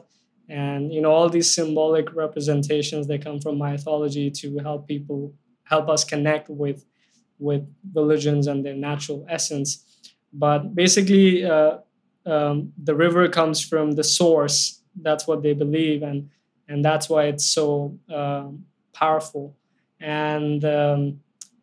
and 0.48 0.92
you 0.92 1.00
know 1.00 1.12
all 1.12 1.30
these 1.30 1.54
symbolic 1.54 2.12
representations 2.14 3.06
they 3.06 3.18
come 3.18 3.40
from 3.40 3.58
mythology 3.58 4.30
to 4.30 4.58
help 4.58 4.88
people 4.88 5.32
help 5.66 5.88
us 5.88 6.04
connect 6.04 6.48
with 6.48 6.84
with 7.38 7.62
religions 7.94 8.46
and 8.46 8.64
their 8.64 8.74
natural 8.74 9.26
essence. 9.28 9.84
But 10.32 10.74
basically, 10.74 11.44
uh, 11.44 11.78
um, 12.24 12.72
the 12.82 12.94
river 12.94 13.28
comes 13.28 13.60
from 13.60 13.92
the 13.92 14.04
source. 14.04 14.80
That's 15.00 15.26
what 15.26 15.42
they 15.42 15.52
believe, 15.52 16.02
and 16.02 16.30
and 16.68 16.84
that's 16.84 17.08
why 17.08 17.24
it's 17.24 17.44
so 17.44 17.98
um, 18.12 18.64
powerful. 18.92 19.56
And 20.00 20.64
um, 20.64 21.20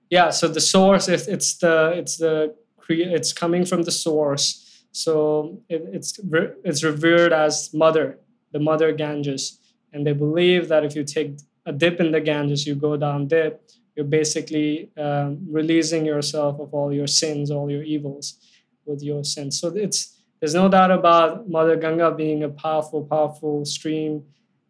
yeah, 0.09 0.29
so 0.29 0.47
the 0.47 0.61
source, 0.61 1.07
it's, 1.07 1.27
it's 1.27 1.55
the 1.55 1.93
it's 1.95 2.17
the 2.17 2.55
it's 2.89 3.33
coming 3.33 3.65
from 3.65 3.83
the 3.83 3.91
source. 3.91 4.85
So 4.91 5.59
it, 5.69 5.83
it's 5.91 6.19
it's 6.63 6.83
revered 6.83 7.33
as 7.33 7.73
mother, 7.73 8.19
the 8.51 8.59
mother 8.59 8.91
Ganges, 8.91 9.59
and 9.91 10.05
they 10.05 10.13
believe 10.13 10.67
that 10.69 10.85
if 10.85 10.95
you 10.95 11.03
take 11.03 11.39
a 11.65 11.73
dip 11.73 11.99
in 11.99 12.11
the 12.11 12.21
Ganges, 12.21 12.67
you 12.67 12.75
go 12.75 12.95
down 12.97 13.27
dip, 13.27 13.69
you're 13.95 14.05
basically 14.05 14.91
um, 14.97 15.45
releasing 15.49 16.05
yourself 16.05 16.59
of 16.59 16.73
all 16.73 16.91
your 16.91 17.07
sins, 17.07 17.51
all 17.51 17.69
your 17.69 17.83
evils 17.83 18.37
with 18.85 19.03
your 19.03 19.23
sins. 19.23 19.59
So 19.59 19.69
it's 19.75 20.19
there's 20.39 20.55
no 20.55 20.67
doubt 20.67 20.91
about 20.91 21.49
Mother 21.49 21.77
Ganga 21.77 22.11
being 22.11 22.43
a 22.43 22.49
powerful, 22.49 23.05
powerful 23.05 23.63
stream 23.63 24.23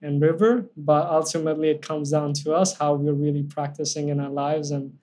and 0.03 0.21
river, 0.21 0.69
but 0.77 1.07
ultimately 1.07 1.69
it 1.69 1.81
comes 1.81 2.11
down 2.11 2.33
to 2.33 2.53
us 2.53 2.77
how 2.77 2.93
we're 2.93 3.13
really 3.13 3.43
practicing 3.43 4.09
in 4.09 4.19
our 4.19 4.29
lives 4.29 4.69
and 4.69 4.93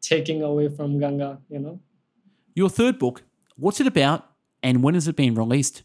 taking 0.00 0.42
away 0.42 0.68
from 0.68 0.98
Ganga, 0.98 1.40
you 1.50 1.58
know. 1.58 1.80
Your 2.54 2.70
third 2.70 2.98
book, 2.98 3.24
what's 3.56 3.80
it 3.80 3.86
about 3.86 4.26
and 4.62 4.82
when 4.82 4.94
is 4.94 5.08
it 5.08 5.16
being 5.16 5.34
released? 5.34 5.82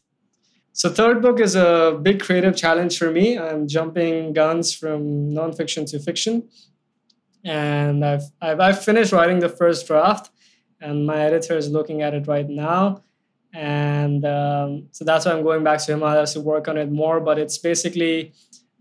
So 0.72 0.88
third 0.90 1.22
book 1.22 1.42
is 1.42 1.56
a 1.56 2.00
big 2.02 2.22
creative 2.22 2.56
challenge 2.56 2.98
for 2.98 3.12
me. 3.12 3.38
I'm 3.38 3.68
jumping 3.68 4.32
guns 4.32 4.74
from 4.74 5.32
nonfiction 5.32 5.90
to 5.90 6.00
fiction 6.00 6.48
and 7.44 8.06
I've, 8.06 8.24
I've, 8.42 8.60
I've 8.60 8.84
finished 8.84 9.12
writing 9.12 9.40
the 9.40 9.50
first 9.50 9.88
draft 9.88 10.30
and 10.82 11.06
my 11.06 11.22
editor 11.22 11.58
is 11.58 11.70
looking 11.70 12.02
at 12.02 12.14
it 12.14 12.28
right 12.28 12.48
now. 12.48 13.04
And 13.54 14.26
um, 14.26 14.88
so 14.92 15.04
that's 15.04 15.26
why 15.26 15.32
i'm 15.32 15.42
going 15.42 15.64
back 15.64 15.80
to 15.80 15.92
himalayas 15.92 16.34
to 16.34 16.40
work 16.40 16.68
on 16.68 16.78
it 16.78 16.92
more 16.92 17.20
but 17.20 17.40
it's 17.40 17.58
basically 17.58 18.32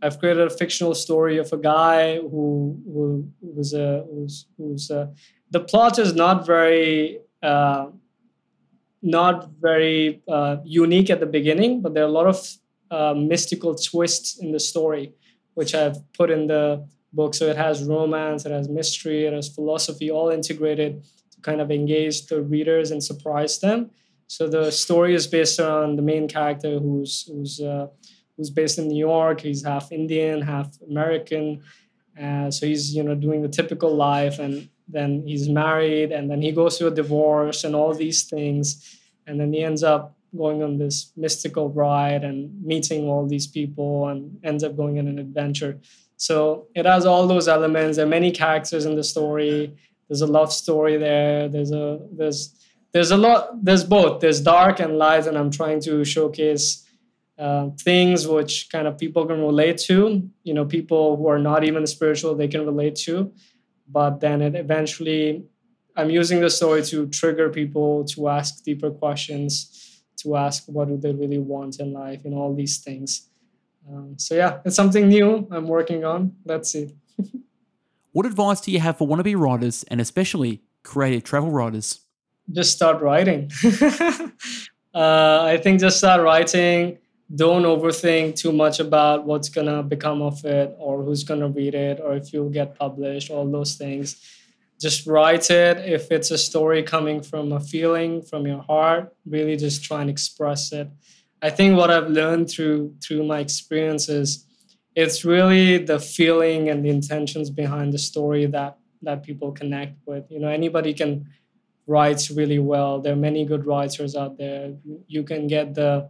i've 0.03 0.19
created 0.19 0.47
a 0.47 0.51
fictional 0.51 0.95
story 0.95 1.39
of 1.39 1.51
a 1.55 1.57
guy 1.57 2.19
who 2.19 2.79
who 2.85 3.27
was 3.41 3.73
a 3.73 4.05
who's 4.11 4.45
who's 4.59 4.91
a, 4.91 5.11
the 5.51 5.61
plot 5.61 5.99
is 5.99 6.15
not 6.15 6.45
very 6.47 7.19
uh, 7.43 7.87
not 9.03 9.51
very 9.61 10.23
uh, 10.29 10.57
unique 10.65 11.11
at 11.11 11.21
the 11.21 11.27
beginning, 11.27 11.81
but 11.81 11.95
there 11.95 12.03
are 12.03 12.09
a 12.09 12.13
lot 12.13 12.27
of 12.27 12.57
uh, 12.91 13.15
mystical 13.15 13.75
twists 13.75 14.39
in 14.39 14.53
the 14.53 14.61
story, 14.61 15.13
which 15.55 15.75
I've 15.75 15.99
put 16.13 16.31
in 16.31 16.47
the 16.47 16.87
book. 17.13 17.35
So 17.35 17.47
it 17.47 17.57
has 17.57 17.83
romance, 17.83 18.45
it 18.45 18.53
has 18.53 18.69
mystery, 18.69 19.27
it 19.27 19.33
has 19.33 19.49
philosophy, 19.49 20.11
all 20.11 20.31
integrated 20.31 21.05
to 21.33 21.41
kind 21.41 21.61
of 21.61 21.71
engage 21.71 22.27
the 22.27 22.43
readers 22.43 22.91
and 22.91 23.03
surprise 23.03 23.59
them. 23.59 23.91
So 24.27 24.47
the 24.47 24.71
story 24.71 25.15
is 25.15 25.27
based 25.27 25.59
on 25.59 25.97
the 25.97 26.03
main 26.03 26.29
character 26.29 26.79
who's 26.79 27.27
who's 27.27 27.61
uh, 27.61 27.87
who's 28.37 28.51
based 28.51 28.79
in 28.79 28.89
New 28.89 28.99
York. 28.99 29.41
He's 29.41 29.65
half 29.65 29.91
Indian, 29.91 30.43
half 30.43 30.69
American. 30.83 31.63
Uh, 32.21 32.51
so 32.51 32.67
he's 32.67 32.95
you 32.95 33.03
know 33.03 33.15
doing 33.15 33.43
the 33.43 33.49
typical 33.49 33.95
life, 33.95 34.39
and 34.39 34.69
then 34.87 35.23
he's 35.27 35.49
married, 35.49 36.13
and 36.13 36.31
then 36.31 36.43
he 36.43 36.53
goes 36.53 36.77
through 36.77 36.89
a 36.89 36.95
divorce 36.95 37.65
and 37.65 37.75
all 37.75 37.95
these 37.95 38.25
things, 38.25 38.99
and 39.27 39.41
then 39.41 39.53
he 39.53 39.63
ends 39.63 39.83
up 39.83 40.17
going 40.37 40.63
on 40.63 40.77
this 40.77 41.11
mystical 41.17 41.71
ride 41.71 42.23
and 42.23 42.63
meeting 42.63 43.09
all 43.09 43.27
these 43.27 43.47
people, 43.47 44.09
and 44.09 44.39
ends 44.45 44.63
up 44.63 44.77
going 44.77 44.99
on 44.99 45.09
an 45.09 45.19
adventure. 45.19 45.81
So 46.19 46.67
it 46.75 46.85
has 46.85 47.07
all 47.07 47.27
those 47.27 47.49
elements. 47.49 47.97
There 47.97 48.05
are 48.05 48.09
many 48.09 48.31
characters 48.31 48.85
in 48.85 48.95
the 48.95 49.05
story. 49.05 49.75
There's 50.09 50.21
a 50.21 50.27
love 50.27 50.53
story 50.53 50.99
there. 50.99 51.49
There's 51.49 51.73
a 51.73 51.99
there's 52.13 52.59
there's 52.93 53.11
a 53.11 53.17
lot 53.17 53.65
there's 53.65 53.85
both 53.85 54.21
there's 54.21 54.41
dark 54.41 54.81
and 54.81 54.99
light 54.99 55.27
and 55.27 55.37
i'm 55.37 55.51
trying 55.51 55.81
to 55.81 56.05
showcase 56.05 56.85
uh, 57.39 57.71
things 57.79 58.27
which 58.27 58.69
kind 58.71 58.89
of 58.89 58.99
people 58.99 59.25
can 59.27 59.41
relate 59.41 59.79
to 59.79 60.29
you 60.43 60.55
know 60.55 60.65
people 60.65 61.17
who 61.17 61.29
are 61.29 61.39
not 61.39 61.65
even 61.65 61.87
spiritual 61.87 62.35
they 62.35 62.49
can 62.49 62.65
relate 62.65 62.97
to 62.97 63.33
but 63.89 64.21
then 64.21 64.43
it 64.43 64.55
eventually 64.55 65.45
i'm 65.97 66.11
using 66.11 66.41
the 66.41 66.51
story 66.51 66.83
to 66.83 67.07
trigger 67.09 67.49
people 67.49 68.05
to 68.05 68.29
ask 68.29 68.65
deeper 68.65 68.91
questions 68.91 70.03
to 70.17 70.35
ask 70.37 70.65
what 70.67 70.89
do 70.89 70.97
they 70.97 71.13
really 71.13 71.39
want 71.39 71.79
in 71.79 71.93
life 71.93 72.25
and 72.25 72.35
all 72.35 72.55
these 72.55 72.79
things 72.79 73.28
um, 73.91 74.15
so 74.19 74.35
yeah 74.35 74.59
it's 74.65 74.77
something 74.77 75.09
new 75.09 75.47
i'm 75.51 75.67
working 75.67 76.05
on 76.05 76.35
let's 76.45 76.71
see 76.73 76.95
what 78.13 78.27
advice 78.27 78.61
do 78.61 78.71
you 78.71 78.81
have 78.81 78.97
for 78.97 79.07
wannabe 79.07 79.39
writers 79.39 79.85
and 79.89 80.01
especially 80.01 80.63
creative 80.83 81.23
travel 81.25 81.51
writers 81.51 82.01
just 82.53 82.73
start 82.73 83.03
writing. 83.03 83.51
uh, 84.95 85.43
I 85.43 85.59
think 85.63 85.81
just 85.81 85.99
start 85.99 86.23
writing. 86.23 86.99
Don't 87.35 87.65
overthink 87.65 88.37
too 88.37 88.53
much 88.53 88.81
about 88.81 89.27
what's 89.27 89.51
gonna 89.51 89.83
become 89.83 90.23
of 90.23 90.43
it, 90.45 90.75
or 90.79 91.03
who's 91.03 91.25
gonna 91.25 91.49
read 91.49 91.75
it, 91.75 92.01
or 92.03 92.17
if 92.17 92.33
you'll 92.33 92.49
get 92.49 92.79
published. 92.79 93.31
All 93.31 93.47
those 93.51 93.75
things. 93.77 94.17
Just 94.81 95.07
write 95.07 95.51
it. 95.51 95.79
If 95.79 96.11
it's 96.11 96.31
a 96.31 96.39
story 96.39 96.83
coming 96.83 97.21
from 97.21 97.53
a 97.53 97.61
feeling 97.61 98.23
from 98.23 98.47
your 98.47 98.63
heart, 98.63 99.15
really 99.27 99.57
just 99.57 99.85
try 99.85 100.01
and 100.01 100.09
express 100.09 100.73
it. 100.73 100.89
I 101.41 101.51
think 101.51 101.77
what 101.77 101.91
I've 101.91 102.11
learned 102.11 102.51
through 102.51 102.95
through 103.03 103.25
my 103.25 103.41
experiences, 103.41 104.45
it's 104.95 105.25
really 105.25 105.79
the 105.79 106.01
feeling 106.01 106.69
and 106.69 106.85
the 106.85 106.91
intentions 106.91 107.51
behind 107.51 107.93
the 107.93 107.99
story 107.99 108.47
that 108.47 108.79
that 109.03 109.23
people 109.23 109.53
connect 109.53 109.97
with. 110.07 110.25
You 110.31 110.41
know, 110.41 110.49
anybody 110.49 110.93
can 110.93 111.29
writes 111.87 112.31
really 112.31 112.59
well. 112.59 113.01
There 113.01 113.13
are 113.13 113.25
many 113.31 113.45
good 113.45 113.65
writers 113.67 114.15
out 114.15 114.37
there. 114.37 114.75
You 115.07 115.23
can 115.23 115.47
get 115.47 115.75
the 115.75 116.09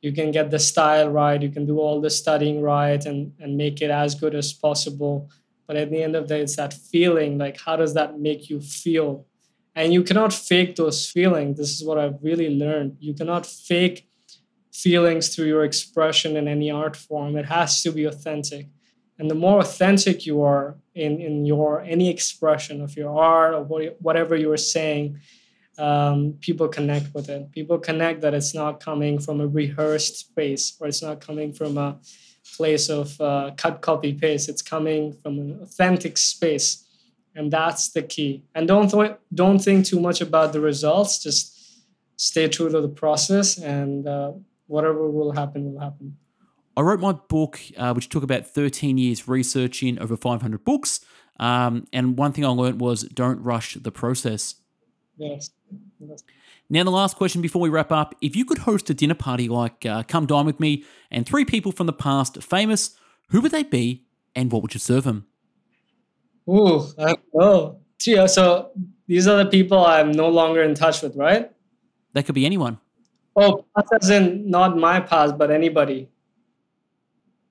you 0.00 0.12
can 0.12 0.30
get 0.30 0.50
the 0.50 0.58
style 0.58 1.10
right. 1.10 1.40
You 1.40 1.50
can 1.50 1.66
do 1.66 1.78
all 1.78 2.00
the 2.00 2.10
studying 2.10 2.62
right 2.62 3.04
and 3.04 3.32
and 3.38 3.56
make 3.56 3.82
it 3.82 3.90
as 3.90 4.14
good 4.14 4.34
as 4.34 4.52
possible. 4.52 5.30
But 5.66 5.76
at 5.76 5.90
the 5.90 6.02
end 6.02 6.16
of 6.16 6.26
the 6.26 6.34
day, 6.34 6.40
it's 6.40 6.56
that 6.56 6.74
feeling. 6.74 7.38
Like, 7.38 7.60
how 7.60 7.76
does 7.76 7.94
that 7.94 8.18
make 8.18 8.50
you 8.50 8.60
feel? 8.60 9.26
And 9.76 9.92
you 9.92 10.02
cannot 10.02 10.32
fake 10.32 10.74
those 10.74 11.08
feelings. 11.08 11.58
This 11.58 11.70
is 11.70 11.84
what 11.84 11.96
I've 11.96 12.18
really 12.22 12.50
learned. 12.50 12.96
You 12.98 13.14
cannot 13.14 13.46
fake 13.46 14.09
feelings 14.72 15.34
through 15.34 15.46
your 15.46 15.64
expression 15.64 16.36
in 16.36 16.48
any 16.48 16.70
art 16.70 16.96
form. 16.96 17.36
It 17.36 17.46
has 17.46 17.82
to 17.82 17.92
be 17.92 18.04
authentic. 18.04 18.68
And 19.18 19.30
the 19.30 19.34
more 19.34 19.60
authentic 19.60 20.24
you 20.24 20.42
are 20.42 20.76
in, 20.94 21.20
in 21.20 21.44
your 21.44 21.82
any 21.82 22.08
expression 22.08 22.80
of 22.80 22.96
your 22.96 23.14
art 23.18 23.54
or 23.54 23.62
what, 23.62 23.96
whatever 24.00 24.34
you're 24.36 24.56
saying 24.56 25.20
um, 25.78 26.34
people 26.40 26.68
connect 26.68 27.14
with 27.14 27.28
it. 27.28 27.50
People 27.52 27.78
connect 27.78 28.20
that 28.20 28.34
it's 28.34 28.54
not 28.54 28.80
coming 28.80 29.18
from 29.18 29.40
a 29.40 29.46
rehearsed 29.46 30.16
space 30.16 30.76
or 30.78 30.86
it's 30.88 31.02
not 31.02 31.20
coming 31.20 31.52
from 31.52 31.78
a 31.78 31.98
place 32.56 32.88
of 32.88 33.18
uh, 33.20 33.52
cut 33.56 33.80
copy 33.80 34.12
paste. 34.12 34.48
It's 34.48 34.62
coming 34.62 35.12
from 35.12 35.38
an 35.38 35.60
authentic 35.62 36.18
space. 36.18 36.84
And 37.34 37.50
that's 37.50 37.90
the 37.90 38.02
key. 38.02 38.42
And 38.54 38.66
don't 38.68 38.90
th- 38.90 39.16
don't 39.32 39.60
think 39.60 39.86
too 39.86 40.00
much 40.00 40.20
about 40.20 40.52
the 40.52 40.60
results. 40.60 41.22
Just 41.22 41.56
stay 42.16 42.48
true 42.48 42.68
to 42.68 42.80
the 42.80 42.88
process 42.88 43.56
and 43.56 44.06
uh, 44.06 44.32
whatever 44.70 45.10
will 45.10 45.32
happen 45.32 45.72
will 45.72 45.80
happen 45.80 46.16
I 46.76 46.82
wrote 46.82 47.00
my 47.00 47.12
book, 47.12 47.60
uh, 47.76 47.92
which 47.92 48.08
took 48.08 48.22
about 48.22 48.46
13 48.46 48.96
years 48.96 49.28
researching 49.28 49.98
over 49.98 50.16
500 50.16 50.64
books. 50.64 51.00
Um, 51.38 51.86
and 51.92 52.16
one 52.16 52.32
thing 52.32 52.44
I 52.44 52.48
learned 52.48 52.80
was 52.80 53.02
don't 53.02 53.42
rush 53.42 53.74
the 53.74 53.90
process. 53.90 54.54
Yes. 55.18 55.50
Now, 56.70 56.84
the 56.84 56.90
last 56.90 57.16
question 57.16 57.42
before 57.42 57.60
we 57.60 57.68
wrap 57.68 57.90
up 57.90 58.14
if 58.22 58.36
you 58.36 58.44
could 58.44 58.58
host 58.58 58.88
a 58.88 58.94
dinner 58.94 59.14
party 59.14 59.48
like 59.48 59.84
uh, 59.84 60.04
Come 60.04 60.26
Dine 60.26 60.46
With 60.46 60.60
Me 60.60 60.84
and 61.10 61.26
three 61.26 61.44
people 61.44 61.72
from 61.72 61.86
the 61.86 61.92
past 61.92 62.42
famous, 62.42 62.96
who 63.28 63.40
would 63.40 63.52
they 63.52 63.64
be 63.64 64.04
and 64.34 64.52
what 64.52 64.62
would 64.62 64.72
you 64.72 64.80
serve 64.80 65.04
them? 65.04 65.26
Ooh, 66.48 66.86
I 66.98 67.16
know. 67.34 67.80
Yeah, 68.06 68.26
so 68.26 68.70
these 69.06 69.26
are 69.26 69.36
the 69.36 69.50
people 69.50 69.84
I'm 69.84 70.12
no 70.12 70.28
longer 70.28 70.62
in 70.62 70.74
touch 70.74 71.02
with, 71.02 71.16
right? 71.16 71.50
That 72.14 72.24
could 72.24 72.34
be 72.34 72.46
anyone. 72.46 72.78
Oh, 73.36 73.64
as 74.00 74.10
in 74.10 74.50
not 74.50 74.76
my 74.76 75.00
past, 75.00 75.38
but 75.38 75.50
anybody. 75.50 76.08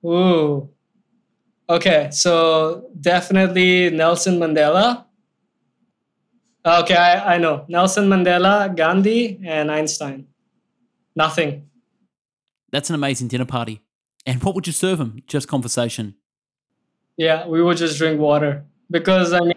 Ooh. 0.04 0.68
Okay, 1.68 2.08
so 2.10 2.90
definitely 3.00 3.90
Nelson 3.90 4.38
Mandela. 4.38 5.04
Okay, 6.64 6.96
I, 6.96 7.34
I 7.34 7.38
know. 7.38 7.64
Nelson 7.68 8.08
Mandela, 8.08 8.74
Gandhi, 8.74 9.40
and 9.44 9.70
Einstein. 9.70 10.26
Nothing. 11.16 11.70
That's 12.70 12.88
an 12.90 12.94
amazing 12.94 13.28
dinner 13.28 13.44
party. 13.46 13.80
And 14.26 14.42
what 14.42 14.54
would 14.54 14.66
you 14.66 14.72
serve 14.72 14.98
them? 14.98 15.22
Just 15.26 15.48
conversation. 15.48 16.14
Yeah, 17.16 17.46
we 17.46 17.62
would 17.62 17.76
just 17.76 17.98
drink 17.98 18.20
water 18.20 18.64
because 18.90 19.32
I 19.32 19.40
mean, 19.40 19.54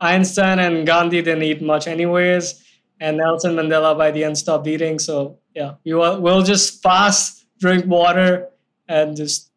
Einstein 0.00 0.58
and 0.58 0.86
Gandhi 0.86 1.22
didn't 1.22 1.42
eat 1.42 1.62
much 1.62 1.86
anyways, 1.86 2.62
and 3.00 3.16
Nelson 3.16 3.54
Mandela 3.54 3.96
by 3.96 4.10
the 4.10 4.24
end 4.24 4.38
stopped 4.38 4.66
eating. 4.66 4.98
So 4.98 5.38
yeah, 5.54 5.74
you 5.84 5.96
will 5.96 6.20
we'll 6.20 6.42
just 6.42 6.82
fast, 6.82 7.46
drink 7.58 7.86
water, 7.86 8.48
and 8.88 9.16
just 9.16 9.50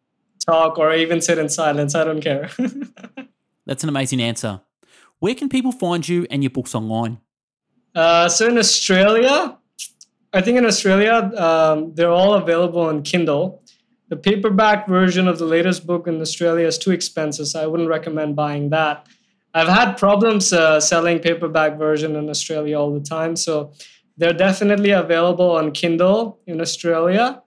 talk 0.45 0.77
or 0.77 0.93
even 0.93 1.21
sit 1.21 1.37
in 1.37 1.49
silence. 1.49 1.95
I 1.95 2.03
don't 2.03 2.21
care. 2.21 2.49
That's 3.65 3.83
an 3.83 3.89
amazing 3.89 4.21
answer. 4.21 4.61
Where 5.19 5.35
can 5.35 5.49
people 5.49 5.71
find 5.71 6.07
you 6.07 6.27
and 6.29 6.43
your 6.43 6.51
books 6.51 6.75
online? 6.75 7.19
Uh, 7.95 8.29
so 8.29 8.47
in 8.47 8.57
Australia, 8.57 9.57
I 10.33 10.41
think 10.41 10.57
in 10.57 10.65
Australia, 10.65 11.31
um, 11.35 11.93
they're 11.95 12.11
all 12.11 12.35
available 12.35 12.81
on 12.81 13.01
Kindle. 13.01 13.63
The 14.09 14.15
paperback 14.15 14.87
version 14.87 15.27
of 15.27 15.37
the 15.39 15.45
latest 15.45 15.85
book 15.85 16.07
in 16.07 16.21
Australia 16.21 16.67
is 16.67 16.77
too 16.77 16.91
expensive, 16.91 17.47
so 17.47 17.61
I 17.61 17.67
wouldn't 17.67 17.89
recommend 17.89 18.35
buying 18.35 18.69
that. 18.69 19.07
I've 19.53 19.67
had 19.67 19.95
problems 19.95 20.53
uh, 20.53 20.79
selling 20.79 21.19
paperback 21.19 21.77
version 21.77 22.15
in 22.15 22.29
Australia 22.29 22.79
all 22.79 22.93
the 22.93 23.01
time, 23.01 23.35
so 23.35 23.73
they're 24.17 24.33
definitely 24.33 24.91
available 24.91 25.51
on 25.51 25.71
Kindle 25.71 26.39
in 26.47 26.59
Australia. 26.59 27.41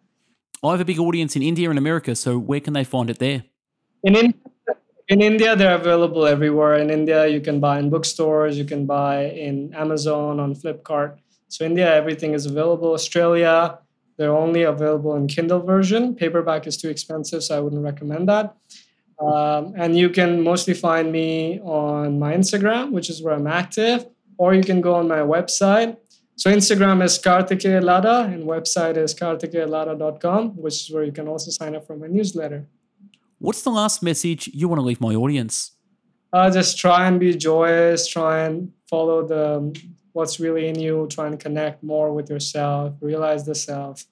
I 0.63 0.71
have 0.71 0.81
a 0.81 0.85
big 0.85 0.99
audience 0.99 1.37
in 1.37 1.43
India 1.43 1.69
and 1.71 1.79
America, 1.79 2.15
so 2.15 2.39
where 2.39 2.61
can 2.61 2.75
they 2.75 2.85
find 2.85 3.11
it 3.11 3.19
there? 3.19 3.45
In 4.03 4.15
India, 4.15 4.41
in 5.09 5.21
India, 5.21 5.57
they're 5.57 5.75
available 5.75 6.27
everywhere. 6.27 6.77
In 6.77 6.91
India, 6.91 7.27
you 7.27 7.41
can 7.41 7.59
buy 7.59 7.79
in 7.79 7.91
bookstores, 7.91 8.57
you 8.57 8.65
can 8.65 8.87
buy 8.87 9.25
in 9.25 9.75
Amazon, 9.75 10.39
on 10.39 10.55
Flipkart. 10.55 11.19
So 11.49 11.65
India, 11.65 11.93
everything 11.93 12.33
is 12.33 12.47
available. 12.47 12.93
Australia, 12.93 13.79
they're 14.17 14.37
only 14.37 14.63
available 14.63 15.17
in 15.17 15.27
Kindle 15.27 15.61
version. 15.61 16.15
Paperback 16.15 16.67
is 16.67 16.77
too 16.77 16.91
expensive, 16.91 17.43
so 17.43 17.57
I 17.57 17.61
wouldn't 17.61 17.83
recommend 17.83 18.29
that. 18.29 18.55
Um, 19.19 19.75
and 19.77 19.99
you 19.99 20.11
can 20.11 20.43
mostly 20.43 20.75
find 20.75 21.11
me 21.11 21.59
on 21.61 22.19
my 22.19 22.35
Instagram, 22.35 22.93
which 22.93 23.11
is 23.11 23.23
where 23.23 23.35
I'm 23.35 23.47
active, 23.47 24.07
or 24.39 24.55
you 24.55 24.63
can 24.63 24.81
go 24.81 24.95
on 24.95 25.09
my 25.09 25.19
website, 25.19 25.97
so 26.41 26.51
Instagram 26.51 27.05
is 27.05 27.19
Kartikeya 27.19 27.83
Ladha 27.83 28.25
and 28.33 28.45
website 28.45 28.97
is 28.97 29.15
kartikeyaladha.com, 29.15 30.57
which 30.57 30.77
is 30.85 30.91
where 30.91 31.05
you 31.05 31.13
can 31.13 31.29
also 31.29 31.51
sign 31.51 31.77
up 31.77 31.87
for 31.87 31.99
my 31.99 32.07
newsletter. 32.07 32.67
What's 33.41 33.61
the 33.61 33.71
last 33.71 34.03
message 34.03 34.49
you 34.55 34.67
want 34.67 34.79
to 34.79 34.83
leave 34.83 35.03
my 35.03 35.15
audience? 35.15 35.73
Uh, 36.33 36.51
just 36.51 36.79
try 36.79 37.07
and 37.07 37.21
be 37.21 37.37
joyous, 37.37 38.09
try 38.09 38.45
and 38.47 38.73
follow 38.89 39.27
the 39.27 39.79
what's 40.13 40.41
really 40.41 40.67
in 40.69 40.79
you, 40.79 41.07
try 41.11 41.27
and 41.27 41.39
connect 41.39 41.83
more 41.83 42.11
with 42.11 42.31
yourself, 42.31 42.95
realize 43.03 43.45
the 43.45 43.55
self, 43.55 44.07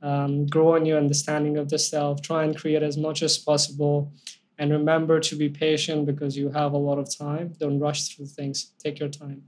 um, 0.00 0.46
grow 0.46 0.76
in 0.76 0.86
your 0.86 0.98
understanding 0.98 1.56
of 1.56 1.70
the 1.70 1.78
self, 1.80 2.22
try 2.22 2.44
and 2.44 2.56
create 2.56 2.84
as 2.84 2.96
much 2.96 3.20
as 3.20 3.36
possible. 3.36 4.12
And 4.58 4.70
remember 4.70 5.18
to 5.18 5.34
be 5.34 5.48
patient 5.48 6.06
because 6.06 6.36
you 6.36 6.50
have 6.50 6.72
a 6.72 6.78
lot 6.78 7.00
of 7.00 7.08
time. 7.18 7.52
Don't 7.58 7.80
rush 7.80 8.14
through 8.14 8.26
things. 8.26 8.70
Take 8.78 9.00
your 9.00 9.08
time. 9.08 9.42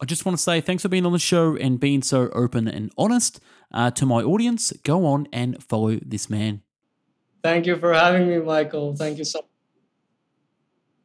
I 0.00 0.04
just 0.04 0.24
want 0.24 0.38
to 0.38 0.42
say 0.42 0.60
thanks 0.60 0.82
for 0.82 0.88
being 0.88 1.04
on 1.04 1.12
the 1.12 1.18
show 1.18 1.56
and 1.56 1.80
being 1.80 2.02
so 2.02 2.28
open 2.28 2.68
and 2.68 2.92
honest 2.96 3.40
uh, 3.72 3.90
to 3.92 4.06
my 4.06 4.22
audience. 4.22 4.72
Go 4.84 5.04
on 5.04 5.26
and 5.32 5.62
follow 5.62 5.96
this 5.96 6.30
man. 6.30 6.62
Thank 7.42 7.66
you 7.66 7.76
for 7.76 7.92
having 7.92 8.28
me, 8.28 8.38
Michael. 8.38 8.94
Thank 8.94 9.18
you 9.18 9.24
so 9.24 9.38
much. 9.40 9.44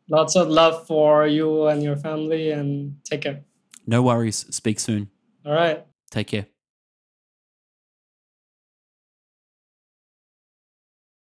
Lots 0.10 0.36
of 0.36 0.50
love 0.50 0.86
for 0.86 1.26
you 1.26 1.68
and 1.68 1.82
your 1.82 1.96
family, 1.96 2.52
and 2.52 2.98
take 3.04 3.22
care. 3.22 3.42
No 3.88 4.02
worries. 4.04 4.46
Speak 4.54 4.80
soon. 4.80 5.10
All 5.46 5.54
right. 5.54 5.86
Take 6.12 6.28
care. 6.28 6.48